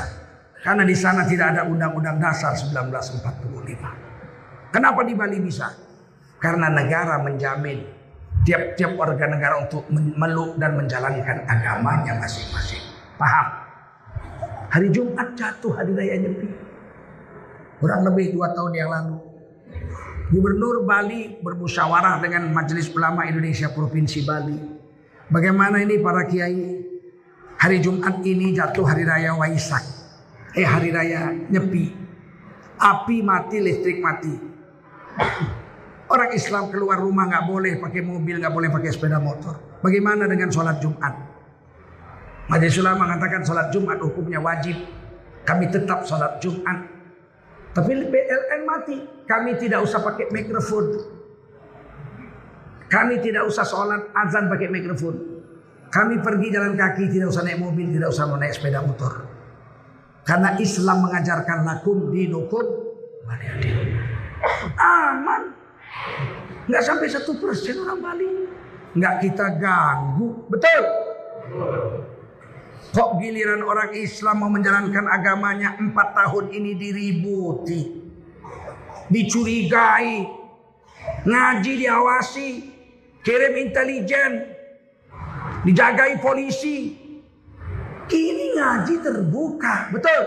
Karena 0.64 0.88
di 0.88 0.96
sana 0.96 1.28
tidak 1.28 1.52
ada 1.52 1.68
undang-undang 1.68 2.18
dasar 2.18 2.56
1945. 2.56 4.72
Kenapa 4.72 5.04
di 5.04 5.14
Bali 5.14 5.38
bisa? 5.44 5.68
Karena 6.40 6.72
negara 6.72 7.20
menjamin 7.20 7.84
tiap-tiap 8.48 8.96
warga 8.96 9.28
negara 9.28 9.62
untuk 9.62 9.86
meluk 9.92 10.56
dan 10.56 10.80
menjalankan 10.80 11.44
agamanya 11.44 12.16
masing-masing. 12.18 12.82
Paham? 13.20 13.48
Hari 14.72 14.88
Jumat 14.96 15.36
jatuh 15.36 15.76
hari 15.76 15.92
raya 15.92 16.24
Nyepi. 16.24 16.48
Kurang 17.84 18.08
lebih 18.08 18.32
dua 18.32 18.56
tahun 18.56 18.74
yang 18.74 18.90
lalu 18.90 19.25
Gubernur 20.26 20.82
Bali 20.90 21.38
bermusyawarah 21.38 22.18
dengan 22.18 22.50
Majelis 22.50 22.90
Ulama 22.90 23.30
Indonesia 23.30 23.70
Provinsi 23.70 24.26
Bali. 24.26 24.58
Bagaimana 25.30 25.78
ini 25.86 26.02
para 26.02 26.26
kiai? 26.26 26.82
Hari 27.56 27.78
Jumat 27.80 28.26
ini 28.26 28.52
jatuh 28.58 28.84
hari 28.90 29.06
raya 29.06 29.38
Waisak. 29.38 29.86
Eh 30.58 30.66
hari 30.66 30.90
raya 30.90 31.30
Nyepi. 31.30 31.94
Api 32.76 33.22
mati, 33.22 33.58
listrik 33.62 34.02
mati. 34.02 34.34
Orang 36.10 36.34
Islam 36.34 36.74
keluar 36.74 37.00
rumah 37.00 37.30
nggak 37.30 37.46
boleh 37.46 37.74
pakai 37.80 38.02
mobil, 38.02 38.42
nggak 38.42 38.54
boleh 38.54 38.70
pakai 38.74 38.90
sepeda 38.92 39.22
motor. 39.22 39.80
Bagaimana 39.80 40.26
dengan 40.26 40.50
sholat 40.50 40.82
Jumat? 40.82 41.14
Majelis 42.50 42.78
Ulama 42.82 43.10
mengatakan 43.10 43.42
sholat 43.46 43.70
Jumat 43.70 44.02
hukumnya 44.02 44.42
wajib. 44.42 44.78
Kami 45.46 45.70
tetap 45.70 46.06
sholat 46.06 46.42
Jumat 46.42 46.95
tapi 47.76 47.92
PLN 48.08 48.62
mati. 48.64 48.98
Kami 49.28 49.60
tidak 49.60 49.84
usah 49.84 50.00
pakai 50.00 50.32
mikrofon. 50.32 50.96
Kami 52.88 53.20
tidak 53.20 53.44
usah 53.52 53.68
sholat 53.68 54.16
azan 54.16 54.48
pakai 54.48 54.72
mikrofon. 54.72 55.44
Kami 55.92 56.24
pergi 56.24 56.48
jalan 56.56 56.80
kaki, 56.80 57.12
tidak 57.12 57.36
usah 57.36 57.44
naik 57.44 57.60
mobil, 57.60 57.92
tidak 57.92 58.16
usah 58.16 58.32
naik 58.32 58.56
sepeda 58.56 58.80
motor. 58.80 59.28
Karena 60.24 60.56
Islam 60.58 61.04
mengajarkan 61.04 61.68
lakum 61.68 62.16
dinukum 62.16 62.66
aman. 64.80 65.52
Nggak 66.66 66.84
sampai 66.84 67.08
satu 67.12 67.36
persen 67.38 67.76
orang 67.84 68.00
Bali. 68.00 68.30
Nggak 68.96 69.16
kita 69.22 69.46
ganggu. 69.60 70.48
Betul. 70.48 70.84
Kok 72.96 73.20
giliran 73.20 73.60
orang 73.60 73.92
Islam 73.92 74.40
mau 74.40 74.48
menjalankan 74.48 75.04
agamanya 75.12 75.76
empat 75.76 76.16
tahun 76.16 76.56
ini 76.56 76.72
diributi. 76.80 77.82
Dicurigai. 79.12 80.24
Ngaji 81.28 81.74
diawasi. 81.76 82.50
Kirim 83.20 83.54
intelijen. 83.68 84.32
Dijagai 85.68 86.24
polisi. 86.24 86.96
Ini 88.08 88.46
ngaji 88.56 88.96
terbuka. 89.04 89.92
Betul? 89.92 90.24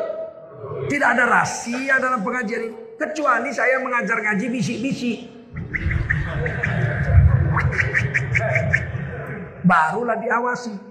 Tidak 0.92 1.08
ada 1.08 1.24
rahasia 1.24 1.96
dalam 1.96 2.20
pengajian 2.20 2.68
ini. 2.68 2.76
Kecuali 3.00 3.48
saya 3.48 3.80
mengajar 3.80 4.20
ngaji 4.20 4.46
bisik-bisik. 4.52 5.18
Barulah 9.64 10.20
diawasi. 10.20 10.87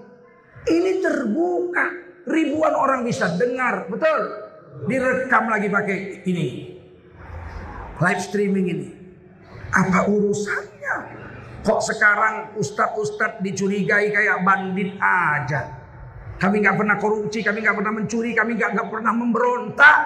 Ini 0.68 0.92
terbuka. 1.00 1.86
Ribuan 2.28 2.74
orang 2.76 3.00
bisa 3.08 3.32
dengar. 3.34 3.88
Betul. 3.88 4.20
Direkam 4.84 5.48
lagi 5.48 5.68
pakai 5.72 6.22
ini. 6.28 6.76
Live 7.98 8.22
streaming 8.22 8.66
ini. 8.68 8.88
Apa 9.72 10.06
urusannya? 10.06 10.96
Kok 11.66 11.80
sekarang 11.82 12.34
ustadz-ustadz 12.56 13.42
dicurigai 13.42 14.12
kayak 14.14 14.44
bandit 14.46 14.94
aja. 15.02 15.76
Kami 16.38 16.62
nggak 16.62 16.78
pernah 16.78 16.96
korupsi, 17.02 17.42
kami 17.42 17.66
nggak 17.66 17.76
pernah 17.82 17.92
mencuri, 17.98 18.30
kami 18.30 18.54
nggak 18.54 18.88
pernah 18.88 19.10
memberontak. 19.10 19.98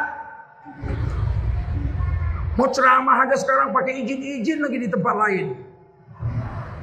Mau 2.56 2.68
ceramah 2.72 3.28
aja 3.28 3.36
sekarang 3.36 3.72
pakai 3.72 4.04
izin-izin 4.04 4.60
lagi 4.64 4.78
di 4.80 4.88
tempat 4.88 5.14
lain. 5.16 5.46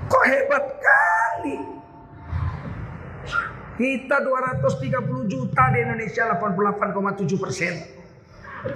Kok 0.10 0.24
hebat 0.26 0.66
kali. 0.82 1.79
Kita 3.80 4.20
230 4.20 5.32
juta 5.32 5.72
di 5.72 5.80
Indonesia 5.80 6.28
88,7 6.36 7.40
persen. 7.40 7.74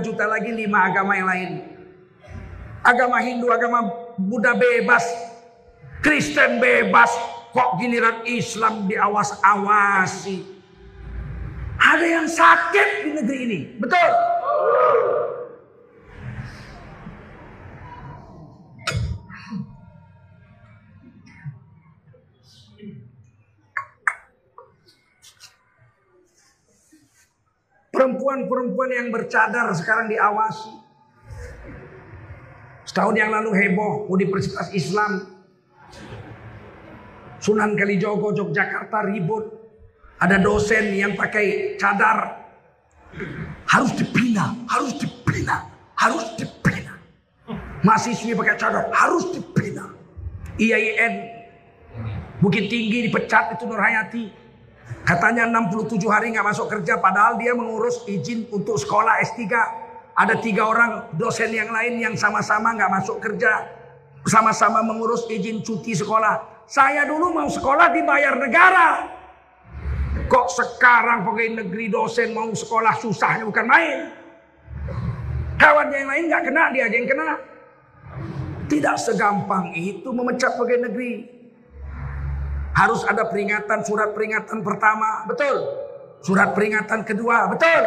juta 0.00 0.24
lagi 0.24 0.56
lima 0.56 0.88
agama 0.88 1.12
yang 1.12 1.28
lain. 1.28 1.50
Agama 2.80 3.20
Hindu, 3.20 3.52
agama 3.52 3.92
Buddha 4.16 4.56
bebas. 4.56 5.04
Kristen 6.00 6.64
bebas. 6.64 7.12
Kok 7.52 7.76
giliran 7.76 8.24
Islam 8.24 8.88
diawas-awasi. 8.88 10.40
Ada 11.76 12.06
yang 12.08 12.24
sakit 12.24 12.88
di 13.04 13.10
negeri 13.12 13.38
ini. 13.44 13.60
Betul. 13.76 14.31
Perempuan-perempuan 28.02 28.90
yang 28.90 29.08
bercadar 29.14 29.70
sekarang 29.78 30.10
diawasi. 30.10 30.74
Setahun 32.82 33.14
yang 33.14 33.30
lalu 33.30 33.54
heboh 33.54 34.10
Universitas 34.10 34.74
Islam 34.74 35.38
Sunan 37.38 37.78
Kalijogo 37.78 38.34
Yogyakarta 38.34 39.06
ribut. 39.06 39.54
Ada 40.18 40.42
dosen 40.42 40.98
yang 40.98 41.14
pakai 41.14 41.78
cadar 41.78 42.42
harus 43.70 43.94
dibina, 43.94 44.50
harus 44.66 44.98
dibina, 44.98 45.70
harus 45.94 46.26
dibina. 46.34 46.98
Mahasiswi 47.86 48.34
pakai 48.34 48.58
cadar 48.58 48.90
harus 48.90 49.30
dibina. 49.30 49.94
IAIN 50.58 51.14
Bukit 52.42 52.66
Tinggi 52.66 53.06
dipecat 53.06 53.54
itu 53.54 53.62
Nur 53.62 53.78
Hayati. 53.78 54.41
Katanya 55.12 55.44
67 55.44 56.08
hari 56.08 56.32
nggak 56.32 56.56
masuk 56.56 56.72
kerja 56.72 56.96
padahal 56.96 57.36
dia 57.36 57.52
mengurus 57.52 58.00
izin 58.08 58.48
untuk 58.48 58.80
sekolah 58.80 59.20
S3. 59.20 59.44
Ada 60.16 60.40
tiga 60.40 60.64
orang 60.64 61.12
dosen 61.20 61.52
yang 61.52 61.68
lain 61.68 62.00
yang 62.00 62.16
sama-sama 62.16 62.72
nggak 62.72 62.88
masuk 62.88 63.20
kerja. 63.20 63.60
Sama-sama 64.24 64.80
mengurus 64.80 65.28
izin 65.28 65.60
cuti 65.60 65.92
sekolah. 65.92 66.64
Saya 66.64 67.04
dulu 67.04 67.28
mau 67.28 67.44
sekolah 67.44 67.92
dibayar 67.92 68.40
negara. 68.40 68.88
Kok 70.32 70.48
sekarang 70.48 71.28
pegawai 71.28 71.60
negeri 71.60 71.92
dosen 71.92 72.32
mau 72.32 72.48
sekolah 72.48 72.96
susahnya 72.96 73.44
bukan 73.44 73.68
main. 73.68 74.08
Kawan 75.60 75.92
yang 75.92 76.08
lain 76.08 76.24
nggak 76.32 76.42
kena, 76.48 76.72
dia 76.72 76.88
aja 76.88 76.96
yang 76.96 77.08
kena. 77.12 77.36
Tidak 78.64 78.96
segampang 78.96 79.76
itu 79.76 80.08
memecat 80.08 80.56
pegawai 80.56 80.88
negeri. 80.88 81.41
Harus 82.72 83.04
ada 83.04 83.28
peringatan, 83.28 83.84
surat 83.84 84.16
peringatan 84.16 84.64
pertama, 84.64 85.28
betul. 85.28 85.56
Surat 86.24 86.56
peringatan 86.56 87.04
kedua, 87.04 87.52
betul. 87.52 87.82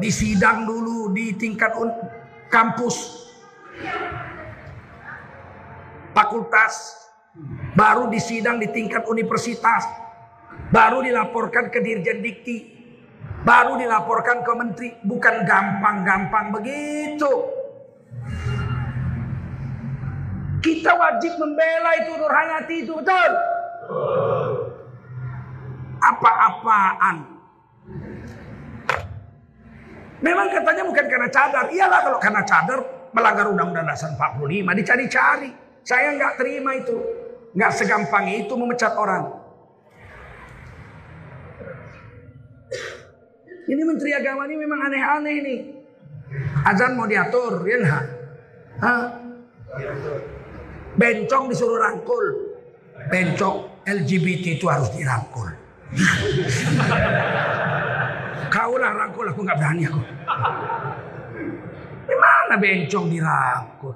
Disidang 0.00 0.64
dulu 0.64 1.12
di 1.12 1.36
tingkat 1.36 1.76
kampus, 2.48 3.28
fakultas, 6.16 7.04
baru 7.76 8.08
disidang 8.08 8.56
di 8.56 8.72
tingkat 8.72 9.04
universitas, 9.06 9.84
baru 10.72 11.04
dilaporkan 11.04 11.68
ke 11.68 11.84
Dirjen 11.84 12.24
Dikti, 12.24 12.56
baru 13.44 13.76
dilaporkan 13.76 14.40
ke 14.40 14.52
menteri. 14.56 14.88
Bukan 15.04 15.44
gampang-gampang 15.44 16.48
begitu. 16.54 17.32
Kita 20.64 20.96
wajib 20.96 21.36
membela 21.36 21.92
itu 22.00 22.12
Nurhayati 22.16 22.76
itu 22.88 22.92
betul. 22.96 23.53
Apa-apaan. 26.04 27.16
Memang 30.24 30.46
katanya 30.48 30.84
bukan 30.88 31.04
karena 31.04 31.28
cadar. 31.28 31.64
Iyalah 31.68 32.00
kalau 32.00 32.18
karena 32.20 32.42
cadar 32.48 32.80
melanggar 33.12 33.46
Undang-Undang 33.52 33.86
Dasar 33.88 34.10
45 34.16 34.72
dicari-cari. 34.72 35.50
Saya 35.84 36.16
nggak 36.16 36.40
terima 36.40 36.72
itu. 36.80 36.96
Nggak 37.52 37.72
segampang 37.76 38.24
itu 38.32 38.52
memecat 38.56 38.96
orang. 38.96 39.44
Ini 43.64 43.82
Menteri 43.84 44.10
Agama 44.12 44.44
ini 44.44 44.56
memang 44.60 44.80
aneh-aneh 44.88 45.36
nih. 45.40 45.60
Azan 46.68 46.96
mau 46.96 47.08
diatur, 47.08 47.64
ya 47.64 47.76
enggak? 47.80 48.04
Hah? 48.80 49.02
Bencong 50.96 51.44
disuruh 51.52 51.78
rangkul. 51.80 52.26
Bencong 53.08 53.73
LGBT 53.84 54.56
itu 54.56 54.64
harus 54.68 54.88
dirangkul. 54.96 55.48
Kau 58.54 58.78
lah 58.80 58.92
rangkul, 58.96 59.28
aku 59.28 59.44
nggak 59.44 59.58
berani 59.60 59.84
aku. 59.84 60.00
Gimana 62.08 62.56
bencong 62.56 63.06
dirangkul? 63.12 63.94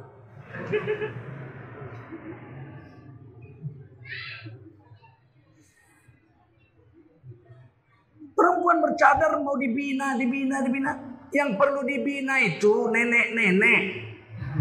Perempuan 8.38 8.78
bercadar 8.84 9.34
mau 9.42 9.58
dibina, 9.58 10.14
dibina, 10.14 10.62
dibina. 10.62 10.92
Yang 11.28 11.60
perlu 11.60 11.84
dibina 11.84 12.40
itu 12.40 12.88
nenek-nenek 12.88 14.07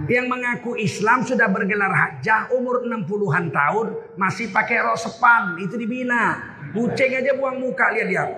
yang 0.05 0.29
mengaku 0.29 0.77
Islam 0.77 1.25
sudah 1.25 1.49
bergelar 1.49 1.89
hajah 1.89 2.53
umur 2.53 2.85
60-an 2.85 3.49
tahun 3.49 3.97
masih 4.13 4.53
pakai 4.53 4.85
rok 4.85 5.01
sepan 5.01 5.57
itu 5.57 5.73
dibina. 5.73 6.37
Kucing 6.69 7.17
aja 7.17 7.33
buang 7.33 7.57
muka 7.57 7.89
lihat 7.97 8.05
dia. 8.05 8.29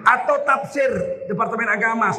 Atau 0.06 0.46
tafsir 0.46 0.90
Departemen 1.26 1.66
Agama. 1.66 2.14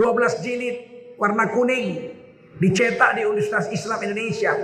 12 0.00 0.40
jilid 0.40 0.76
warna 1.20 1.52
kuning 1.52 2.16
dicetak 2.58 3.20
di 3.20 3.28
Universitas 3.28 3.68
Islam 3.68 4.00
Indonesia 4.08 4.56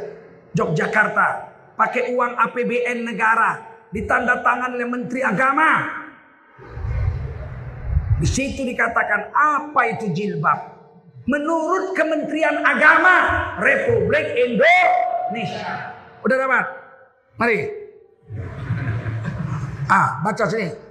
Yogyakarta. 0.57 1.53
Pakai 1.77 2.17
uang 2.17 2.33
APBN 2.37 3.05
negara 3.05 3.61
ditanda 3.93 4.41
tangan 4.41 4.73
oleh 4.73 4.89
Menteri 4.89 5.21
Agama. 5.21 6.01
Di 8.21 8.29
situ 8.29 8.65
dikatakan 8.69 9.33
apa 9.33 9.81
itu 9.97 10.13
jilbab? 10.13 10.77
Menurut 11.25 11.97
Kementerian 11.97 12.65
Agama 12.65 13.17
Republik 13.61 14.25
Indonesia. 14.37 15.95
Udah 16.21 16.37
dapat? 16.37 16.65
Mari. 17.41 17.59
Ah, 19.89 20.21
baca 20.21 20.45
sini. 20.49 20.90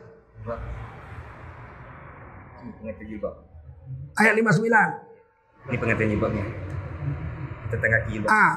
Pengertian 2.80 3.07
jilbab. 3.11 3.36
Ayat 4.15 4.34
59. 4.39 4.63
Ini 5.67 5.77
pengertian 5.77 6.09
jilbabnya. 6.15 6.45
Tetangga 7.69 7.99
kilo. 8.07 8.25
Ah. 8.32 8.55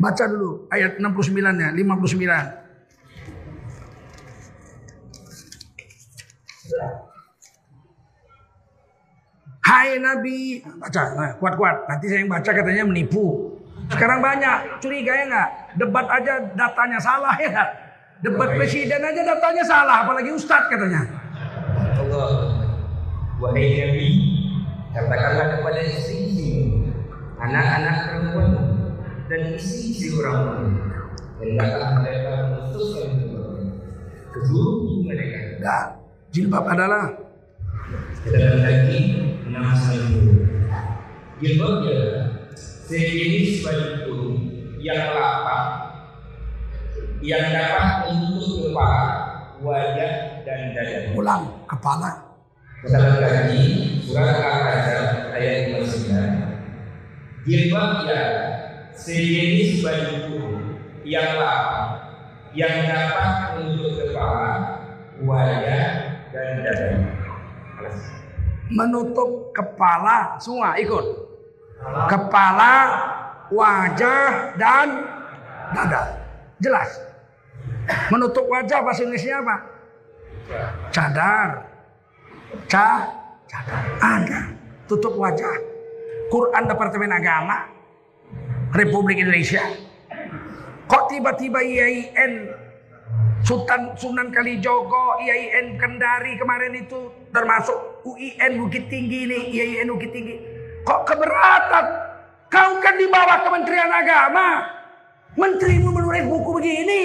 Baca 0.00 0.24
dulu 0.24 0.64
ayat 0.72 0.96
69-nya, 0.96 1.76
59. 1.76 2.60
Hai 9.60 10.00
Nabi, 10.00 10.64
baca 10.64 11.02
nah, 11.14 11.30
kuat-kuat. 11.36 11.84
Nanti 11.84 12.08
saya 12.08 12.24
yang 12.24 12.32
baca 12.32 12.48
katanya 12.48 12.82
menipu. 12.88 13.54
Sekarang 13.92 14.24
banyak 14.24 14.80
curiga 14.80 15.12
ya 15.12 15.24
nggak? 15.28 15.48
Debat 15.76 16.06
aja 16.08 16.34
datanya 16.56 16.98
salah 16.98 17.36
ya 17.36 17.48
nggak? 17.52 17.70
Debat 18.24 18.48
presiden 18.56 19.04
aja 19.04 19.20
datanya 19.20 19.64
salah, 19.68 19.96
apalagi 20.08 20.32
ustadz 20.32 20.72
katanya. 20.72 21.19
Wahai 23.40 23.72
Nabi, 23.72 24.08
katakanlah 24.92 25.46
kepada 25.56 25.80
istri 25.80 26.28
anak-anak 27.40 27.96
perempuan 28.04 28.52
dan 29.32 29.56
istri 29.56 30.12
orang 30.20 30.76
hendaklah 31.40 32.04
mereka 32.04 32.32
memutuskan 32.52 33.16
kedua 34.28 34.66
mereka. 35.08 35.38
Enggak, 35.56 35.84
jilbab 36.36 36.68
adalah 36.68 37.16
dalam 38.28 38.56
lagi 38.60 38.98
enam 39.48 39.72
satu. 39.72 40.20
Jilbab 41.40 41.80
adalah 41.80 42.44
sejenis 42.52 43.64
baju 43.64 44.36
yang 44.84 45.16
lapang 45.16 45.68
yang 47.24 47.52
dapat 47.56 48.12
untuk 48.12 48.68
kepala, 48.68 49.04
wajah 49.64 50.44
dan 50.44 50.76
dada. 50.76 51.16
Ulang 51.16 51.64
kepala. 51.64 52.29
Dalam 52.80 53.20
lagi 53.20 54.00
surat 54.00 54.40
Al-Ahzab 54.40 55.36
ayat 55.36 55.76
59. 55.76 57.44
Jilbab 57.44 58.08
ya 58.08 58.24
sejenis 58.96 59.84
baju 59.84 60.12
tubuh 60.24 60.56
yang 61.04 61.36
lapang 61.36 62.08
yang 62.56 62.88
dapat 62.88 63.60
untuk 63.60 64.00
kepala, 64.00 64.80
wajah 65.20 65.88
dan 66.32 66.48
dada. 66.64 66.88
Menutup 68.72 69.52
kepala 69.52 70.40
semua 70.40 70.72
ikut. 70.80 71.04
Kepala, 72.08 72.76
wajah 73.52 74.56
dan 74.56 75.04
dada. 75.76 76.16
Jelas. 76.64 76.96
Menutup 78.08 78.48
wajah 78.48 78.80
bahasa 78.80 79.04
Indonesia 79.04 79.36
apa? 79.36 79.56
Cadar. 80.88 81.69
Ca, 82.66 82.88
cadar. 83.46 83.82
Ada. 83.98 84.40
Tutup 84.90 85.14
wajah. 85.14 85.54
Quran 86.30 86.64
Departemen 86.70 87.10
Agama 87.10 87.66
Republik 88.74 89.18
Indonesia. 89.18 89.62
Kok 90.86 91.10
tiba-tiba 91.10 91.62
IAIN 91.62 92.50
Sultan 93.42 93.94
Sunan 93.98 94.30
Kalijogo, 94.30 95.18
IAIN 95.22 95.78
Kendari 95.78 96.38
kemarin 96.38 96.74
itu 96.78 97.10
termasuk 97.34 98.02
UIN 98.06 98.62
Bukit 98.62 98.86
Tinggi 98.90 99.26
ini, 99.26 99.38
IAIN 99.54 99.90
Bukit 99.90 100.10
Tinggi. 100.14 100.36
Kok 100.86 101.02
keberatan? 101.06 101.86
Kau 102.50 102.82
kan 102.82 102.94
di 102.98 103.06
bawah 103.06 103.46
Kementerian 103.46 103.90
Agama. 103.90 104.66
Menterimu 105.38 105.94
menulis 105.94 106.26
buku 106.26 106.50
begini. 106.58 107.02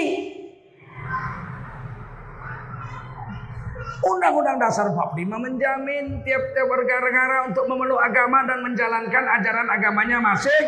Undang-Undang 4.06 4.62
Dasar 4.62 4.86
45 4.94 5.26
menjamin 5.26 6.22
tiap-tiap 6.22 6.66
warga 6.70 6.96
negara 7.02 7.36
untuk 7.50 7.66
memeluk 7.66 7.98
agama 7.98 8.46
dan 8.46 8.62
menjalankan 8.62 9.24
ajaran 9.42 9.66
agamanya 9.66 10.18
masing. 10.22 10.66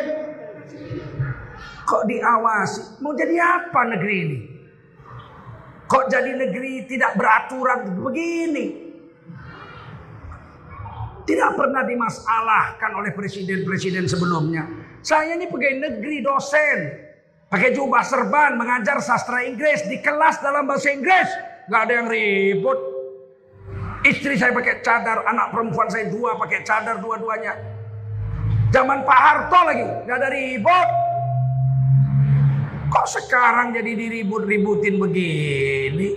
Kok 1.87 2.03
diawasi? 2.11 2.99
Mau 3.01 3.15
jadi 3.15 3.39
apa 3.39 3.81
negeri 3.95 4.17
ini? 4.27 4.39
Kok 5.89 6.05
jadi 6.11 6.35
negeri 6.35 6.85
tidak 6.91 7.15
beraturan 7.17 7.97
begini? 7.97 8.67
Tidak 11.25 11.51
pernah 11.55 11.85
dimasalahkan 11.85 12.91
oleh 12.93 13.13
presiden-presiden 13.15 14.09
sebelumnya. 14.09 14.67
Saya 15.05 15.37
ini 15.37 15.47
pegawai 15.47 15.77
negeri 15.79 16.25
dosen. 16.25 16.79
Pakai 17.49 17.73
jubah 17.73 18.05
serban, 18.05 18.61
mengajar 18.61 19.01
sastra 19.01 19.45
Inggris 19.47 19.89
di 19.89 20.01
kelas 20.05 20.41
dalam 20.45 20.69
bahasa 20.69 20.93
Inggris. 20.93 21.29
Gak 21.69 21.81
ada 21.89 21.93
yang 22.05 22.09
ribut. 22.13 22.98
Istri 24.07 24.39
saya 24.39 24.55
pakai 24.55 24.79
cadar, 24.79 25.27
anak 25.27 25.51
perempuan 25.51 25.91
saya 25.91 26.07
dua 26.07 26.39
pakai 26.39 26.63
cadar 26.63 27.03
dua-duanya. 27.03 27.59
Zaman 28.71 29.03
Pak 29.03 29.19
Harto 29.19 29.61
lagi, 29.65 29.87
gak 30.07 30.17
ada 30.23 30.29
ribut. 30.31 30.89
Kok 32.89 33.07
sekarang 33.09 33.75
jadi 33.75 33.93
diribut-ributin 33.99 35.03
begini? 35.03 36.09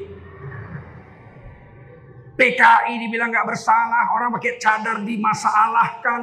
PKI 2.38 2.94
dibilang 3.02 3.34
gak 3.34 3.50
bersalah, 3.50 4.14
orang 4.14 4.30
pakai 4.38 4.62
cadar 4.62 5.02
dimasalahkan. 5.02 6.22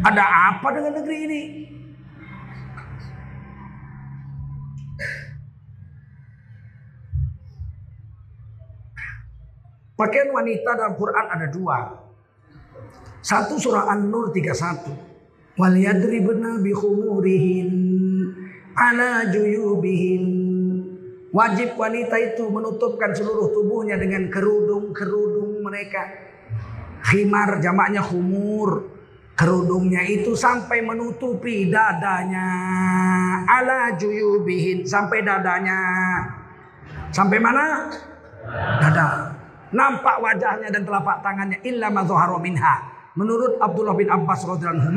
Ada 0.00 0.24
apa 0.52 0.68
dengan 0.76 0.92
negeri 1.00 1.18
ini? 1.24 1.42
Pakaian 10.00 10.32
wanita 10.32 10.80
dalam 10.80 10.96
Quran 10.96 11.26
ada 11.28 11.44
dua. 11.52 11.92
Satu 13.20 13.60
surah 13.60 13.92
An-Nur 13.92 14.32
31. 14.32 15.60
Wal 15.60 15.76
yadribna 15.76 16.56
bi 16.56 16.72
khumurihin 16.72 17.68
ala 18.72 19.28
juyubihin. 19.28 20.24
Wajib 21.36 21.76
wanita 21.76 22.16
itu 22.16 22.48
menutupkan 22.48 23.12
seluruh 23.12 23.52
tubuhnya 23.52 24.00
dengan 24.00 24.32
kerudung-kerudung 24.32 25.68
mereka. 25.68 26.08
Khimar 27.04 27.60
jamaknya 27.60 28.00
khumur. 28.00 28.88
Kerudungnya 29.36 30.00
itu 30.08 30.32
sampai 30.32 30.80
menutupi 30.80 31.68
dadanya. 31.68 32.48
Ala 33.44 34.00
juyubihin. 34.00 34.88
Sampai 34.88 35.20
dadanya. 35.20 35.76
Sampai 37.12 37.36
mana? 37.36 37.92
Dada. 38.80 39.39
Nampak 39.70 40.18
wajahnya 40.18 40.68
dan 40.70 40.82
telapak 40.82 41.22
tangannya. 41.22 41.58
Illa 41.62 41.88
madhuharu 41.90 42.42
minha. 42.42 43.00
Menurut 43.18 43.58
Abdullah 43.58 43.94
bin 43.98 44.06
Abbas 44.06 44.46
radhiyallahu 44.46 44.94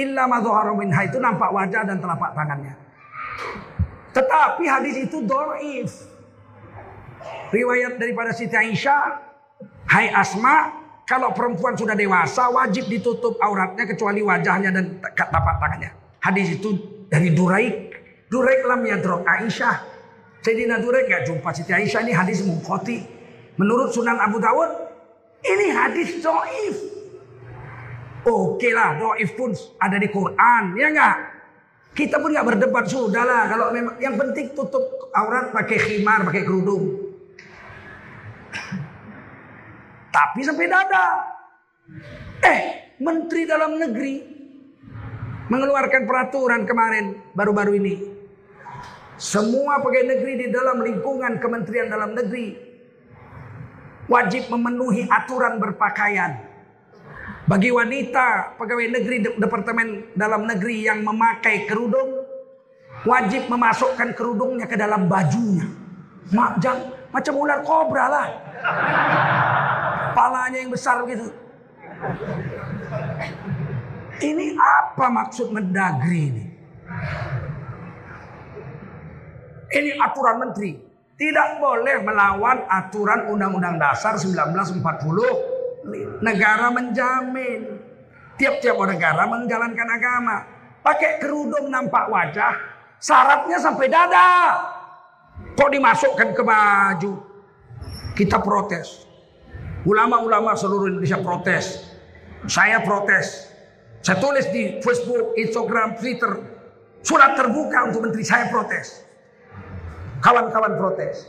illa 0.00 0.24
madhuharu 0.24 0.72
minha 0.76 1.04
itu 1.04 1.20
nampak 1.20 1.52
wajah 1.52 1.84
dan 1.84 2.00
telapak 2.00 2.32
tangannya. 2.32 2.72
Tetapi 4.12 4.64
hadis 4.68 4.96
itu 5.08 5.24
doif. 5.24 5.92
Riwayat 7.52 8.00
daripada 8.00 8.32
Siti 8.32 8.56
Aisyah, 8.56 9.20
Hai 9.88 10.08
Asma, 10.08 10.72
kalau 11.04 11.36
perempuan 11.36 11.76
sudah 11.76 11.92
dewasa 11.92 12.48
wajib 12.48 12.88
ditutup 12.88 13.36
auratnya 13.36 13.84
kecuali 13.84 14.24
wajahnya 14.24 14.72
dan 14.72 14.96
tapak 15.12 15.60
tangannya. 15.60 15.92
Hadis 16.24 16.56
itu 16.56 16.76
dari 17.12 17.36
Duraik. 17.36 17.92
Duraik 18.32 18.64
lam 18.64 18.80
yadrok 18.80 19.28
Aisyah. 19.28 19.76
Sayyidina 20.40 20.80
Duraik 20.80 21.12
gak 21.12 21.28
jumpa 21.28 21.52
Siti 21.52 21.76
Aisyah 21.76 22.00
ini 22.08 22.12
hadis 22.16 22.40
mukoti. 22.40 23.04
Menurut 23.62 23.94
Sunan 23.94 24.18
Abu 24.18 24.42
Dawud, 24.42 24.70
ini 25.46 25.70
hadis 25.70 26.18
doif. 26.18 26.76
Oke 28.26 28.74
lah, 28.74 28.98
doif 28.98 29.38
pun 29.38 29.54
ada 29.78 30.02
di 30.02 30.10
Quran, 30.10 30.74
ya 30.74 30.90
enggak? 30.90 31.16
Kita 31.94 32.18
pun 32.18 32.34
nggak 32.34 32.42
berdebat 32.42 32.90
sudahlah. 32.90 33.46
Kalau 33.46 33.70
memang 33.70 34.02
yang 34.02 34.18
penting 34.18 34.50
tutup 34.50 34.82
aurat 35.14 35.54
pakai 35.54 35.78
khimar, 35.78 36.26
pakai 36.26 36.42
kerudung. 36.42 37.14
Tapi 40.10 40.40
sampai 40.42 40.66
dada. 40.66 41.06
Eh, 42.42 42.60
Menteri 42.98 43.46
Dalam 43.46 43.78
Negeri 43.78 44.14
mengeluarkan 45.46 46.02
peraturan 46.02 46.66
kemarin 46.66 47.14
baru-baru 47.30 47.78
ini. 47.78 47.94
Semua 49.22 49.78
pegawai 49.78 50.18
negeri 50.18 50.34
di 50.34 50.46
dalam 50.50 50.82
lingkungan 50.82 51.38
Kementerian 51.38 51.86
Dalam 51.86 52.18
Negeri 52.18 52.71
wajib 54.10 54.50
memenuhi 54.50 55.06
aturan 55.06 55.58
berpakaian. 55.62 56.50
Bagi 57.42 57.74
wanita 57.74 58.54
pegawai 58.54 58.86
negeri 58.98 59.16
Departemen 59.34 60.14
Dalam 60.14 60.46
Negeri 60.46 60.86
yang 60.86 61.02
memakai 61.02 61.66
kerudung 61.66 62.22
wajib 63.02 63.50
memasukkan 63.50 64.14
kerudungnya 64.14 64.70
ke 64.70 64.78
dalam 64.78 65.10
bajunya. 65.10 65.66
Macam 66.30 66.94
macam 67.10 67.34
ular 67.34 67.60
kobra 67.66 68.04
lah. 68.08 68.28
Palanya 70.14 70.58
yang 70.62 70.70
besar 70.70 71.02
begitu. 71.02 71.34
Ini 74.22 74.54
apa 74.54 75.06
maksud 75.10 75.50
Mendagri 75.50 76.30
ini? 76.30 76.44
Ini 79.72 79.90
aturan 79.98 80.46
menteri. 80.46 80.91
Tidak 81.22 81.62
boleh 81.62 82.02
melawan 82.02 82.66
aturan 82.66 83.30
Undang-Undang 83.30 83.78
Dasar 83.78 84.18
1940. 84.18 84.82
Negara 86.18 86.66
menjamin. 86.74 87.78
Tiap-tiap 88.34 88.74
negara 88.90 89.30
menjalankan 89.30 89.86
agama. 89.86 90.42
Pakai 90.82 91.22
kerudung 91.22 91.70
nampak 91.70 92.10
wajah. 92.10 92.58
Syaratnya 92.98 93.54
sampai 93.62 93.86
dada. 93.86 94.30
Kok 95.54 95.70
dimasukkan 95.70 96.34
ke 96.34 96.42
baju? 96.42 97.12
Kita 98.18 98.42
protes. 98.42 99.06
Ulama-ulama 99.86 100.58
seluruh 100.58 100.90
Indonesia 100.90 101.22
protes. 101.22 101.86
Saya 102.50 102.82
protes. 102.82 103.46
Saya 104.02 104.18
tulis 104.18 104.50
di 104.50 104.82
Facebook, 104.82 105.38
Instagram, 105.38 106.02
Twitter. 106.02 106.34
Surat 107.06 107.38
terbuka 107.38 107.94
untuk 107.94 108.10
menteri 108.10 108.26
saya 108.26 108.50
protes. 108.50 109.11
Kawan-kawan 110.22 110.78
protes. 110.78 111.26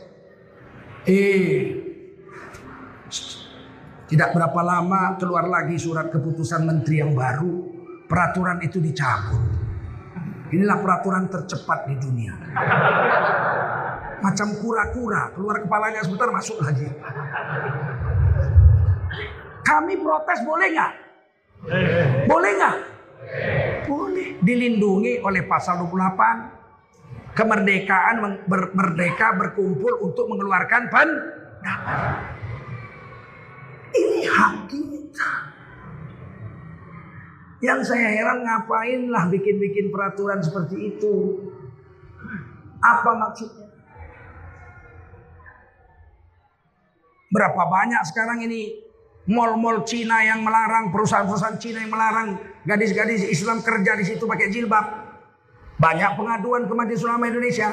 Eh, 1.04 1.84
tidak 4.06 4.30
berapa 4.30 4.60
lama 4.62 5.18
keluar 5.18 5.50
lagi 5.50 5.74
surat 5.76 6.14
keputusan 6.14 6.62
menteri 6.62 7.02
yang 7.02 7.12
baru. 7.12 7.74
Peraturan 8.06 8.62
itu 8.62 8.78
dicabut. 8.78 9.42
Inilah 10.54 10.78
peraturan 10.78 11.26
tercepat 11.26 11.90
di 11.90 11.98
dunia. 11.98 12.38
Macam 14.22 14.54
kura-kura, 14.62 15.34
keluar 15.34 15.58
kepalanya 15.58 16.00
sebentar 16.06 16.30
masuk 16.30 16.62
lagi. 16.62 16.86
Kami 19.66 19.94
protes 19.98 20.38
boleh 20.46 20.68
nggak? 20.70 20.92
Boleh 22.30 22.50
nggak? 22.54 22.76
Boleh. 23.90 24.28
Dilindungi 24.38 25.18
oleh 25.24 25.42
pasal 25.48 25.82
28 25.82 26.63
kemerdekaan 27.34 28.46
ber, 28.46 28.70
merdeka 28.72 29.34
berkumpul 29.34 30.00
untuk 30.06 30.30
mengeluarkan 30.30 30.86
pendapat. 30.88 32.00
Ini 33.94 34.20
hak 34.26 34.54
kita. 34.70 35.30
Yang 37.62 37.80
saya 37.94 38.08
heran 38.10 38.42
ngapain 38.44 39.08
lah 39.10 39.26
bikin-bikin 39.30 39.90
peraturan 39.90 40.42
seperti 40.42 40.94
itu. 40.94 41.14
Apa 42.82 43.10
maksudnya? 43.16 43.70
Berapa 47.34 47.62
banyak 47.66 48.02
sekarang 48.14 48.46
ini 48.46 48.78
mall-mall 49.26 49.82
Cina 49.88 50.22
yang 50.22 50.44
melarang, 50.44 50.92
perusahaan-perusahaan 50.92 51.58
Cina 51.58 51.82
yang 51.82 51.90
melarang 51.90 52.38
gadis-gadis 52.68 53.26
Islam 53.26 53.64
kerja 53.64 53.96
di 53.96 54.04
situ 54.04 54.22
pakai 54.28 54.52
jilbab. 54.52 55.13
Banyak 55.74 56.10
pengaduan 56.14 56.70
ke 56.70 56.74
Majelis 56.74 57.02
Ulama 57.02 57.26
Indonesia. 57.26 57.68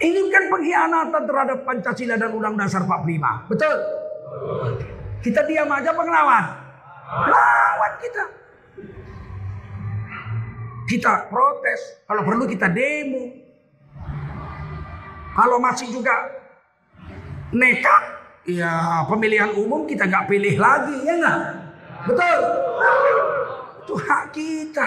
Ini 0.00 0.20
kan 0.32 0.44
pengkhianatan 0.48 1.22
terhadap 1.28 1.58
Pancasila 1.68 2.16
dan 2.16 2.32
Undang-Undang 2.32 2.72
Dasar 2.72 2.88
45. 2.88 3.52
Betul? 3.52 3.74
Kita 5.20 5.44
diam 5.44 5.68
aja 5.68 5.92
pengelawan. 5.92 6.44
Lawan 7.28 7.92
kita. 8.00 8.24
Kita 10.88 11.28
protes. 11.28 12.00
Kalau 12.08 12.22
perlu 12.24 12.48
kita 12.48 12.72
demo. 12.72 13.28
Kalau 15.36 15.60
masih 15.62 15.92
juga 15.92 16.12
nekat, 17.54 18.02
ya 18.48 19.04
pemilihan 19.06 19.52
umum 19.54 19.86
kita 19.86 20.08
nggak 20.08 20.26
pilih 20.26 20.58
lagi, 20.58 20.96
ya 21.06 21.14
nggak? 21.20 21.38
Betul? 22.08 22.38
Itu 23.90 23.98
hak 23.98 24.30
kita. 24.30 24.86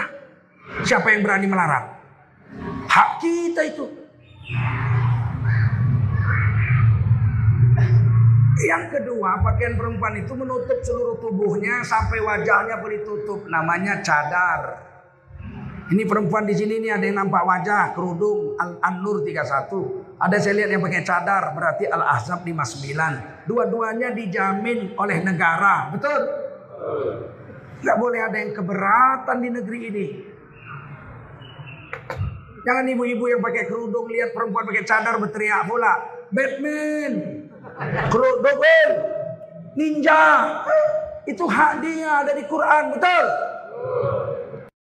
Siapa 0.80 1.12
yang 1.12 1.20
berani 1.20 1.44
melarang? 1.44 1.92
Hak 2.88 3.20
kita 3.20 3.60
itu. 3.68 3.84
Yang 8.64 8.84
kedua, 8.96 9.44
pakaian 9.44 9.76
perempuan 9.76 10.16
itu 10.16 10.32
menutup 10.32 10.80
seluruh 10.80 11.20
tubuhnya 11.20 11.84
sampai 11.84 12.16
wajahnya 12.16 12.80
pun 12.80 12.96
ditutup. 12.96 13.44
Namanya 13.44 14.00
cadar. 14.00 14.80
Ini 15.92 16.08
perempuan 16.08 16.48
di 16.48 16.56
sini 16.56 16.80
ini 16.80 16.88
ada 16.88 17.04
yang 17.04 17.28
nampak 17.28 17.44
wajah, 17.44 17.92
kerudung 17.92 18.56
An-Nur 18.56 19.20
31. 19.20 20.16
Ada 20.16 20.36
saya 20.40 20.64
lihat 20.64 20.70
yang 20.72 20.80
pakai 20.80 21.04
cadar, 21.04 21.52
berarti 21.52 21.84
Al-Ahzab 21.92 22.40
59. 22.40 23.44
Dua-duanya 23.44 24.16
dijamin 24.16 24.96
oleh 24.96 25.20
negara. 25.20 25.92
Betul? 25.92 26.20
Gak 27.84 28.00
boleh 28.00 28.20
ada 28.24 28.36
yang 28.40 28.56
keberatan 28.56 29.36
di 29.44 29.48
negeri 29.52 29.80
ini. 29.92 30.06
Jangan 32.64 32.84
ibu-ibu 32.88 33.28
yang 33.28 33.44
pakai 33.44 33.68
kerudung 33.68 34.08
lihat 34.08 34.32
perempuan 34.32 34.64
pakai 34.64 34.84
cadar 34.88 35.20
berteriak 35.20 35.68
pula. 35.68 36.00
Batman, 36.32 37.12
kerudung, 38.08 38.92
ninja. 39.76 40.24
Itu 41.28 41.44
hak 41.44 41.84
dia 41.84 42.24
ada 42.24 42.32
di 42.32 42.44
Quran, 42.48 42.96
betul? 42.96 43.24